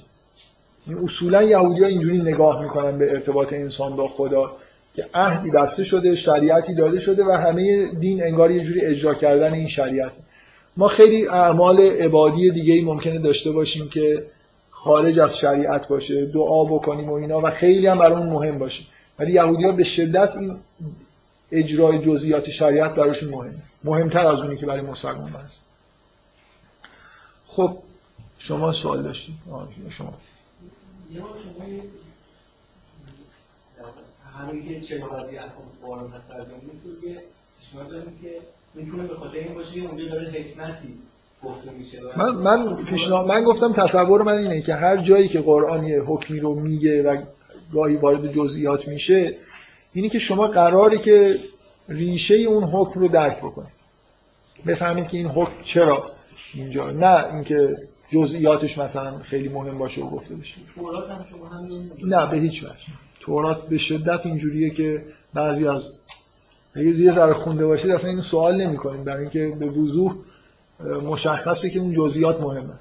[0.94, 4.56] اصولا یهودی ها اینجوری نگاه می‌کنن به ارتباط انسان با خدا
[4.94, 9.52] که عهدی بسته شده شریعتی داده شده و همه دین انگار یه جوری اجرا کردن
[9.52, 10.16] این شریعت.
[10.76, 14.26] ما خیلی اعمال عبادی دیگه ای ممکنه داشته باشیم که
[14.70, 18.84] خارج از شریعت باشه دعا بکنیم و اینا و خیلی هم برامون مهم باشه.
[19.18, 20.56] ولی یهودی ها به شدت این
[21.52, 23.62] اجرای جزئیات شریعت براشون مهمه.
[23.84, 25.60] مهمتر از اونی که برای مسلمان هست.
[27.46, 27.78] خب
[28.38, 29.34] شما سوال داشتید.
[29.90, 30.14] شما.
[31.10, 31.82] یه شما یه
[34.38, 37.18] همین که چه بازی احکام قرآن هست ترجمه می‌کنید
[37.72, 38.38] شما دارید که
[38.74, 40.98] می‌تونه به خاطر این باشه اونجا داره حکمتی
[42.16, 46.40] من من پیشنهاد من گفتم تصور من اینه که هر جایی که قرآن یه حکمی
[46.40, 47.22] رو میگه و
[47.72, 49.36] گاهی وارد جزئیات میشه
[49.92, 51.38] اینی که شما قراره که
[51.88, 53.76] ریشه اون حکم رو درک بکنید.
[54.66, 56.10] بفهمید که این حکم چرا
[56.54, 57.76] اینجا نه اینکه
[58.10, 60.54] جزئیاتش مثلا خیلی مهم باشه و گفته بشه.
[60.74, 61.68] تورات هم شما هم
[62.04, 62.72] نه به هیچ وجه.
[63.20, 65.04] تورات به شدت اینجوریه که
[65.34, 65.92] بعضی از
[66.74, 69.04] اگه یه ذره خونده باشید اصلا این سوال نمی‌کنید.
[69.04, 70.16] برای اینکه به وضوح
[71.10, 72.74] مشخصه که اون جزئیات مهمه.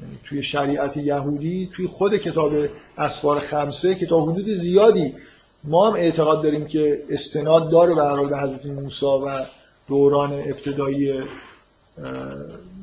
[0.00, 2.52] یعنی توی شریعت یهودی توی خود کتاب
[2.98, 5.14] اسفار خمسه که تا حدود زیادی
[5.64, 7.94] ما هم اعتقاد داریم که استناد داره
[8.28, 9.44] به حضرت موسی و
[9.88, 11.12] دوران ابتدایی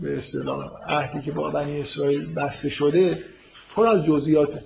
[0.02, 3.24] به اصطلاح عهدی که با بنی اسرائیل بسته شده
[3.76, 4.62] پر از جزئیاته.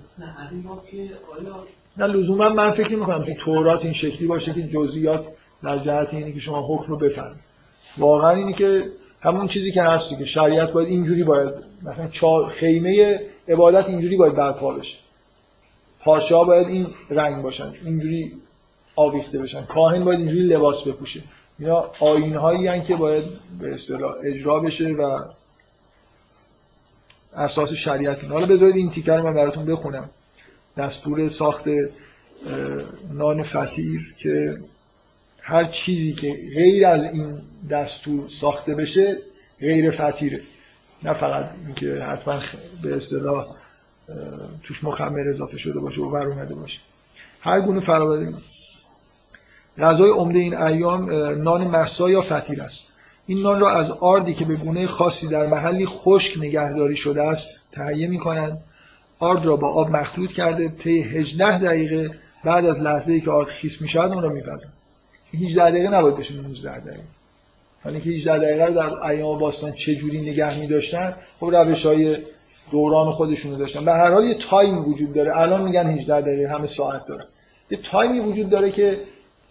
[1.96, 5.26] نه لزوما من فکر نمی کنم که تورات این شکلی باشه که جزئیات
[5.62, 7.38] در جهت اینه که شما حکم رو بفهمید.
[7.98, 8.84] واقعا اینی که
[9.20, 11.50] همون چیزی که هستی که شریعت باید اینجوری باید
[11.82, 14.98] مثلا خیمه عبادت اینجوری باید برپا بشه.
[16.00, 18.32] پارچه ها باید این رنگ باشن اینجوری
[18.96, 19.62] آویخته بشن.
[19.62, 21.20] کاهن باید اینجوری لباس بپوشه.
[21.58, 23.24] اینا آین هایی که باید
[23.60, 25.24] به اصطلاح اجرا بشه و
[27.34, 30.10] اساس شریعت حالا بذارید این تیکر رو من براتون بخونم.
[30.76, 31.64] دستور ساخت
[33.12, 34.58] نان فطیر که
[35.40, 37.40] هر چیزی که غیر از این
[37.70, 39.16] دستور ساخته بشه
[39.60, 40.40] غیر فطیره
[41.02, 42.40] نه فقط اینکه حتما
[42.82, 43.46] به اصطلاح
[44.62, 46.80] توش مخمر اضافه شده باشه و ور اومده باشه.
[47.40, 48.34] هر گونه فراوری
[49.80, 51.10] غذای عمده این ایام
[51.42, 52.86] نان مسا یا فطیر است.
[53.26, 57.48] این نان را از آردی که به گونه خاصی در محلی خشک نگهداری شده است
[57.72, 58.58] تهیه می کنند
[59.18, 62.10] آرد را با آب مخلوط کرده طی 18 دقیقه
[62.44, 64.72] بعد از لحظه ای که آرد خیس می شود اون را میپزند.
[65.34, 67.02] 18 دقیقه نباید بشه 19 دقیقه.
[67.84, 71.86] حالا که 18 دقیقه رو در ایام باستان چه جوری نگه می داشتن خب روش
[71.86, 72.16] های
[72.70, 73.84] دوران خودشونو داشتن.
[73.84, 75.36] به هر حال یه time وجود داره.
[75.36, 77.24] الان میگن 18 دقیقه همه ساعت داره
[77.70, 79.00] یه time ی وجود داره که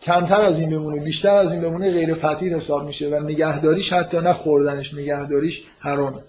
[0.02, 4.18] کمتر از این بمونه بیشتر از این بمونه غیر فطیر حساب میشه و نگهداریش حتی
[4.18, 6.22] نه خوردنش نگهداریش حرامه.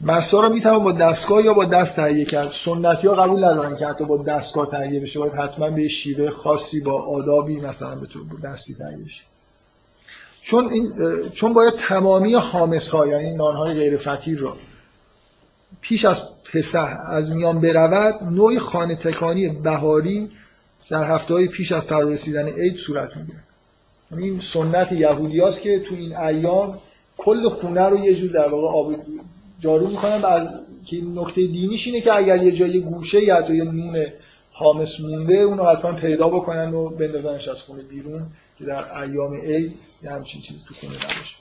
[0.00, 2.52] مسا رو می‌توان با دستگاه یا با دست تهیه کرد.
[2.64, 5.18] سنتی ها قبول ندارن که حتی با دستگاه تهیه بشه.
[5.18, 9.22] باید حتما به شیوه خاصی با آدابی مثلا به طور دستی تهیه بشه.
[10.42, 10.92] چون این
[11.30, 14.56] چون باید تمامی حامس ها یعنی نان های غیر فطیر رو
[15.80, 16.22] پیش از
[16.52, 20.30] پسح از میان برود نوع خانه تکانی بهاری
[20.88, 23.38] در هفته های پیش از فرا رسیدن عید صورت می‌گیره.
[24.10, 26.78] یعنی این سنت یهودیاست که تو این ایام
[27.18, 28.96] کل خونه رو یه جور در واقع آب
[29.60, 30.48] جارو می‌کنن از
[30.86, 34.06] که نکته دینیش اینه که اگر یه جای گوشه یا تو یه نون
[34.52, 38.26] حامس مونده اونو حتما پیدا بکنن و بندازنش از خونه بیرون
[38.58, 41.36] که در ایام عید یه همچین چیزی تو خونه نباشه.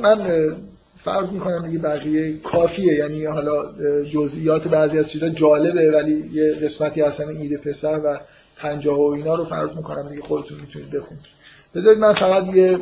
[0.00, 0.56] من
[1.04, 3.72] فرض می‌کنم دیگه بقیه کافیه یعنی حالا
[4.04, 8.20] جزئیات بعضی از چیزا جالبه ولی یه قسمتی اصلا ایده پسر و
[8.56, 11.26] پنجاه و اینا رو فرض می‌کنم دیگه خودتون می‌تونید بخونید.
[11.74, 12.78] بذارید من فقط یه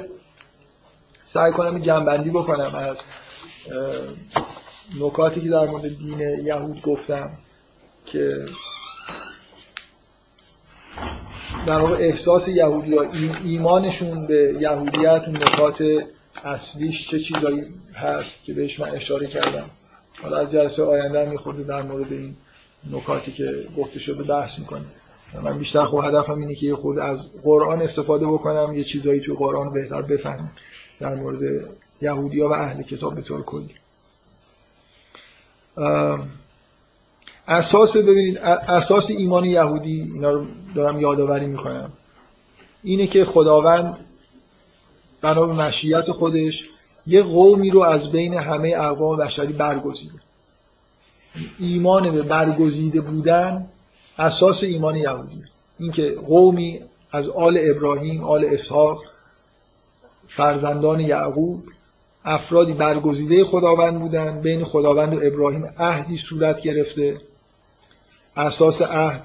[1.24, 2.96] سعی کنم جنبندی بکنم از
[5.00, 7.30] نکاتی که در مورد دین یهود گفتم
[8.06, 8.46] که
[11.66, 13.04] در واقع احساس یهودی ها
[13.44, 15.84] ایمانشون به یهودیت نکات
[16.44, 17.64] اصلیش چه چیزایی
[17.94, 19.70] هست که بهش من اشاره کردم.
[20.22, 22.36] حالا از جلسه آینده هم میخورده در مورد این
[22.90, 24.84] نکاتی که گفته شده بحث می‌کنه.
[25.42, 29.72] من بیشتر خب هدفم اینه که خود از قرآن استفاده بکنم یه چیزایی توی قرآن
[29.72, 30.52] بهتر بفهمم
[31.00, 31.68] در مورد
[32.02, 33.74] یهودیا و اهل کتاب به طور کلی.
[37.48, 41.92] اساس ببینید اساس ایمان یهودی اینا رو دارم یادآوری می‌کنم.
[42.82, 43.98] اینه که خداوند
[45.22, 46.68] بنا به مشیت خودش
[47.06, 50.20] یه قومی رو از بین همه اقوام بشری برگزیده.
[51.58, 53.68] ایمان به برگزیده بودن
[54.18, 55.42] اساس ایمان یهودی
[55.78, 56.80] اینکه قومی
[57.12, 59.02] از آل ابراهیم آل اسحاق
[60.28, 61.62] فرزندان یعقوب
[62.24, 67.20] افرادی برگزیده خداوند بودن بین خداوند و ابراهیم عهدی صورت گرفته.
[68.36, 69.24] اساس عهد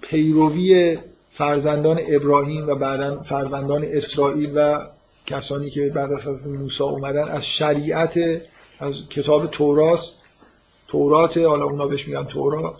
[0.00, 0.98] پیروی
[1.40, 4.78] فرزندان ابراهیم و بعدا فرزندان اسرائیل و
[5.26, 8.18] کسانی که بعد از موسی اومدن از شریعت
[8.80, 10.16] از کتاب توراست
[10.88, 12.74] تورات حالا اونا بهش میگن تورات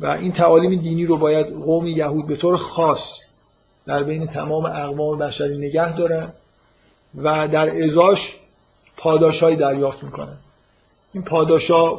[0.00, 3.18] و این تعالیم دینی رو باید قوم یهود به طور خاص
[3.86, 6.32] در بین تمام اقوام بشری نگه دارن
[7.14, 8.36] و در ازاش
[8.96, 10.36] پاداشهایی دریافت می‌کنن.
[11.12, 11.98] این پاداشا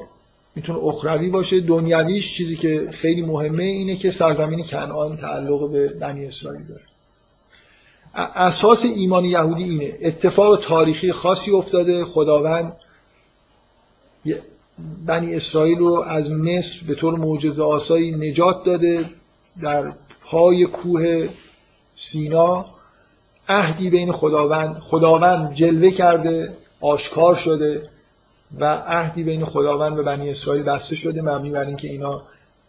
[0.56, 1.60] می‌تونه اخروی باشه.
[1.60, 6.82] دنیویش چیزی که خیلی مهمه اینه که سرزمین کنعان تعلق به بنی اسرائیل داره.
[8.36, 9.94] اساس ایمان یهودی اینه.
[10.02, 12.06] اتفاق تاریخی خاصی افتاده.
[12.06, 12.74] خداوند
[15.06, 19.10] بنی اسرائیل رو از مصر به طور معجزه آسایی نجات داده
[19.62, 19.94] در
[20.26, 21.30] پای کوه
[21.96, 22.66] سینا.
[23.50, 27.90] عهدی بین خداوند خداوند جلوه کرده آشکار شده.
[28.58, 32.22] و عهدی بین خداوند و بنی اسرائیل بسته شده مبنی بر اینکه اینا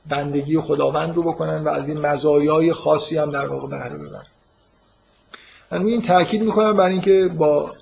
[0.08, 4.26] بندگی خداوند رو بکنن و از این مزایای خاصی هم در واقع بهره ببرن.
[5.72, 7.72] من این تاکید می‌کنم بر اینکه با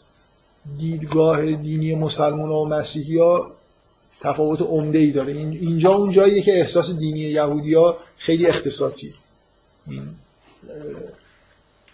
[0.78, 3.50] دیدگاه دینی مسلمان و مسیحی ها
[4.20, 9.14] تفاوت عمده ای داره اینجا اون جاییه که احساس دینی یهودی ها خیلی اختصاصی.
[9.86, 10.08] این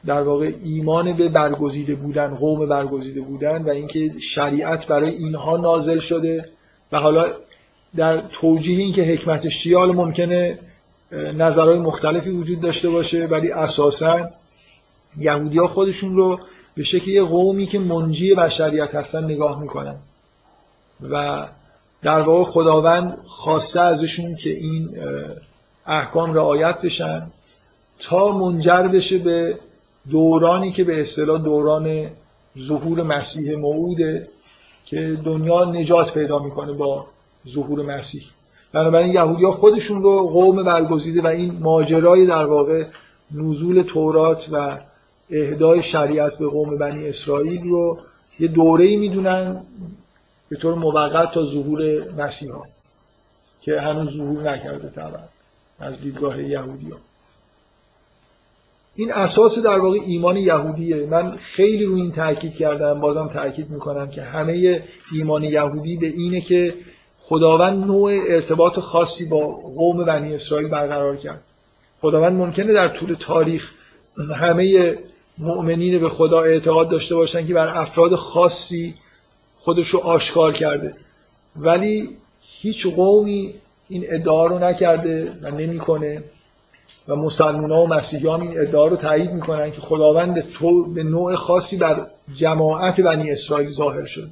[0.07, 5.99] در واقع ایمان به برگزیده بودن قوم برگزیده بودن و اینکه شریعت برای اینها نازل
[5.99, 6.49] شده
[6.93, 7.27] و حالا
[7.97, 10.59] در توجیه اینکه حکمتش چیه حالا ممکنه
[11.13, 14.31] نظرهای مختلفی وجود داشته باشه ولی اساسا
[15.19, 16.41] یهودی ها خودشون رو
[16.75, 19.97] به شکل یه قومی که منجی بشریت هستن نگاه می‌کنن.
[21.11, 21.47] و
[22.03, 24.91] در واقع خداوند خواسته ازشون که این
[25.87, 27.27] احکام رعایت بشن
[27.99, 29.59] تا منجر بشه به
[30.11, 32.11] دورانی که به اصطلاح دوران
[32.59, 34.29] ظهور مسیح موعوده
[34.85, 37.07] که دنیا نجات پیدا می‌کنه با
[37.49, 38.23] ظهور مسیح
[38.73, 42.85] بنابراین یهودی ها خودشون رو قوم برگزیده و این ماجرای در واقع
[43.35, 44.79] نزول تورات و
[45.31, 47.99] اهدای شریعت به قوم بنی اسرائیل رو
[48.41, 49.63] یه دوره می‌دونن
[50.49, 52.65] به طور موقت تا ظهور مسیح ها
[53.61, 55.23] که هنوز ظهور نکرده طبعا
[55.81, 56.99] از دیدگاه یهودی ها.
[58.97, 61.07] این اساس در واقع ایمان یهودیه.
[61.07, 66.41] من خیلی روی این تاکید کردم بازم تاکید می‌کنم که همه ایمان یهودی به اینه
[66.41, 66.75] که
[67.19, 69.47] خداوند نوع ارتباط خاصی با
[69.77, 71.41] قوم بنی اسرائیل برقرار کرد.
[72.01, 73.71] خداوند ممکنه در طول تاریخ
[74.35, 74.95] همه
[75.39, 78.95] مؤمنین به خدا اعتقاد داشته باشن که بر افراد خاصی
[79.57, 80.95] خودش رو آشکار کرده.
[81.57, 82.09] ولی
[82.41, 83.55] هیچ قومی
[83.89, 86.23] این ادعا رو نکرده و نمی‌کنه.
[87.09, 91.35] و مسلمان ها و مسیحیان این ادعا رو تایید می‌کنن که خداوند تو به نوع
[91.35, 94.29] خاصی بر جماعت بنی اسرائیل ظاهر شد.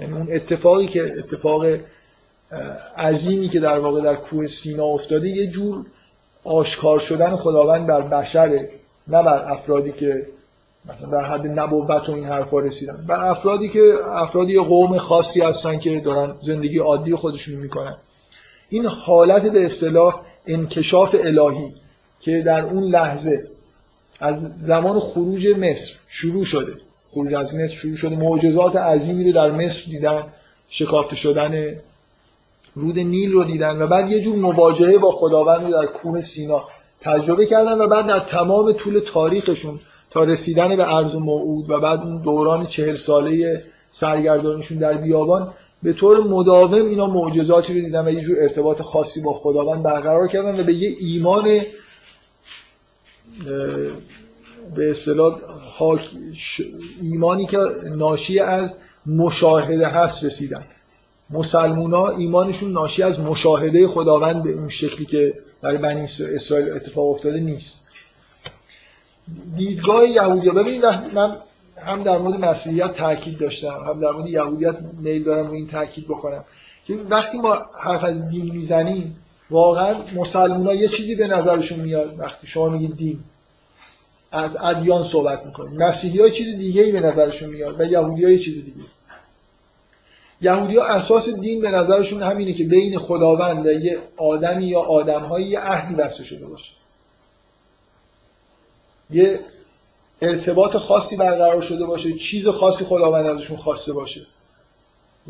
[0.00, 1.64] یعنی اون اتفاقی که اتفاق
[2.96, 5.84] عظیمی که در واقع در کوه سینا افتاده یه جور
[6.44, 8.68] آشکار شدن خداوند بر بشره
[9.08, 10.26] نه بر افرادی که
[10.88, 13.04] مثلا در حد نبوت و این حرفا رسیدن.
[13.08, 17.96] بر افرادی که افرادی قوم خاصی هستن که دارن زندگی عادی خودشون می‌کنن.
[18.68, 21.72] این حالت به اصطلاح انکشاف الهی
[22.20, 23.48] که در اون لحظه
[24.20, 26.72] از زمان خروج مصر شروع شده.
[27.10, 28.16] خروج از مصر شروع شده.
[28.16, 30.24] معجزات عظیمی رو در مصر دیدن
[30.68, 31.76] شکافته شدن
[32.74, 36.64] رود نیل رو دیدن و بعد یه جور مواجهه با خداوند رو در کوه سینا
[37.00, 39.80] تجربه کردن و بعد در تمام طول تاریخشون
[40.10, 43.62] تا رسیدن به عرض موعود و بعد اون دوران چهل ساله
[43.92, 49.20] سرگردانشون در بیابان به طور مداوم اینا معجزاتی رو دیدن و یه جور ارتباط خاصی
[49.20, 51.44] با خداوند برقرار کردن و به یه ایمان
[54.76, 55.40] به اصطلاح
[57.02, 57.58] ایمانی که
[57.96, 58.76] ناشی از
[59.06, 60.64] مشاهده هست رسیدن.
[61.30, 66.00] مسلمونا ایمانشون ناشی از مشاهده خداوند به اون شکلی که برای بنی
[66.34, 67.88] اسرائیل اتفاق افتاده نیست.
[69.56, 71.36] دیدگاه یهودی ببینید من
[71.88, 76.04] هم در مورد مسیحیت تاکید داشتم هم در مورد یهودیت میل دارم رو این تاکید
[76.04, 76.44] بکنم.
[76.86, 79.16] که وقتی ما حرف از دین می‌زنیم
[79.50, 83.20] واقعا مسلمان یه چیزی به نظرشون میاد وقتی شما میگید دین.
[84.32, 88.38] از ادیان صحبت می‌کنید مسیحی ها چیز دیگه ای به نظرشون میاد و یهودی یه
[88.38, 88.86] چیز دیگه.
[90.40, 95.46] یهودی ها اساس دین به نظرشون همینه که بین خداوند و یه آدمی یا آدمهایی
[95.46, 96.70] یه عهدی بسته شده باشه.
[99.10, 99.40] یه
[100.22, 104.20] ارتباط خاصی برقرار شده باشه چیز خاصی خداوند ازشون خواسته باشه.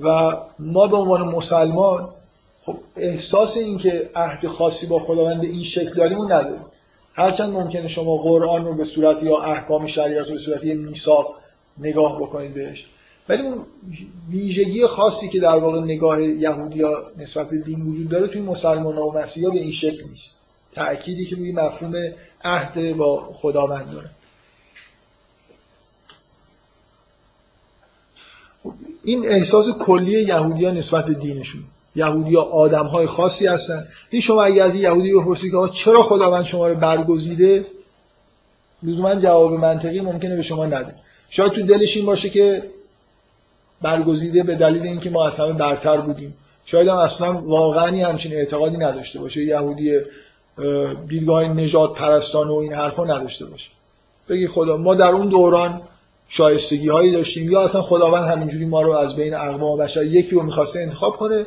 [0.03, 2.09] و ما به عنوان مسلمان
[2.63, 6.65] خب احساس این که عهد خاصی با خداوند این شکل داریم نداریم.
[7.15, 10.79] هرچند ممکنه شما قرآن رو به صورت یا احکام شریعت رو به صورت یه
[11.79, 12.87] نگاه بکنید بهش.
[13.29, 13.65] ولی اون
[14.31, 19.11] ویژگی خاصی که در واقع نگاه یهودیا نسبت به دین وجود داره توی مسلمان و
[19.13, 20.35] مسیحا به این شکل نیست.
[20.75, 21.95] تأکیدی که روی مفهوم
[22.45, 24.11] عهد با خداوند داره.
[29.05, 31.61] این احساس کلی یهودیان نسبت به دینشون.
[31.97, 33.87] یهودی ها آدم های خاصی هستن.
[34.11, 37.67] این شما اگه از یهودی بپرسید که چرا خداوند شما رو برگزیده؟
[38.83, 40.95] لزوما جواب منطقی ممکنه به شما نده.
[41.31, 42.63] شاید تو دلش این باشه که
[43.83, 46.35] برگزیده به دلیل اینکه ما از همه برتر بودیم.
[46.65, 49.45] شاید هم اصلا واقعا همچین اعتقادی نداشته باشه.
[49.45, 50.01] یهودی
[51.09, 53.71] دیدگاه نجات پرستان و این حرفا نداشته باشه.
[54.29, 55.83] بگی خدا ما در اون دوران
[56.29, 60.43] شایستگی هایی داشتیم یا اصلا خداوند همینجوری ما رو از بین اقوام بشر یکی رو
[60.43, 61.47] می‌خواسته انتخاب کنه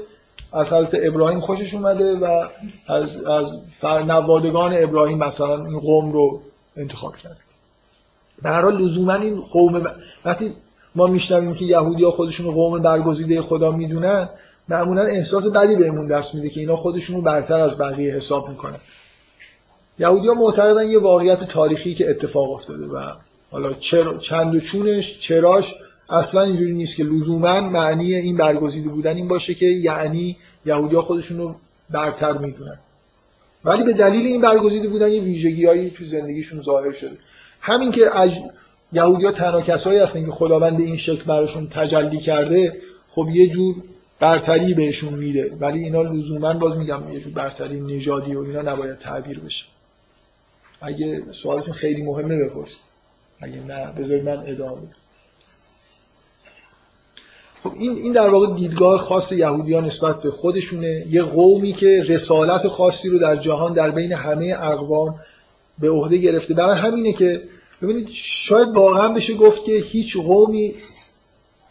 [0.53, 2.47] از حضرت ابراهیم خوشش اومده و
[2.87, 3.51] از, از
[3.83, 6.41] نوادگان ابراهیم مثلا این قوم رو
[6.77, 7.37] انتخاب کرده
[8.43, 9.87] در حال لزوما این قوم
[10.25, 10.53] وقتی
[10.95, 14.29] ما میشنویم که یهودی ها خودشون قوم برگزیده خدا می‌دونن
[14.69, 18.79] معمولا احساس بدی بهمون دست میده که اینا خودشون رو برتر از بقیه حساب می‌کنن.
[19.99, 23.03] یهودی ها معتقدن یه واقعیت تاریخی که اتفاق افتاده و
[23.51, 25.75] حالا چرا چند و چونش چراش
[26.09, 31.01] اصلا اینجوری نیست که لزوما معنی این برگزیده بودن این باشه که یعنی یهودی ها
[31.01, 31.55] خودشون رو
[31.89, 32.79] برتر می‌دونن.
[33.65, 37.17] ولی به دلیل این برگزیده بودن یه ویژگیهایی تو زندگیشون ظاهر شده.
[37.61, 38.31] همین که از
[38.93, 43.75] یهودی ها تنها کسایی هستن که خداوند این شکل براشون تجلی کرده خب یه جور
[44.19, 45.57] برتری بهشون میده.
[45.59, 49.65] ولی اینا لزوما باز میگم یه جور برتری نژادی و اینا نباید تعبیر بشه.
[50.81, 52.90] اگه سوالتون خیلی مهمه بپرسید.
[53.41, 54.81] اگه نه بذارید من ادامه
[57.63, 61.05] خب این این در واقع دیدگاه خاص یهودیان نسبت به خودشونه.
[61.09, 65.19] یه قومی که رسالت خاصی رو در جهان در بین همه اقوام
[65.79, 66.53] به عهده گرفته.
[66.53, 67.41] برای همینه که
[67.81, 70.73] ببینید شاید واقعا بشه گفت که هیچ قومی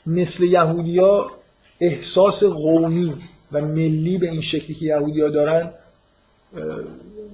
[0.07, 1.31] مثل یهودیا
[1.81, 3.15] احساس قومی
[3.53, 5.71] و ملی به این شکلی که یهودیا دارن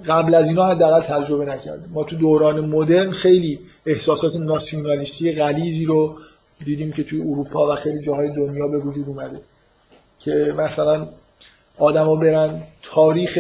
[0.07, 6.19] قبل از اینا حداقل تجربه نکردیم ما تو دوران مدرن خیلی احساسات ناسیونالیستی غلیظی رو
[6.65, 9.41] دیدیم که توی اروپا و خیلی جاهای دنیا به وجود اومده.
[10.21, 11.09] که مثلا
[11.79, 13.39] آدما برن تاریخ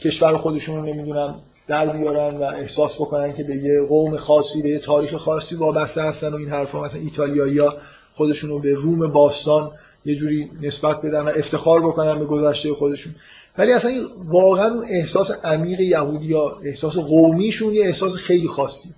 [0.00, 1.34] کشور خودشون رو نمی‌دونن
[1.68, 6.02] در بیارن و احساس بکنن که به یه قوم خاصی به یه تاریخ خاصی وابسته
[6.02, 7.74] هستن و این حرفا مثلا ایتالیایی ها
[8.14, 9.70] خودشون رو به روم باستان
[10.04, 13.14] یه جوری نسبت بدن و افتخار بکنن به گذشته خودشون.
[13.58, 13.92] ولی اصلا
[14.24, 18.88] واقعا احساس عمیق یهودیا احساس قومیشون یه احساس خیلی خاصی.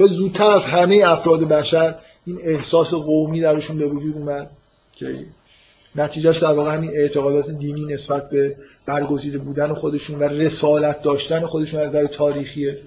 [0.00, 1.94] شاید زودتر از همه افراد بشر
[2.26, 4.50] این احساس قومی درشون به وجود اومد
[4.94, 5.24] که
[5.96, 8.56] نتیجهش در واقع همین اعتقادات دینی نسبت به
[8.86, 12.78] برگزیده بودن خودشون و رسالت داشتن خودشون از نظر تاریخیه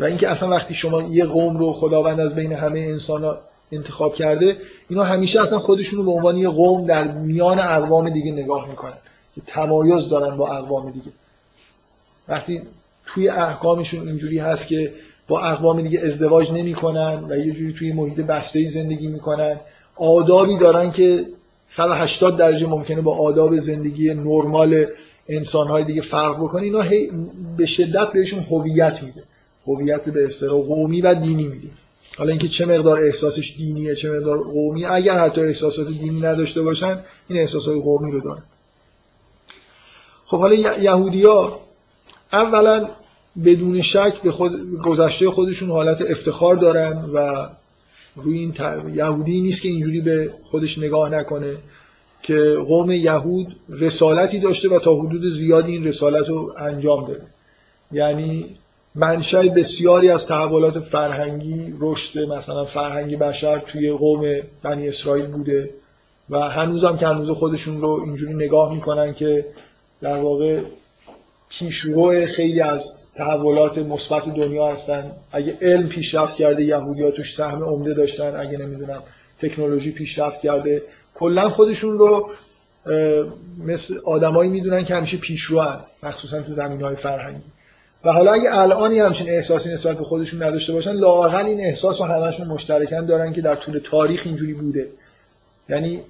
[0.00, 3.38] و اینکه اصلا وقتی شما یه قوم رو خداوند از بین همه انسان
[3.72, 4.56] انتخاب کرده
[4.88, 8.98] اینا همیشه اصلا خودشون رو به عنوان یه قوم در میان اقوام دیگه نگاه می‌کنن.
[9.34, 11.10] که تمایز دارن با اقوام دیگه.
[12.28, 12.62] وقتی
[13.14, 14.92] توی احکامشون اینجوری هست که
[15.28, 19.60] با اقوام دیگه ازدواج نمی‌کنن و یه جوری توی محیط بسته زندگی می‌کنن.
[19.96, 21.26] آدابی دارن که
[21.68, 24.86] 180 درجه ممکنه با آداب زندگی نرمال
[25.28, 26.62] انسانهای دیگه فرق بکنه.
[26.62, 26.84] اینا
[27.56, 29.22] به شدت بهشون هویت میده.
[29.66, 31.68] هویت به اصطلاح قومی و دینی میده.
[32.18, 36.98] حالا اینکه چه مقدار احساسش دینیه چه مقدار قومی اگر حتی احساسات دینی نداشته باشن
[37.28, 38.42] این احساسات قومی رو دارن.
[40.26, 41.60] خب حالا یهودیا
[42.32, 42.88] اولا
[43.44, 44.52] بدون شک به خود
[44.84, 47.48] گذشته خودشون حالت افتخار دارن و
[48.16, 48.54] روی این
[48.94, 51.56] یهودی نیست که اینجوری به خودش نگاه نکنه
[52.22, 57.22] که قوم یهود رسالتی داشته و تا حدود زیادی این رسالت رو انجام داده.
[57.92, 58.46] یعنی
[58.94, 65.70] منشأ بسیاری از تحولات فرهنگی رشد مثلا فرهنگی بشر توی قوم بنی اسرائیل بوده
[66.30, 69.44] و هنوزم که هنوز خودشون رو اینجوری نگاه می‌کنن که
[70.00, 70.60] در واقع
[71.50, 72.84] پیشرو خیلی از
[73.20, 75.12] تحولات مثبت دنیا هستن.
[75.32, 79.02] اگه علم پیشرفت کرده یهودی‌ها توش سهم عمده داشتن اگه نمی‌دونم
[79.42, 80.82] تکنولوژی پیشرفت کرده.
[81.14, 82.30] کلا خودشون رو
[83.66, 87.42] مثل آدمایی می‌دونن که همیشه هستن مخصوصا تو زمینهای فرهنگی.
[88.04, 92.06] و حالا اگه الانی همچین احساسی نسبت به خودشون نداشته باشن لااقل این احساس رو
[92.06, 94.88] همشون مشترکن دارن که در طول تاریخ اینجوری بوده.
[95.68, 96.00] یعنی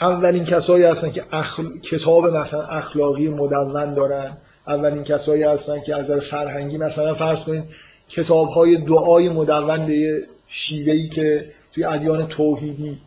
[0.00, 1.78] اولین کسایی هستن که اخل...
[1.78, 4.36] کتاب مثلا اخلاقی مدون دارن.
[4.68, 7.64] اولین کسایی هستن که از نظر فرهنگی مثلا فرض کنید
[8.08, 12.98] کتاب های دعای مدون به شیوهی که توی ادیان توحیدی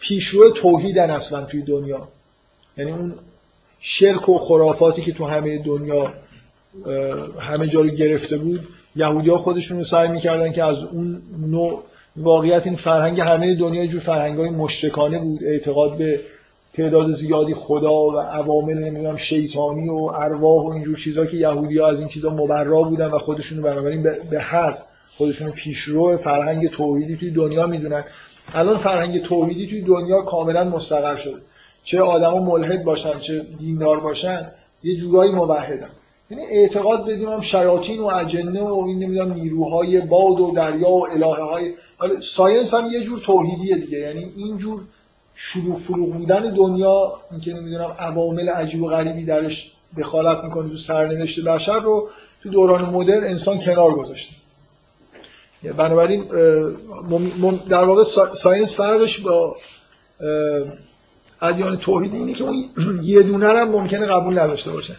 [0.00, 2.08] پیشرو توحیدن اصلا توی دنیا.
[2.78, 3.14] یعنی اون
[3.80, 6.12] شرک و خرافاتی که تو همه دنیا
[7.38, 11.82] همه جا رو گرفته بود یهودی ها خودشون رو سعی می‌کردن که از اون نوع
[12.16, 16.20] واقعیت این فرهنگ همه دنیا جور فرهنگ های مشتکانه بود اعتقاد به
[16.74, 21.88] تعداد زیادی خدا و عوامل نمی‌دونم شیطانی و ارواح و اینجور چیزا که یهودی ها
[21.88, 24.78] از این چیزا مبرا بودن و خودشون بنابراین به حق
[25.16, 28.04] خودشون پیشرو فرهنگ توحیدی توی دنیا می‌دونن.
[28.54, 31.36] الان فرهنگ توحیدی توی دنیا کاملا مستقر شده.
[31.84, 34.46] چه آدما ملحد باشن چه دیندار باشن
[34.82, 35.88] یه جورایی موحدن.
[36.30, 41.06] یعنی اعتقاد بدیم هم شیاطین و اجنه و این نمی‌دونم نیروهای باد و دریا و
[41.10, 41.72] الهه های
[42.36, 43.98] science هم یه جور توحیدیه دیگه.
[43.98, 44.80] یعنی این جور
[45.44, 51.44] شلوغ پلوغ بودن دنیا اینکه نمی‌دونم عوامل عجیب و غریبی درش دخالت می‌کنه تو سرنوشت
[51.44, 52.08] بشر رو
[52.42, 54.34] تو دوران مدرن انسان کنار گذاشته.
[55.76, 56.24] بنابراین
[57.68, 58.04] در واقع
[58.34, 59.56] science فرقش با
[61.42, 62.64] ادیان توحیدی اینه که اون
[63.02, 64.96] یه دونه هم ممکنه قبول نداشته باشن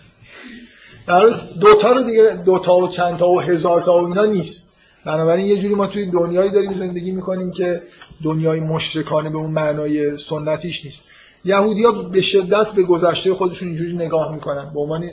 [1.07, 1.25] در
[1.61, 4.62] دوتا رو دیگه دوتا و چند تا و هزار تا و اینا نیست.
[5.05, 7.81] بنابراین یه جوری ما توی دنیایی داریم زندگی می‌کنیم که
[8.23, 11.03] دنیای مشرکانه به اون معنای سنتیش نیست.
[11.45, 14.73] یهودیا به شدت به گذشته خودشون اینجوری نگاه می‌کنن.
[14.73, 15.11] به عنوان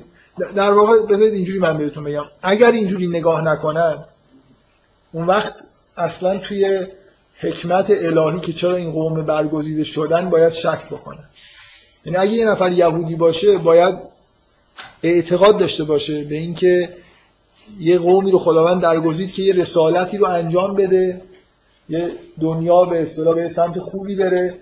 [0.57, 2.25] در واقع بذارید اینجوری من بهتون بگم.
[2.43, 4.05] اگر اینجوری نگاه نکنن
[5.13, 5.55] اون وقت
[5.97, 6.87] اصلا توی
[7.41, 11.25] حکمت الهی که چرا این قوم برگزیده شدن باید شک بکنن.
[12.05, 13.95] یعنی اگه یه نفر یهودی باشه باید
[15.03, 16.89] اعتقاد داشته باشه به اینکه
[17.81, 21.23] یه قومی رو خداوند درگزید که یه رسالتی رو انجام بده
[21.89, 22.11] یه
[22.41, 24.55] دنیا به اصطلاح به سمت خوبی بره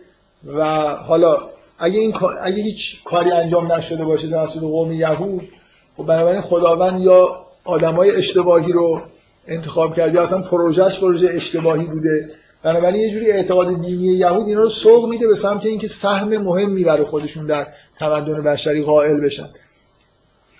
[0.46, 0.64] و
[1.06, 1.38] حالا
[1.78, 5.48] اگه این اگه هیچ کاری انجام نشده باشه توسط قوم یهود
[5.96, 9.00] خب بنابراین خداوند یا آدمای اشتباهی رو
[9.48, 12.30] انتخاب کرد یا اصلا پروژهش پروژه اشتباهی بوده.
[12.62, 16.82] بنابراین یه جوری اعتقاد دینی یهود اینا رو سوق میده به سمت اینکه سهم مهم
[16.82, 17.66] برای خودشون در
[17.98, 19.48] تمدن بشری قائل بشن.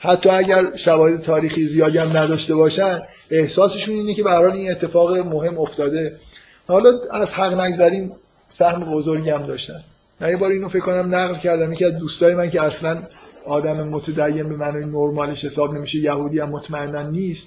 [0.01, 5.59] حتی اگر شواهد تاریخی زیادی هم نداشته باشن احساسشون اینه که برای این اتفاق مهم
[5.59, 6.17] افتاده.
[6.67, 8.13] حالا از حق نگذریم
[8.49, 9.81] سهم بزرگی هم داشتن.
[10.21, 11.73] من یه بار اینو فکر کنم نقل کردم.
[11.73, 13.03] یکی از دوستای من که اصلا
[13.47, 17.47] آدم متدین به معنای نرمالش حساب نمیشه یهودی هم مطمئنا نیست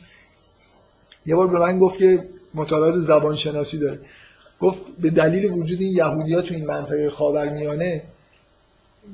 [1.25, 2.23] یه بار به من گفت که
[2.53, 3.99] مطالعات زبان شناسی داره.
[4.59, 8.03] گفت به دلیل وجود این یهودی ها تو این منطقه خاورمیانه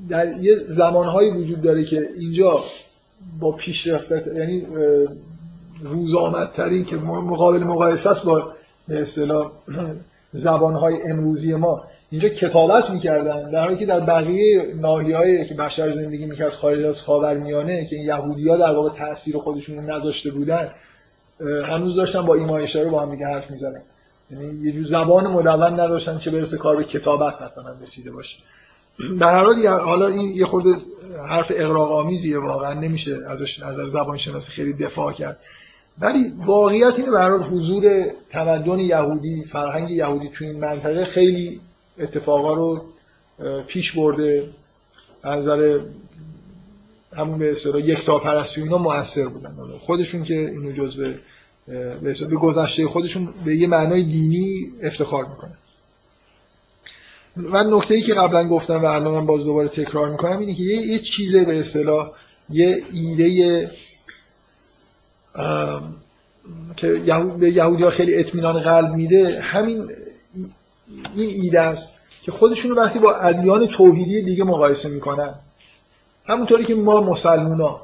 [0.08, 2.64] در یه زمانهایی وجود داره که اینجا
[3.40, 4.66] با پیشرفت یعنی
[5.82, 8.52] روز آمدترین که مقابل مقایسه است با
[8.88, 9.52] به اصطلاح
[10.32, 11.82] زبانهای امروزی ما.
[12.10, 17.00] اینجا کتابت می‌کردن در حالی که در بقیه ناحیه‌ای که بشر زندگی می‌کرد خارج از
[17.00, 20.70] خاورمیانه که یهودی‌ها در واقع تاثیر خودشون رو نذاشته بودن
[21.64, 23.82] هنوز داشتن با ایمان اشاره با هم دیگه حرف می‌زنن.
[24.30, 28.36] یعنی یه جور زبان مدون نداشتن چه برسه کار به کتابت مثلا رسیده باشه.
[29.20, 30.70] در حال حالا این یه خورده
[31.26, 35.38] حرف اقراق آمیزیه واقعا نمیشه ازش از زبان شناسی خیلی دفاع کرد.
[36.00, 41.60] ولی واقعیت اینه برای حضور تمدن یهودی فرهنگ یهودی تو این منطقه خیلی
[41.98, 42.84] اتفاقا رو
[43.66, 44.48] پیش برده.
[45.22, 45.80] از نظر
[47.16, 49.56] همون به اصطلاح یک تا پرستی اینا موثر بودن.
[49.78, 51.12] خودشون که اینو جزء
[52.00, 55.58] به گذشته خودشون به یه معنای دینی افتخار می‌کنن.
[57.44, 60.86] و نکته ای که قبلا گفتم و الان باز دوباره تکرار می‌کنم اینه که یه,
[60.86, 62.10] یه چیزه به اصطلاح
[62.50, 63.70] یه ایده
[66.76, 67.02] که
[67.38, 69.90] به یهودی ها خیلی اطمینان قلب میده همین
[71.14, 71.88] این ایده است
[72.22, 75.34] که خودشون وقتی با ادیان توحیدی دیگه مقایسه می‌کنن.
[76.26, 77.80] همونطوری که ما مسلمان ها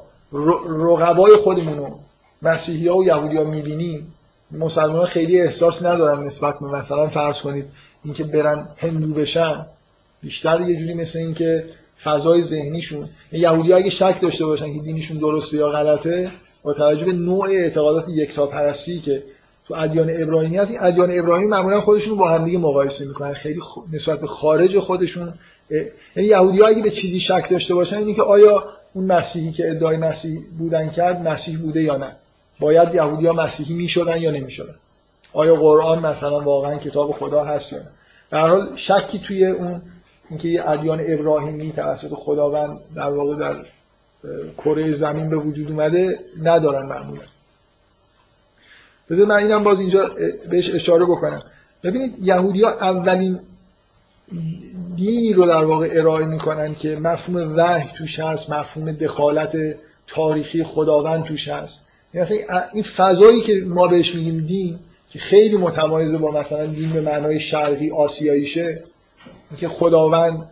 [0.67, 1.89] رقبای خودمونو
[2.41, 4.13] مسیحی ها و یهودی ها می‌بینیم
[4.51, 7.65] مسلمان خیلی احساس ندارن نسبت به مثلا فرض کنید
[8.05, 9.65] اینکه برن هندو بشن
[10.23, 11.63] بیشتر یه جوری مثل اینکه
[12.03, 16.31] فضای ذهنیشون یهودی اگه شک داشته باشن که دینشون درسته یا غلطه
[16.63, 19.23] با توجه به نوع اعتقادات یکتا پرستی که
[19.67, 23.33] تو ادیان ابراهیمی هست ادیان ابراهیمی معمولا خودشون با همدیگه مقایسه می‌کنن.
[23.33, 23.59] خیلی
[23.93, 25.33] نسبت به خارج خودشون
[26.15, 28.63] یعنی یهودی اگه به چیزی شک داشته باشن اینه که آیا
[28.93, 32.15] اون مسیحی که ادعای مسیح بودن کرد مسیح بوده یا نه؟
[32.59, 34.75] باید یهودی ها مسیحی می‌شدن یا نمی‌شدن؟
[35.35, 39.81] آیا قرآن مثلا واقعا کتاب خدا هست یا نه؟ حال شکی توی اون
[40.29, 43.65] اینکه یه ادیان ابراهیمی توسط خداوند در واقع در
[44.57, 47.21] کره زمین به وجود اومده ندارن معمولا.
[49.09, 50.11] بذار من اینم باز اینجا
[50.49, 51.43] بهش اشاره بکنم.
[51.83, 53.39] ببینید یهودی ها اولین
[54.95, 59.51] دینی رو در واقع ارائه می‌کنن که مفهوم وحی توش هست مفهوم دخالت
[60.07, 61.85] تاریخی خداوند توش هست.
[62.13, 62.39] یعنی
[62.73, 64.79] این فضایی که ما بهش میگیم دین
[65.15, 68.83] که خیلی متمایز با مثلا دین به معنای شرقی آسیاییشه.
[69.57, 70.49] که خداوند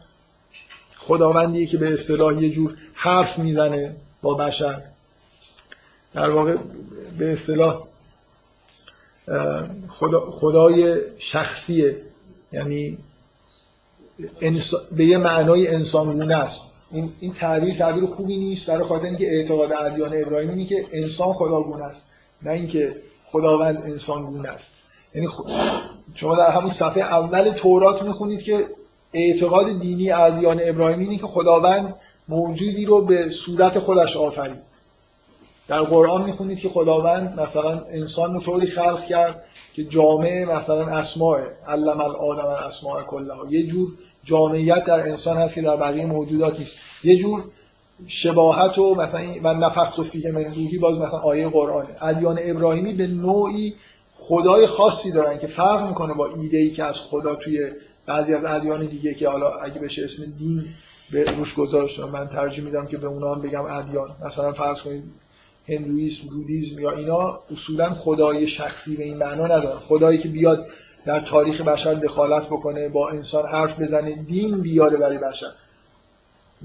[0.97, 4.81] خداوندیه که به اصطلاح یه جور حرف می‌زنه با بشر.
[6.13, 6.55] در واقع
[7.17, 7.87] به اصطلاح
[9.87, 11.97] خدا، خدای شخصیه.
[12.51, 12.97] یعنی
[14.91, 16.71] به یه معنای انسانگونه است.
[16.91, 18.67] این این تعبیر تعبیر خوبی نیست.
[18.67, 22.01] برای خاطر اینکه اعتقاد ادیان ابراهیمی که انسان خداگونه است.
[22.41, 22.95] نه اینکه
[23.33, 24.73] خداوند انسان گونه است.
[25.15, 25.49] یعنی خ-
[26.15, 28.65] شما در همون صفحه اول تورات می‌خونید که
[29.13, 31.95] اعتقاد دینی ادیان ابراهیمی اینه که خداوند
[32.29, 34.57] موجودی رو به صورت خودش آفرید.
[35.67, 39.43] در قرآن می‌خونید که خداوند مثلا انسان رو طوری خلق کرد
[39.73, 43.47] که جامعه مثلا اسماء علم الآدم الاسماء کلها.
[43.49, 43.87] یه جور
[44.23, 46.75] جامعیت در انسان هست که در بقیه موجودات نیست.
[47.03, 47.43] یه جور
[48.07, 52.03] شباهت و مثلا من نفخت و فیه من روحی باز مثلا آیه قرآنه.
[52.03, 53.73] ادیان ابراهیمی به نوعی
[54.15, 57.71] خدای خاصی دارن که فرق می‌کنه با ایده ای که از خدا توی
[58.05, 60.65] بعضی از ادیان دیگه که حالا اگه بشه اسم دین
[61.11, 64.09] به روش گذاشت من ترجیح میدم که به اونا هم بگم ادیان.
[64.25, 65.03] مثلا فرض کنید
[65.69, 69.79] هندویسم بودیزم یا اینا اصولا خدای شخصی به این معنا ندارن.
[69.79, 70.65] خدایی که بیاد
[71.05, 75.47] در تاریخ بشر دخالت بکنه با انسان حرف بزنه دین بیاره برای بشر.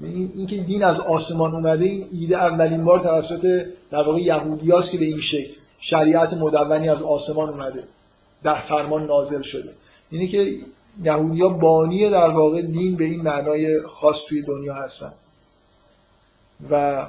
[0.03, 5.05] اینکه دین از آسمان اومده این ایده اولین بار توسط در واقع یهودیاست که به
[5.05, 7.83] این شکل شریعت مدونی از آسمان اومده
[8.43, 9.69] در فرمان نازل شده.
[10.09, 10.55] اینه که
[11.03, 15.13] یهودیا بانی در واقع دین به این معنای خاص توی دنیا هستن.
[16.71, 17.05] و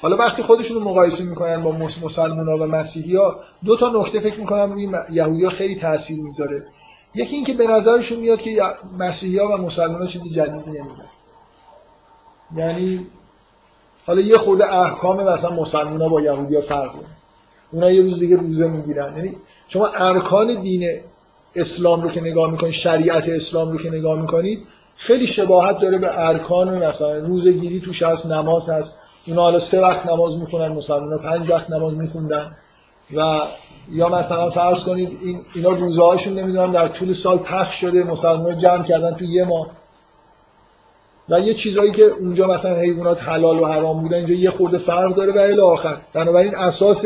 [0.00, 1.72] حالا وقتی خودشون رو مقایسه می‌کنن با
[2.02, 6.22] مسلمان ها و مسیحی ها دو تا نکته فکر می‌کنم روی یهودی ها خیلی تاثیر
[6.22, 6.64] می‌ذاره.
[7.14, 8.62] یکی اینکه به نظرشون میاد که
[8.98, 11.06] مسیحی ها و مسلمان ها چیزی جدیدی نمیدن
[12.56, 13.06] یعنی
[14.06, 17.06] حالا یه خود احکام مثلا مسلمان با یهودی ها فرق داره
[17.72, 19.16] اونا یه روز دیگه روزه می‌گیرن.
[19.16, 19.36] یعنی
[19.68, 21.00] شما ارکان دین
[21.56, 24.66] اسلام رو که نگاه می‌کنید شریعت اسلام رو که نگاه می‌کنید
[24.96, 27.18] خیلی شباهت داره به ارکان مثلا.
[27.18, 28.92] روزگیری توش هست نماز هست.
[29.26, 32.56] اونا حالا سه وقت نماز می‌خونن مسلمان پنج وقت نماز میخوندن.
[33.16, 33.42] و
[33.92, 38.58] یا مثلا فرض کنید این اینا روزه هاشون نمی‌دونم در طول سال پخش شده مسلمان
[38.58, 39.70] جمع کردن تو یه ماه.
[41.28, 45.14] و یه چیزایی که اونجا مثلا حیوانات حلال و حرام بودن اینجا یه خورده فرق
[45.14, 45.96] داره و الی آخر.
[46.12, 47.04] بنابراین اساس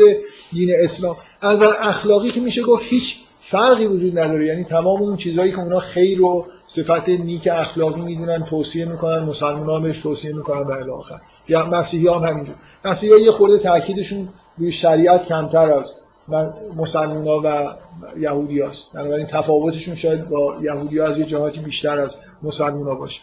[0.53, 1.15] دین اسلام.
[1.41, 4.45] از نظر اخلاقی که میشه گفت هیچ فرقی وجود نداره.
[4.47, 9.69] یعنی تمام اون چیزهایی که اونا خیر و صفت نیک اخلاقی می‌دونن توصیه می‌کنن مسلمان
[9.69, 11.19] ها بهش توصیه می‌کنن و الی آخر.
[11.47, 12.55] یا مسیحی هم همینجور.
[12.85, 15.93] مسیحی ها یه خورده تاکیدشون روی شریعت کمتر از
[16.75, 17.75] مسلمان ها و
[18.19, 18.93] یهودی هاست.
[18.93, 23.21] بنابراین تفاوتشون شاید با یهودی ها از یه جهاتی بیشتر از مسلمان ها باشه.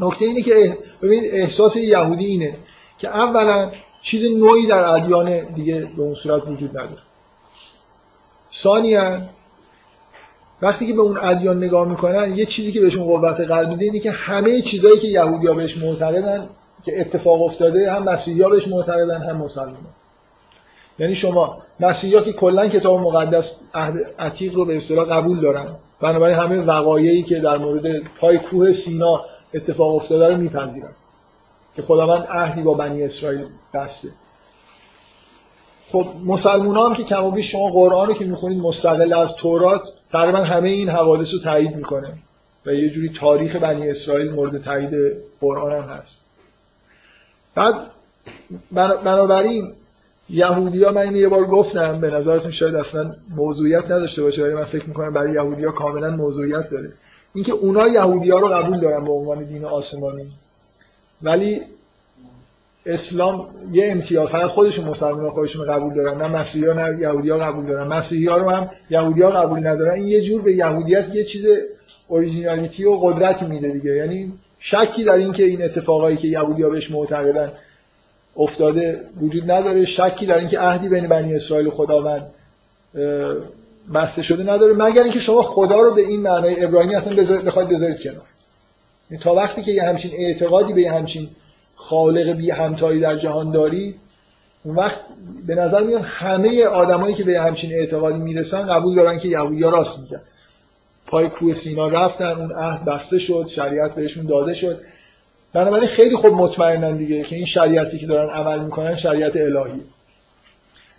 [0.00, 2.56] نکته اینه که ببینید احساس یهودی اینه
[2.98, 3.70] که اولا
[4.02, 7.02] چیز نوعی در ادیان دیگه به اون صورت وجود نداره.
[8.54, 9.20] ثانیا
[10.62, 13.98] وقتی که به اون ادیان نگاه می‌کنن یه چیزی که بهشون قوت قلب میده اینه
[13.98, 16.48] که همه چیزایی که یهودی‌ها بهش معتقدن
[16.84, 19.90] که اتفاق افتاده هم مسیحی‌ها بهش معتقدن هم مسلمان‌ها.
[20.98, 25.66] یعنی شما مسیحی‌ها که کلا کتاب مقدس عهد عتیق رو به اصطلاح قبول دارن
[26.00, 30.92] بنابراین همه وقایعی که در مورد پای کوه سینا اتفاق افتاده رو میپذیرن
[31.76, 34.08] که خداوند عهدی با بنی اسرائیل بسته.
[35.90, 39.82] خب مسلمان هم که کم و بیش شما قرآن رو که می‌خونید مستقل از تورات
[40.12, 42.12] تقریبا همه این حوادث رو تایید می‌کنه
[42.66, 44.90] و یه جوری تاریخ بنی اسرائیل مورد تایید
[45.40, 46.24] قرآن هم هست.
[47.54, 47.74] بعد
[49.04, 49.72] بنابراین
[50.30, 54.64] یهودی ها من یه بار گفتم به نظرتون شاید اصلا موضوعیت نداشته باشه ولی من
[54.64, 56.92] فکر می‌کنم برای یهودی ها کاملا موضوعیت داره.
[57.38, 60.26] اینکه اونا یهودی ها رو قبول دارن به عنوان دین آسمانی.
[61.22, 61.60] ولی
[62.86, 67.38] اسلام یه امتیاز فقط خودشون مسلمان خودشون قبول دارن نه مسیحی ها نه یهودی ها
[67.38, 67.86] قبول دارن.
[67.86, 69.92] مسیحی ها رو هم یهودی ها قبول ندارن.
[69.92, 71.46] این یه جور به یهودیت یه چیز
[72.08, 73.96] اوریجینالیتی و قدرتی میده دیگه.
[73.96, 77.52] یعنی شکی در این که این اتفاقایی که یهودی ها بهش معتقدن
[78.36, 79.84] افتاده وجود نداره.
[79.84, 82.26] شکی در اینکه عهدی بین بنی اسرائیل و خداوند
[83.94, 88.02] بسته شده نداره مگر اینکه شما خدا رو به این معنای ابراهیمی اصلا بخواید بذارید
[88.02, 88.26] کنار.
[89.20, 91.28] تا وقتی که یه همچین اعتقادی به یه همچین
[91.74, 93.94] خالق بی همتایی در جهان داری
[94.64, 95.00] اون وقت
[95.46, 99.98] به نظر میاد همه آدمایی که به همچین اعتقادی می‌رسن قبول دارن که یهودی‌ها راست
[100.00, 100.20] میگن.
[101.06, 104.80] پای کوه سینا رفتن اون عهد بسته شد شریعت بهشون داده شد.
[105.52, 109.80] بنابراین خیلی خوب مطمئنن دیگه که این شریعتی که دارن عمل می‌کنن شریعت الهی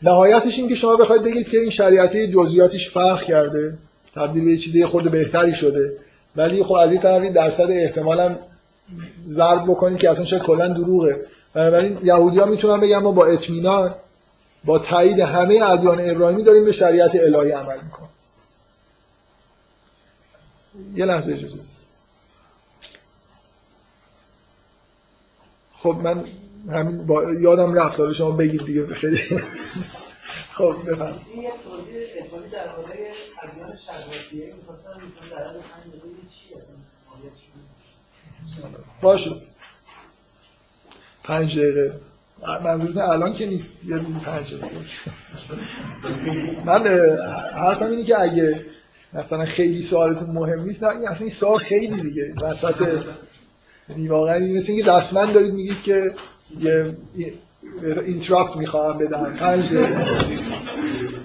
[0.03, 3.77] نهایتش این که شما بخواید بگید که این شریعتی جزئیاتش فرق کرده.
[4.15, 5.93] تبدیل به چیزی خود بهتری شده.
[6.35, 8.35] ولی خب از این طرف درصد احتمالاً
[9.27, 11.25] ضرب بکنید که اصلا شاید کلا دروغه.
[11.53, 13.95] بنابراین یهودی‌ها می‌تونن بگن ما با اطمینان
[14.65, 18.09] با تایید همه ادیان ابراهیمی داریم به شریعت الهی عمل می‌کنیم.
[20.95, 21.57] یه لحظه اجازه
[25.73, 26.25] خب من
[26.67, 29.17] همین با یادم رفت داره شما بگید دیگه خیلی.
[30.53, 31.21] خب بفرمایید.
[31.33, 33.11] این یه توضیح اجمالی درباره
[33.43, 36.55] ادیان شرقیه می‌خواستم مثلا در حد دقیقه چی
[39.01, 39.35] باشه.
[41.23, 41.93] پنج دقیقه.
[42.63, 44.55] منظورتون الان که نیست یه روز پنج
[46.65, 46.87] من
[47.53, 48.65] حرفم اینه که اگه
[49.13, 52.33] مثلا خیلی سوالتون مهم نیست نه اصلا این سوال خیلی دیگه.
[52.41, 53.03] وسط
[53.89, 56.13] یعنی واقعا مثل اینکه رسما دارید میگید که
[56.59, 56.95] یه
[58.05, 59.37] اینتراپت می‌خواهم بدم.
[59.39, 60.25] پنج دقیقه.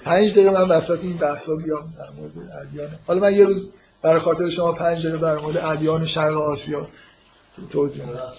[0.05, 2.89] پنج دقیقه من وسط این بحثا بیام در مورد ادیان.
[3.07, 3.69] حالا من یه روز
[4.01, 6.87] برای خاطر شما پنج دقیقه در مورد ادیان شرق آسیا
[7.71, 8.33] توضیح میدم.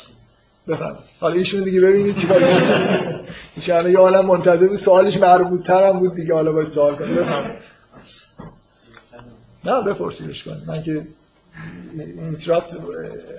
[0.69, 2.43] بفهم حالا ایشون دیگه ببینید چیکار
[3.57, 4.79] ایشون یه عالم منتظر بود.
[4.79, 6.35] سوالش مربوط تر هم بود دیگه.
[6.35, 7.57] حالا باید سوال کنم بفهم
[9.65, 11.07] نه بپرسیدش کن من که
[11.97, 12.71] اینتراپت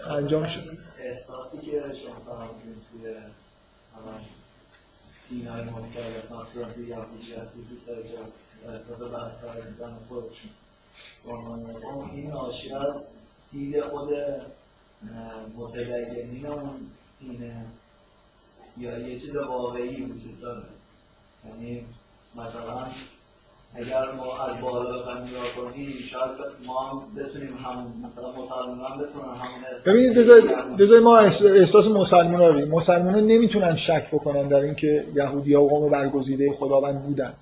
[0.09, 0.59] انجام شد.
[0.99, 2.75] احساسی که شما فرمودین
[4.07, 4.25] توی همش
[5.29, 8.17] دین های مختلف توی یهودیت وجود داره که
[8.69, 10.51] احساس برتر دیدن خودشون
[11.23, 12.93] اون این ناشی از
[13.51, 14.09] دید خود
[15.57, 17.65] متدینین اون دینه
[18.77, 20.63] یا یه چیز واقعی وجود داره.
[21.45, 21.85] یعنی
[22.35, 22.91] مثلا
[23.75, 26.31] اگر ما از بالا بخوایم نگاه کنیم شاید
[26.65, 30.13] ما هم بتونیم هم مثلا مسلمان بتونن همون ببینید
[30.77, 32.71] بذارید ما احساس مسلمان رو ببینیم.
[32.71, 37.33] مسلمان ها نمی‌تونن شک بکنن در اینکه یهودی ها قوم برگزیده خداوند بودن.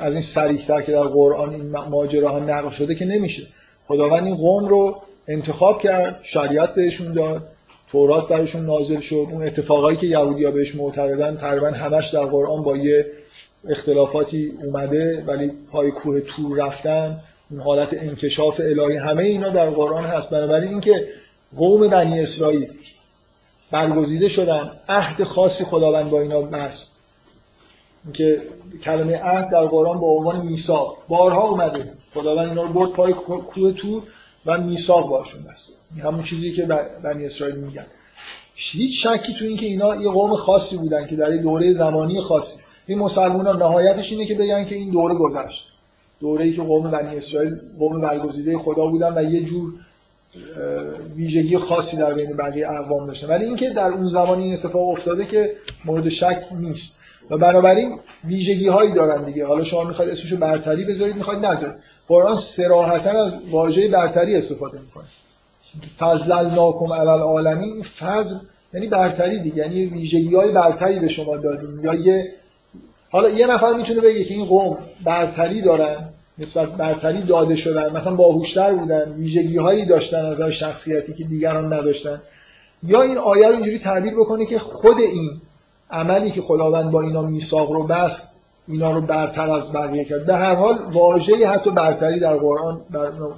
[0.00, 3.46] از این سریحتر که در قرآن این ماجراها نقل شده که نمیشه.
[3.86, 7.48] خداوند این قوم رو انتخاب کرد شریعت بهشون داد
[7.92, 9.26] تورات برشون نازل شد.
[9.32, 13.06] اون اتفاقایی که یهودیا بهش معتقدن تقریبا همش در قرآن با یه
[13.68, 17.20] اختلافاتی اومده ولی پای کوه تور رفتن
[17.50, 20.30] اون حالت انکشاف الهی همه اینا در قرآن هست.
[20.30, 21.08] بنابراین اینکه
[21.56, 22.68] قوم بنی اسرائیل
[23.70, 26.98] برگزیده شدن عهد خاصی خداوند با اینا بست.
[28.12, 28.42] که
[28.84, 30.96] کلمه عهد در قرآن با عنوان میثاق.
[31.08, 31.92] بارها اومده.
[32.14, 34.02] خداوند اینا رو برد پای کوه تور
[34.46, 35.72] و میثاق باشون بست.
[36.02, 36.66] همون چیزی که
[37.02, 37.86] بنی اسرائیل میگن.
[38.54, 42.60] هیچ شکی تو اینکه اینا یه قوم خاصی بودن که در دوره زمانی خاصی.
[42.88, 45.64] این مسلمان ها نهایتش اینه که بگن که این دوره گذشت.
[46.20, 49.72] دوره ای که قوم بنی اسرائیل قوم برگزیده خدا بودن و یه جور
[51.16, 53.28] ویژگی خاصی در بین بقیه اقوام داشتن.
[53.28, 55.52] ولی اینکه در اون زمان این اتفاق افتاده که
[55.84, 56.96] مورد شک نیست.
[57.30, 59.46] و بنابراین ویژگی هایی دارن دیگه.
[59.46, 61.74] حالا شما می‌خواید اسمشو برتری بذارید می‌خواید نذارید.
[62.08, 65.04] قرآن صراحتا از واژه برتری استفاده می‌کنه.
[65.98, 68.36] فضلناکم علی العالمین فضل
[68.74, 69.56] یعنی برتری دیگه.
[69.56, 71.84] یعنی ویژگی های برتری به شما دادیم.
[71.84, 72.32] یا یه
[73.10, 76.08] حالا یه نفر می‌تونه بگه که این قوم برتری دارن
[76.38, 82.22] نسبت برتری داده شدن مثلا باهوشتر بودن ویژگی هایی داشتن از شخصیتی که دیگران نداشتن.
[82.82, 85.40] یا این آیه رو اینجوری تعبیر بکنه که خود این
[85.90, 90.26] عملی که خداوند با اینا میثاق رو بست اینا رو برتر از بقیه کرد.
[90.26, 92.80] به هر حال واژه حتی برتری در قرآن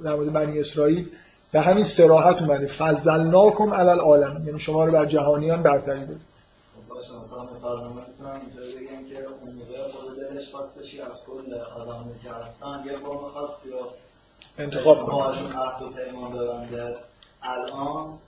[0.05, 1.07] در مورد بنی اسرائیل
[1.53, 2.67] به همین سراحت اومده.
[2.67, 6.17] فضلناکم علی العالم یعنی شما رو بر جهانیان برتری داد
[7.19, 12.21] باشه مثلا مسلمان می‌تونم اینطوری بگم که اون موقع خود دلش خواستشی از کل آدمی
[12.23, 13.89] که هستن یه قوم خاصی رو
[14.59, 16.95] انتخاب کنه باهاشون عهد و پیمان دارن
[17.43, 18.19] الان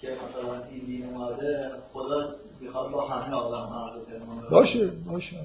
[0.00, 4.50] که مثلا این دین اومده خدا می‌خواد با همه آدم عهد و پیمان دارن.
[4.50, 5.36] باشه باشه.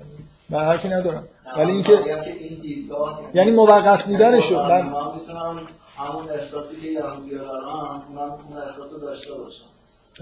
[0.49, 1.27] من حرفی ندارم.
[1.57, 5.67] ولی اینکه این دیدگاه یعنی موقت بودنشو من می‌تونم
[5.97, 7.65] همون احساسی که یهودی دارن
[8.09, 9.65] اونم اون احساس داشته باشم.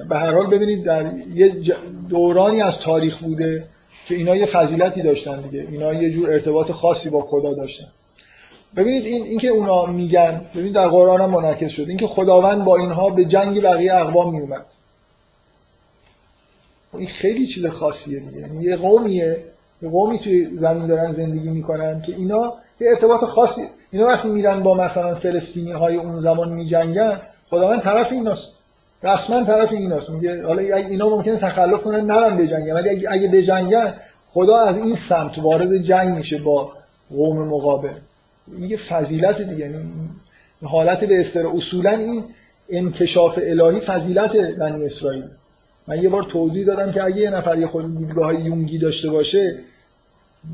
[0.10, 1.52] به هر حال ببینید در یه
[2.10, 3.64] دورانی از تاریخ بوده
[4.08, 5.68] که اینا یه فضیلتی داشتن دیگه.
[5.72, 7.88] اینا یه جور ارتباط خاصی با خدا داشتن.
[8.76, 11.86] ببینید این اینکه اونا میگن ببینید در قرآن هم منعکس شد.
[11.88, 14.66] اینکه خداوند با اینها به جنگ بقیه اقوام میومد
[16.94, 18.42] این خیلی چیز خاصیه دیگه.
[18.42, 19.44] یعنی یه قومیه
[19.82, 23.62] یه قومی توی زمین دارن زندگی می‌کنن که اینا یه ارتباط خاصی
[23.92, 28.60] اینا وقتی میرن با مثلا فلسطینی های اون زمان میجنگن خداوند طرف ایناست.
[29.04, 33.94] رسما طرف ایناست میگه حالا اینا ممکنه تخلف کنن نرن بجنگن ولی اگه, اگه بجنگن
[34.28, 36.74] خدا از این سمت وارد جنگ میشه با
[37.10, 37.94] قوم مقابل.
[38.48, 39.60] میگه فضیلت دیگه.
[39.60, 39.76] یعنی
[40.64, 42.24] حالت به استر اصولا این
[42.70, 45.24] انکشاف الهی فضیلت بنی اسرائیل.
[45.88, 49.60] من یه بار توضیح دادم که اگه یه نفر یه خود دیدگاه یونگی داشته باشه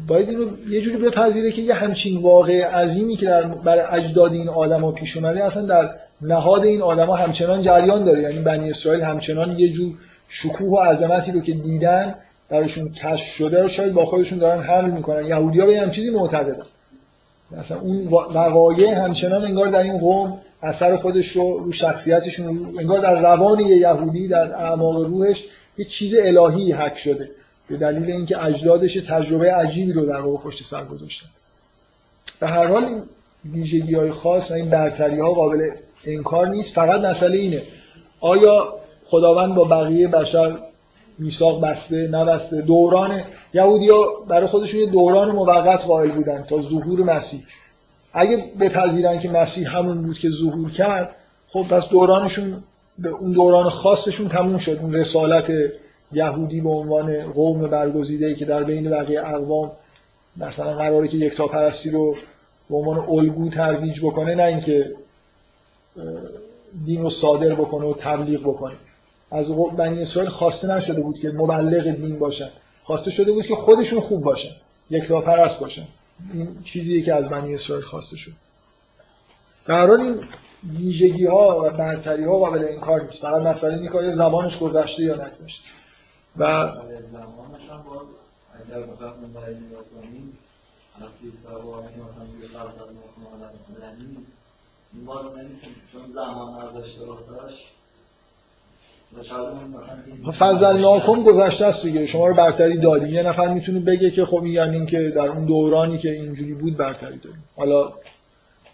[0.08, 4.50] باید اینو یه جوری بپذیره که یه همچین واقع عظیمی که در برای اجداد این
[4.50, 5.90] آدما پیش اومده اصلا در
[6.24, 8.22] نهاد این آدما همچنان جریان داره.
[8.22, 9.94] یعنی بنی اسرائیل همچنان یه جور
[10.30, 12.16] شکوه و عظمتی رو که دیدن
[12.50, 15.26] درشون کشف شده رو شاید با خودشون دارن حمل می‌کنن.
[15.26, 16.66] یهودی‌ها به هم چیزی معتقدن.
[17.52, 23.22] مثلا اون وقایع همچنان انگار در این قوم اثر خودش رو رو شخصیتشون انگار در
[23.22, 25.46] روان یه یهودی در اعماق روحش
[25.78, 27.30] یه چیز الهی حک شده.
[27.70, 31.28] به دلیل اینکه اجدادش تجربه عجیبی رو در واقع پشت سر گذاشتن.
[32.40, 33.04] به هر حال این
[33.54, 35.70] ویژگی های خاص و این برتری ها قابل
[36.06, 37.62] انکار نیست فقط مسئله اینه.
[38.20, 38.74] آیا
[39.06, 40.58] خداوند با بقیه بشر
[41.20, 43.22] میثاق بسته نبسته؟ دوران
[43.54, 43.98] یهودیا
[44.28, 47.44] برای خودشون یه دوران موقت قائل بودن تا ظهور مسیح.
[48.14, 51.16] اگه بپذیرن که مسیح همون بود که ظهور کرد
[51.50, 52.64] خب پس دورانشون
[53.00, 54.80] به اون دوران خاصشون تموم شد.
[54.82, 55.52] اون رسالت
[56.12, 59.72] یهودی به عنوان قوم برگزیده که در بین بقیه اقوام
[60.38, 62.16] مثلا قراره که یکتا پرستی رو
[62.70, 64.92] به عنوان الگو ترویج بکنه نه اینکه
[66.86, 68.76] دین رو صادر بکنه و تبلیغ بکنه.
[69.32, 72.50] از بنی اسرائیل خواسته نشده بود که مبلغ دین باشن.
[72.84, 74.56] خواسته شده بود که خودشون خوب باشن
[74.90, 75.88] یکتا پرست باشن.
[76.34, 78.32] این چیزیه که از بنی اسرائیل خواسته شد.
[79.68, 80.24] در حال این
[80.78, 83.22] ویژگی ها و برتری ها قابل انکار نیست.
[83.22, 85.70] فقط مسئله اینه که زمانش گذشته یا نگذشته.
[86.38, 86.72] و
[94.94, 97.60] این ما رو نمی‌تونیم چون زمان نداشته واسش
[100.40, 102.06] فضلناکم گذشته است دیگه.
[102.06, 103.14] شما رو برتری دادیم.
[103.14, 106.78] یه نفر می‌تونه بگه که خب این یعنی که در اون دورانی که اینجوری بود
[106.78, 107.94] برتری داریم حالا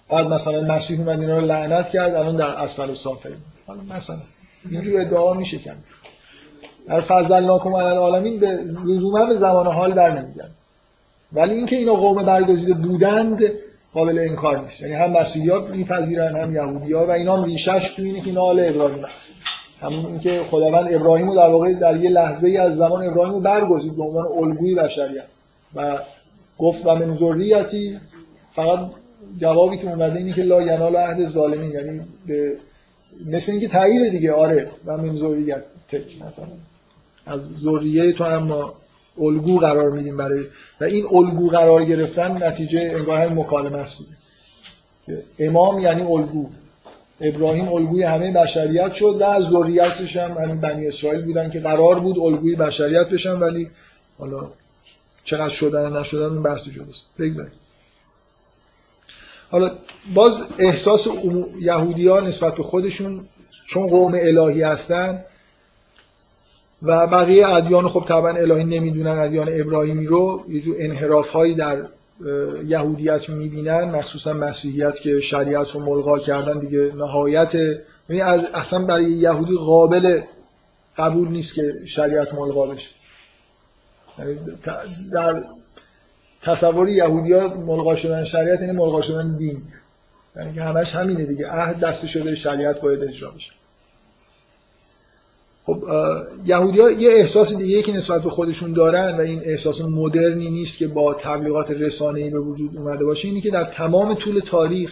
[0.10, 3.34] بعد مثلا مسیح اومد اینا رو لعنت کرد الان در اسفل سافل.
[3.68, 4.22] حالا مثلا
[4.66, 5.84] اینجوری ادعا میشه کرد
[6.88, 8.48] در فضلناکم علی العالمین به
[8.86, 10.52] لزوما به زمان حال در نمیگرد
[11.34, 13.44] ولی اینکه اینا قوم برگزیده بودند
[13.94, 14.82] قابل انکار نیست.
[14.82, 18.60] یعنی هم مسیحیات میپذیرن هم یهودی‌ها و اینا هم ریشش تو اینه که اینا آل
[18.60, 19.06] ابراهیم
[19.82, 23.40] همون اینکه خداوند ابراهیم رو در واقع در یه لحظه ای از زمان ابراهیم رو
[23.40, 25.26] برگزید به عنوان الگوی بشریت.
[25.76, 26.00] و
[26.58, 28.00] گفت و من ذریتی
[28.56, 28.80] فقط
[29.38, 31.72] جوابی که اومده اینه که لا ینال عهد ظالمین.
[31.72, 32.54] یعنی به
[33.26, 35.64] مثل اینکه تایید دیگه آره و من ذریت
[35.94, 36.48] مثلا
[37.26, 38.74] از ذریه تو هم ما
[39.22, 40.46] الگو قرار میدیم برای
[40.82, 44.06] و این الگو قرار گرفتن نتیجه انگار هم مکالمه است.
[45.40, 46.50] امام یعنی الگو.
[47.22, 52.00] ابراهیم الگوی همه بشریت شد و از ذریتش هم همین بنی اسرائیل بودن که قرار
[52.00, 53.70] بود الگوی بشریت بشن ولی
[54.18, 54.48] حالا
[55.24, 57.52] چقدر شدن و نشدن این بحث جداست بگذاریم.
[59.52, 59.72] حالا
[60.14, 61.08] باز احساس
[61.60, 63.26] یهودی ها نسبت به خودشون
[63.66, 65.24] چون قوم الهی هستن
[66.84, 71.86] و بقیه ادیان خب طبعا الهی نمی‌دونن ادیان ابراهیمی رو یه جور انحراف هایی در
[72.68, 77.56] یهودیت می‌بینن مخصوصا مسیحیت که شریعت رو ملغا کردن دیگه نهایت.
[78.10, 78.22] یعنی
[78.54, 80.22] اصلا برای یهودی قابل
[80.98, 82.90] قبول نیست که شریعت ملغا بشه.
[84.20, 84.40] یعنی
[85.12, 85.44] در
[86.42, 89.62] تصور یهودی ها ملغا شدن شریعت یعنی ملغا شدن دین.
[90.36, 91.48] یعنی همش همینه دیگه.
[91.48, 93.52] عهد دست شده شریعت باید اجرا بشه.
[95.70, 95.84] خب
[96.46, 100.78] یهودی ها یه احساس دیگه که نسبت به خودشون دارن و این احساس مدرنی نیست
[100.78, 104.92] که با تبلیغات رسانه‌ای به وجود اومده باشه اینی که در تمام طول تاریخ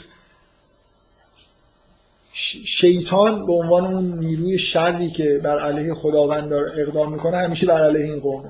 [2.66, 8.06] شیطان به عنوان اون نیروی شری که بر علیه خداوند اقدام می‌کنه همیشه بر علیه
[8.06, 8.50] این قومه.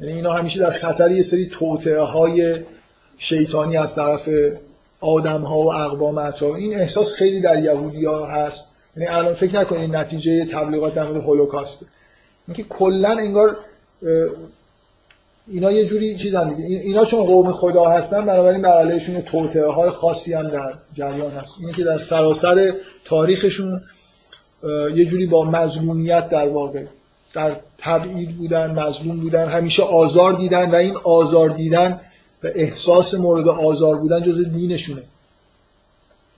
[0.00, 2.60] یعنی اینا همیشه در خطر یه سری توطعه های
[3.18, 4.28] شیطانی از طرف
[5.00, 8.71] آدم ها و اقوام اطراف این احساس خیلی در یهودی ها هست.
[8.96, 11.86] یعنی الان فکر نکنید نتیجه تبلیغات در مورد هولوکاست.
[12.48, 13.56] اینکه کلا انگار
[15.48, 16.80] اینا یه جوری چیزن دیگه.
[16.80, 21.52] اینا چون قوم خدا هستن بنابراین بر علیهشون توطئه های خاصی هم در جریان هست.
[21.60, 22.72] اینه که در سراسر
[23.04, 23.82] تاریخشون
[24.94, 26.84] یه جوری با مظلومیت در واقع
[27.34, 32.00] در تبعید بودن مظلوم بودن همیشه آزار دیدن و این آزار دیدن
[32.44, 35.02] و احساس مورد آزار بودن جز دینشونه.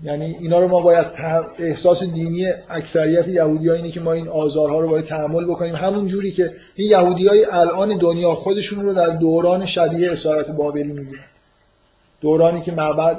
[0.02, 1.06] یعنی اینا رو ما باید
[1.58, 5.74] احساس دینی اکثریت یهودی اینه که ما این آزارها رو باید تحمل بکنیم.
[5.74, 10.92] همون جوری که این یهودی های الان دنیا خودشون رو در دوران شبیه اسارت بابلی
[10.92, 11.24] می‌بینن.
[12.20, 13.16] دورانی که معبد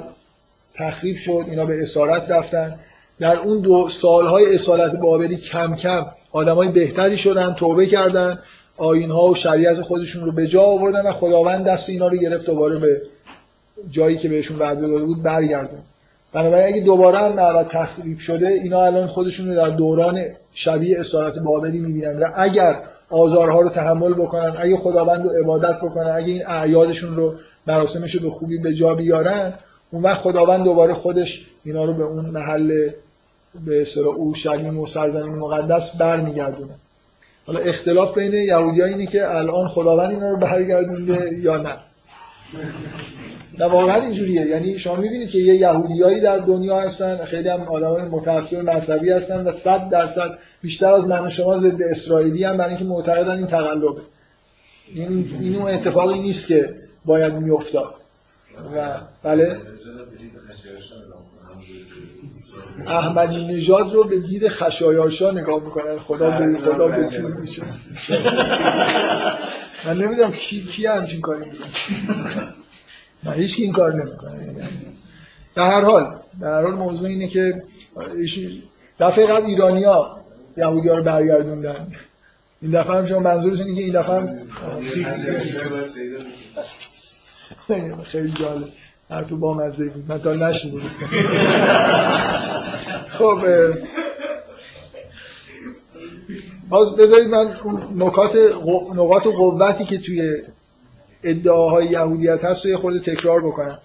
[0.74, 2.78] تخریب شد اینا به اسارت رفتن.
[3.20, 8.38] در اون دو سالهای اسارت بابلی کم کم آدمای بهتری شدن توبه کردن.
[8.76, 12.78] آینها و شریعت خودشون رو به جا آوردن و خداوند دست اینا رو گرفت دوباره
[12.78, 13.02] به
[13.90, 15.82] جایی که بهشون وعده داده بود برگردن
[16.32, 20.22] بنابراین اگه دوباره هم معبد تخریب شده اینا الان خودشون در دوران
[20.52, 22.80] شبیه اسارت بابلی می‌بینن و اگر
[23.10, 27.34] آزارها رو تحمل بکنن اگه خداوند رو عبادت بکنن اگه این اعیادشون رو
[27.66, 29.54] مراسمش رو به خوبی به جا بیارن
[29.90, 32.90] اون وقت خداوند دوباره خودش اینا رو به اون محل
[33.66, 36.74] به اصطلاح اورشلیم و سرزمین مقدس برمیگردونه.
[37.46, 41.76] حالا اختلاف بین یهودی‌ها اینه که الان خداوند اینا رو برگردونده یا نه.
[43.58, 44.46] نه واقعا اینجوریه.
[44.46, 49.44] یعنی شما می‌بینید که یه یهودیایی در دنیا هستن خیلی هم آدمای متأثر مذهبی هستن
[49.44, 53.46] و 100 درصد بیشتر از من و شما ضد اسرائیلی هم برای اینکه معتقدن این
[53.46, 54.00] تقلبه.
[54.94, 56.74] این این اون اتفاقی نیست که
[57.04, 57.94] باید میافتاد.
[58.74, 59.56] و بله.
[62.86, 65.98] احمدی نژاد رو به دید خشایارشا نگاه می‌کنن.
[65.98, 67.62] خدا به خدا به طول میشه.
[69.86, 71.68] من نمی‌دونم کی کی همچین کاری می‌کنه.
[73.24, 74.68] نه هیچ این کار نمی‌کنه.
[75.54, 77.62] در هر حال در هر حال موضوع اینه که
[79.00, 80.16] دفعه قبل ایرانیا
[80.56, 81.86] یهودی ها رو برگردوندن.
[82.62, 84.28] این دفعه هم شما منظورتون اینه که این دفعه هم
[88.12, 88.68] خیلی جالب.
[89.10, 90.04] حرف با مزه بود.
[90.08, 90.32] من تا
[90.70, 90.82] بود
[93.18, 93.38] خب
[96.68, 97.56] باز بذارید من
[97.94, 98.36] نکات
[98.94, 100.42] نقاط قوتی که توی
[101.26, 103.78] ادعاهای یهودیت هست رو یه خورده تکرار بکنم.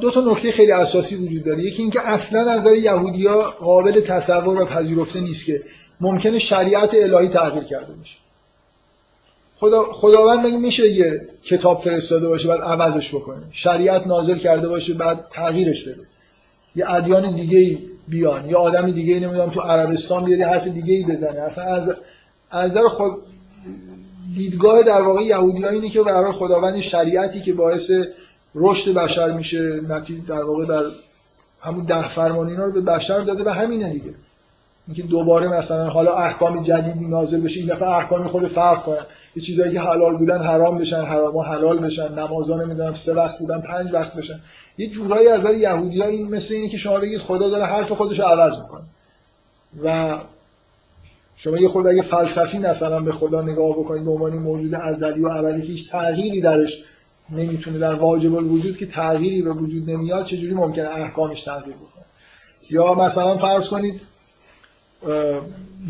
[0.00, 1.62] دو تا نکته خیلی اساسی وجود داره.
[1.62, 5.62] یکی اینکه اصلا از نظر یهودیا قابل تصور و پذیرفته نیست که
[6.00, 8.16] ممکنه شریعت الهی تغییر کرده باشه.
[9.56, 14.94] خدا خداوند مگه میشه یه کتاب فرستاده باشه بعد عوضش بکنه؟ شریعت نازل کرده باشه
[14.94, 16.06] بعد تغییرش بده.
[16.76, 18.50] یه ادیان دیگه ای بیان.
[18.50, 21.40] یا آدم دیگه ای نمی‌دونم تو عربستان بیاد حرف دیگه ای بزنه.
[21.40, 21.82] اصلا از
[22.50, 23.12] از نظر خود
[24.36, 27.90] دیدگاه در واقع یهودی‌ها اینه که برای خداوند شریعتی که باعث
[28.54, 30.82] رشد بشر میشه نتیجه در واقع در
[31.60, 34.14] همون ده فرمان اینا رو به بشر داده و همینه دیگه.
[34.86, 39.06] اینکه دوباره مثلا حالا احکام جدیدی نازل بشه این دفعه احکام خود فرق کنن.
[39.36, 43.60] یه چیزایی که حلال بودن حرام بشن حرام حلال بشن نمازا نمی‌دونم سه وقت بودن
[43.60, 44.40] پنج وقت بشن.
[44.78, 48.20] یه جورایی از نظر یهودی‌ها این مثل اینه که شما بگید خدا داره حرف خودش
[48.20, 48.82] عوض می‌کنه.
[49.84, 50.18] و
[51.44, 55.28] شما یه خود اگه فلسفی مثلا به خدا نگاه بکنید به عنوان موجود ازلی و
[55.28, 56.84] ابدی که هیچ تغییری درش
[57.30, 62.04] نمی‌تونه در واجب الوجود که تغییری به وجود نمیاد چجوری ممکنه احکامش تغییر بکنه؟
[62.70, 64.00] یا مثلا فرض کنید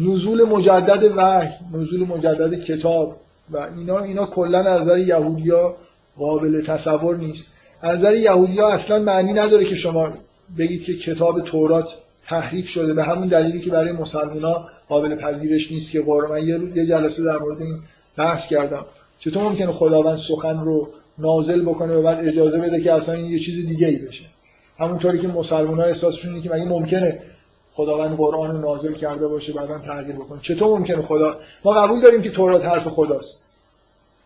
[0.00, 3.16] نزول مجدد وحی نزول مجدد کتاب
[3.50, 5.76] و اینا اینا کلا از نظر یهودیا
[6.18, 7.52] قابل تصور نیست.
[7.82, 10.12] از نظر یهودیا اصلا معنی نداره که شما
[10.58, 11.88] بگید که کتاب تورات
[12.28, 16.86] تحریف شده به همون دلیلی که برای مسلمان‌ها قابل پذیرش نیست که قرآن من یه
[16.86, 17.78] جلسه در مورد این
[18.16, 18.86] بحث کردم.
[19.18, 20.88] چطور ممکنه خداوند سخن رو
[21.18, 24.24] نازل بکنه و بعد اجازه بده که اصلا این یه چیز دیگه ای بشه؟
[24.78, 27.22] همونطوری که مسلمان ها احساسشون که مگه ممکنه
[27.72, 32.22] خداوند قرآن رو نازل کرده باشه بعدا تغییر بکنه؟ چطور ممکنه خدا ما قبول داریم
[32.22, 33.44] که تورات حرف خداست.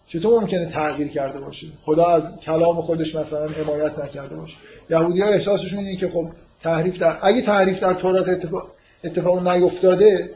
[0.08, 4.54] چطور ممکنه تغییر کرده باشه؟ خدا از کلام خودش مثلا حمایت نکرده باشه.
[4.90, 6.26] یهودی ها احساسشون اینه که خب
[6.62, 8.66] تحریف در اگه تحریف در تورات اتفاق,
[9.04, 10.30] اتفاق نیفتاده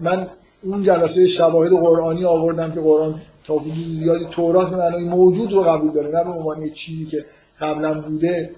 [0.00, 0.28] من
[0.62, 5.92] اون جلسه شواهد قرآنی آوردم که قرآن تا حدود زیادی تورات معنای موجود رو قبول
[5.92, 7.24] داره نه به عنوان چیزی که
[7.60, 8.50] قبلا بوده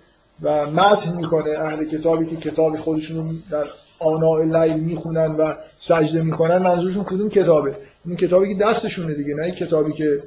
[0.42, 3.66] و متن می‌کنه اهل کتابی که کتاب خودشون رو در
[3.98, 9.50] آناء لیل می‌خونن و سجده می‌کنن منظورشون کدوم کتابه؟ این کتابی که دستشونه دیگه نه
[9.50, 10.22] کتابی که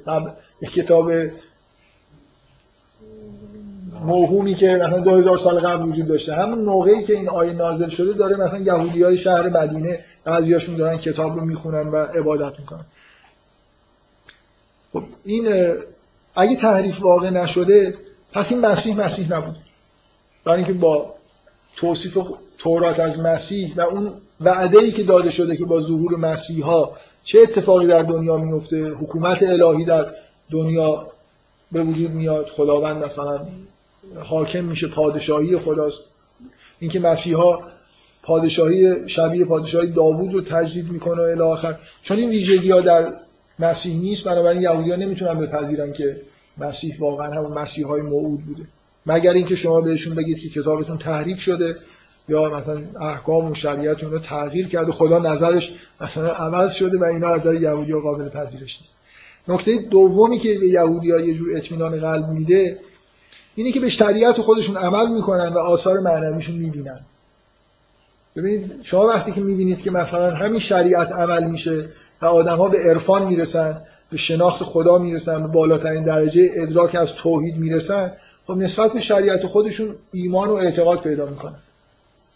[0.76, 1.12] کتاب
[4.06, 6.36] موهومی که مثلا 2000 سال قبل وجود داشته.
[6.36, 10.98] همون موقعی که این آیه نازل شده داره مثلا یهودی های شهر مدینه بعضیاشون دارن
[10.98, 12.86] کتاب رو می‌خونن و عبادت می‌کنن.
[14.94, 15.48] خب این
[16.36, 17.96] اگه تحریف واقع نشده
[18.34, 19.56] پس این مسیح مسیح نبود.
[20.46, 21.14] برای اینکه با
[21.76, 22.18] توصیف
[22.58, 26.98] تورات از مسیح و اون وعده ای که داده شده که با ظهور مسیح ها
[27.24, 30.12] چه اتفاقی در دنیا میفته حکومت الهی در
[30.52, 31.08] دنیا
[31.72, 33.48] به وجود میاد خداوند مثلا
[34.26, 36.04] حاکم میشه پادشاهی خداست.
[36.80, 37.60] اینکه مسیحا
[38.28, 43.14] پادشاهی شبیه پادشاهی داوود رو تجدید می‌کنه و الی چون این ویژگی ها در
[43.60, 46.22] مسیح نیست بنابراین یهودی ها نمی‌تونن بپذیرن که
[46.58, 48.64] مسیح واقعا همون مسیح های موعود بوده.
[49.06, 51.76] مگر اینکه شما بهشون بگید که کتابتون تحریف شده
[52.30, 57.28] یا مثلا احکام و شریعت رو تغییر کرده خدا نظرش مثلا عوض شده و اینا
[57.28, 58.94] از نظر یهودی ها قابل پذیرش نیست.
[59.48, 62.80] نکته دومی که به یهودی ها یه جور اطمینان قلب میده
[63.56, 67.00] اینه که به شریعت خودشون عمل می‌کنن و آثار معنویشون می‌بینن.
[68.38, 71.90] ببینید شما وقتی که می‌بینید که مثلا همین شریعت عمل میشه
[72.22, 73.82] و آدم ها به عرفان می‌رسن
[74.12, 78.12] به شناخت خدا می‌رسن به بالاترین درجه ادراک از توحید می‌رسن
[78.48, 81.56] خب نسبت به شریعت خودشون ایمان و اعتقاد پیدا می‌کنن.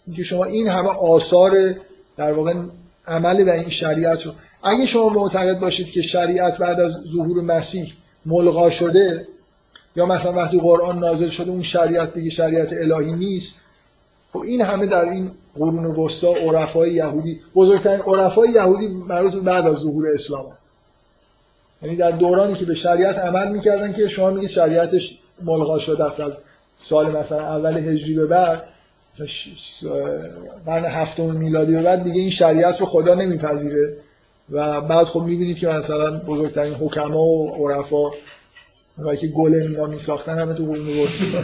[0.08, 1.76] اینکه شما این همه آثار
[2.18, 2.54] در واقع
[3.08, 4.32] عمل و این شریعت رو
[4.64, 7.94] اگه شما معتقد باشید که شریعت بعد از ظهور مسیح
[8.26, 9.28] ملغا شده
[9.96, 13.56] یا مثلا وقتی قرآن نازل شده اون شریعت دیگه شریعت الهی نیست
[14.34, 17.40] خب این همه در این قرون وسطا عرفای یهودی.
[17.56, 20.46] بزرگترین عرفای یهودی مربوط بعد از ظهور اسلام.
[21.82, 26.34] یعنی در دورانی که به شریعت عمل می‌کردن که شما میگید شریعتش ملغا شده از
[26.82, 28.64] سال مثلا اول هجری به بعد
[30.66, 33.98] قرن هفتم میلادی به بعد دیگه این شریعت رو خدا نمیپذیره.
[34.50, 38.10] و بعد خب می‌بینید که مثلا بزرگترین حکما و عرفا
[38.98, 41.44] و که گل اینا میساختن همه تو قرون وسطا.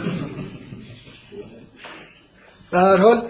[2.70, 3.27] به هر حال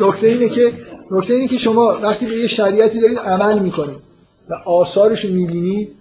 [0.00, 0.72] نکته اینه که
[1.10, 4.00] نکته اینه که شما وقتی به یه شریعتی دارید عمل می‌کنید
[4.48, 5.96] و آثارش رو می‌بینید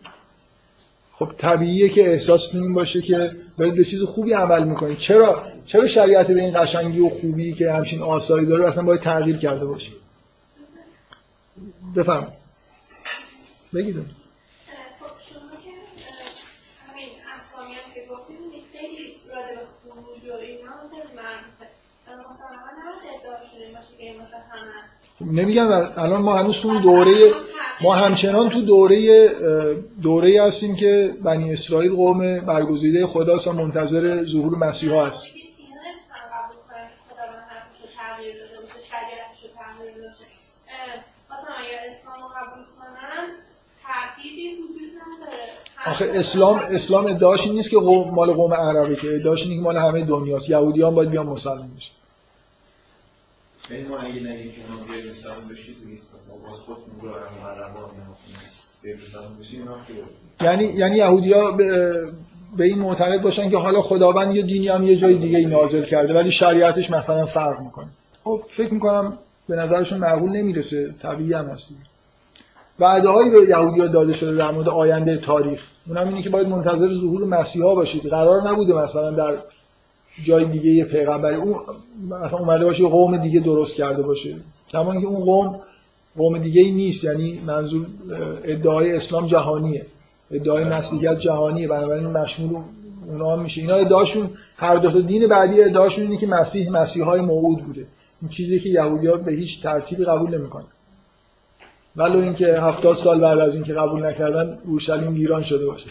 [1.14, 4.98] خب طبیعیه که احساستون این باشه که دارید به چیز خوبی عمل می‌کنید.
[4.98, 9.38] چرا چرا شریعت به این قشنگی و خوبی که همچین آثاری داره اصلا باید تغییر
[9.38, 9.92] کرده باشه؟
[11.96, 12.28] بفهم
[13.74, 14.02] بگید خب
[15.30, 18.38] شما که اه، همین افغانی هم که گفتیم
[18.74, 21.66] خیلی راجع به خروج و اینا خیلی مربوطه
[22.08, 22.50] اه، مثلا
[22.80, 25.05] نباید ادعا شده باشه که این مثلا همه است.
[25.22, 25.68] نمیگم
[25.98, 27.34] الان ما هنوز تو دوره
[27.82, 29.30] ما همچنان تو دوره
[30.02, 35.28] دوره هستیم که بنی اسرائیل قوم برگزیده خداست و منتظر ظهور مسیحا هست.
[45.88, 49.78] آخه اسلام اسلام ادعاش نیست که قوم مال قوم عربه که ادعاش اینه که مال
[49.78, 50.50] همه دنیاست.
[50.50, 51.92] یهودیان باید بیان مسلمان بشن.
[53.72, 55.76] یعنی ما اگه نگیم که اونا بیاید مسلمان بشید
[56.50, 57.10] باز خودمون رو
[58.14, 58.46] خوبه
[60.42, 65.14] یعنی یعنی یهودیا به, این معتقد باشن که حالا خداوند یه دینی هم یه جای
[65.14, 67.88] دیگه نازل کرده ولی شریعتش مثلا فرق می‌کنه.
[68.24, 69.18] خب فکر می‌کنم
[69.50, 71.82] به نظرشون معقول نمی‌رسه طبیعی هم هست دیگه.
[72.80, 75.62] وعده‌هایی به یهودی‌ها داده شده در مورد آینده تاریخ.
[75.88, 78.06] اونم اینه که باید منتظر ظهور مسیحا باشید.
[78.06, 79.38] قرار نبوده مثلا در
[80.24, 81.56] جای دیگه یه پیغمبری اون
[82.10, 84.36] مثلا اومده باشه قوم دیگه درست کرده باشه.
[84.70, 85.60] کما که اون قوم
[86.18, 87.86] قوم دیگه ای نیست یعنی منظور
[88.44, 89.86] ادعای اسلام جهانیه.
[90.32, 92.64] ادعای مسیحیت جهانیه بنابراین مشمول
[93.08, 93.62] اونا هم میشه.
[93.62, 97.86] اینا ادعاشون هر دو دین بعدی ادعاشون اینه که مسیح مسیحای موعود بوده.
[98.22, 100.66] این چیزی که یهودی‌ها به هیچ ترتیبی قبول نمی‌کنن.
[101.96, 105.90] ولو اینکه هفتاد سال بعد از اینکه قبول نکردن اورشلیم ویران شده باشه.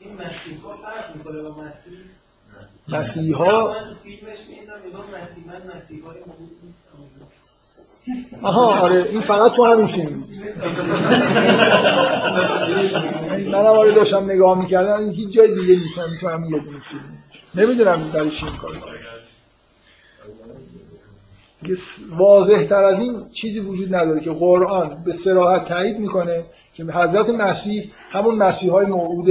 [0.00, 1.98] این مسیح فرق می‌کنه با مسیح؟
[2.88, 3.74] مسیحا
[6.64, 6.86] نیستم
[8.42, 10.24] آها آره این فقط تو همین فیلم.
[13.46, 17.18] منم آره داشتم نگاه می‌کردم هیچ جای دیگه نیست همین تو همین یه دونه فیلم.
[17.54, 18.46] نمی‌دونم برای چی
[21.62, 21.78] این
[22.10, 27.28] واضح تر از این چیزی وجود نداره که قرآن به صراحت تایید می‌کنه که حضرت
[27.30, 29.28] مسیح همون مسیح های موعود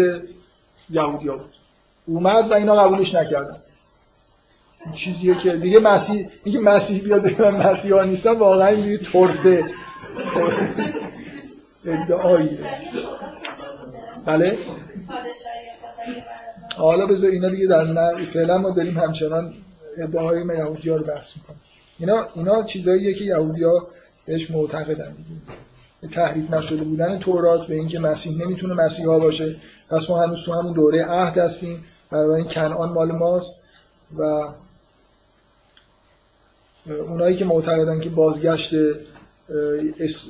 [0.90, 1.55] یهودی بود.
[2.08, 3.58] اومد و اینا قبولش نکردن
[4.94, 9.66] چیزیه که دیگه مسیح اینکه مسیح بیاد بگه من مسیح ها نیستم واقعا دیگه طرفه
[11.86, 12.60] ادعاییه
[14.26, 14.58] بله؟
[16.78, 19.54] حالا بذار اینا دیگه در نه فعلا ما داریم همچنان
[19.98, 21.62] ادعاهای یهودی ها رو بحث می‌کنیم.
[22.00, 23.88] اینا اینا چیزاییه که یهودی ها
[24.26, 25.16] بهش معتقدن.
[26.02, 29.56] دیگه تحریف نشده بودن تورات به اینکه مسیح نمی‌تونه مسیحا باشه.
[29.90, 31.86] پس ما هنوز تو همون دوره عهد هستیم.
[32.16, 33.62] بنابراین کنعان مال ماست
[34.18, 34.50] و
[36.88, 38.74] اونایی که معتقدن که بازگشت
[40.00, 40.26] اس...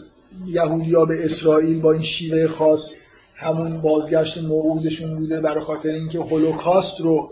[0.45, 2.93] یهودیا به اسرائیل با این شیوه خاص
[3.35, 7.31] همون بازگشت موعودشون بوده برای خاطر اینکه هولوکاست رو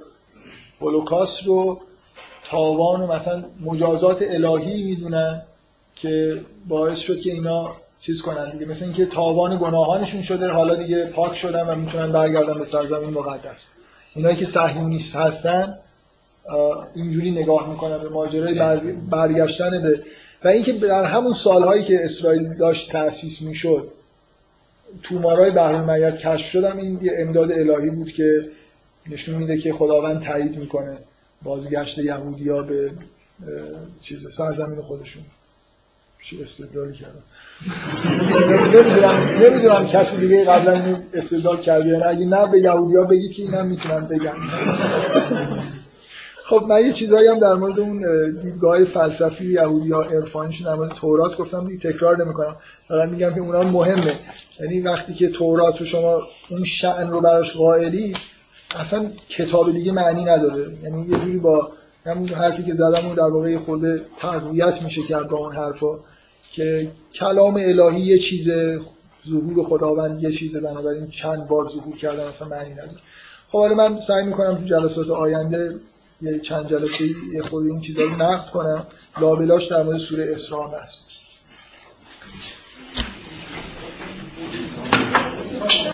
[0.81, 1.81] هولوکاست رو
[2.49, 5.41] تاوان و مثلا مجازات الهی می‌دونن
[5.95, 8.65] که باعث شد که اینا چیز کنن دیگه.
[8.65, 13.67] مثل اینکه تاوان گناهانشون شده حالا دیگه پاک شدن و می‌تونن برگردن به سرزمین مقدس.
[14.15, 15.77] اینایی که صهیونیست هستن
[16.95, 18.55] اینجوری نگاه می‌کنن به ماجرای
[19.09, 20.03] برگشتن به
[20.43, 23.91] و اینکه در همون سالهایی که اسرائیل داشت تأسیس می‌شد
[25.03, 28.49] تومارای بحر کشف شدم این یه امداد الهی بود که
[29.09, 30.97] نشون میده که خداوند تایید می‌کنه
[31.43, 32.91] بازگشت یهودیا به
[34.01, 35.23] چیز سرزمین خودشون.
[36.23, 37.23] چی استدلالی کردم
[38.73, 42.07] نمی‌دونم نمی‌دونم کسی دیگه قبلا این استدلال کرده یا نه.
[42.07, 44.35] اگه نه به یهودیا بگید که اینم می‌تونم بگم.
[46.43, 48.05] خب من یه چیزایی هم در مورد اون
[48.43, 52.55] دیدگاه فلسفی یهودی ها عرفانیشون در مورد تورات گفتم دیگه تکرار نمی‌کنم.
[52.87, 54.15] فقط میگم که اونا مهمه.
[54.59, 58.13] یعنی وقتی که تورات رو شما اون شأن رو براش قائلی
[58.79, 60.67] اصلا کتاب دیگه معنی نداره.
[60.83, 61.71] یعنی یه جوری با
[62.05, 63.81] همون حرفی که زدم اون در واقع خود
[64.21, 65.95] تقویت میشه کرد با اون حرفا.
[66.51, 68.47] که کلام الهی یه چیز
[69.29, 72.99] ظهور خداوند یه چیزه بنابراین چند بار ظهور کردن اصلا معنی نداره.
[73.47, 75.75] خب حالا من سعی می‌کنم تو جلسات آینده
[76.21, 78.87] یه چند جلسه یه خود این چیزا رو نقد کنم.
[79.21, 80.99] لابلاش در مورد سوره اسراء هست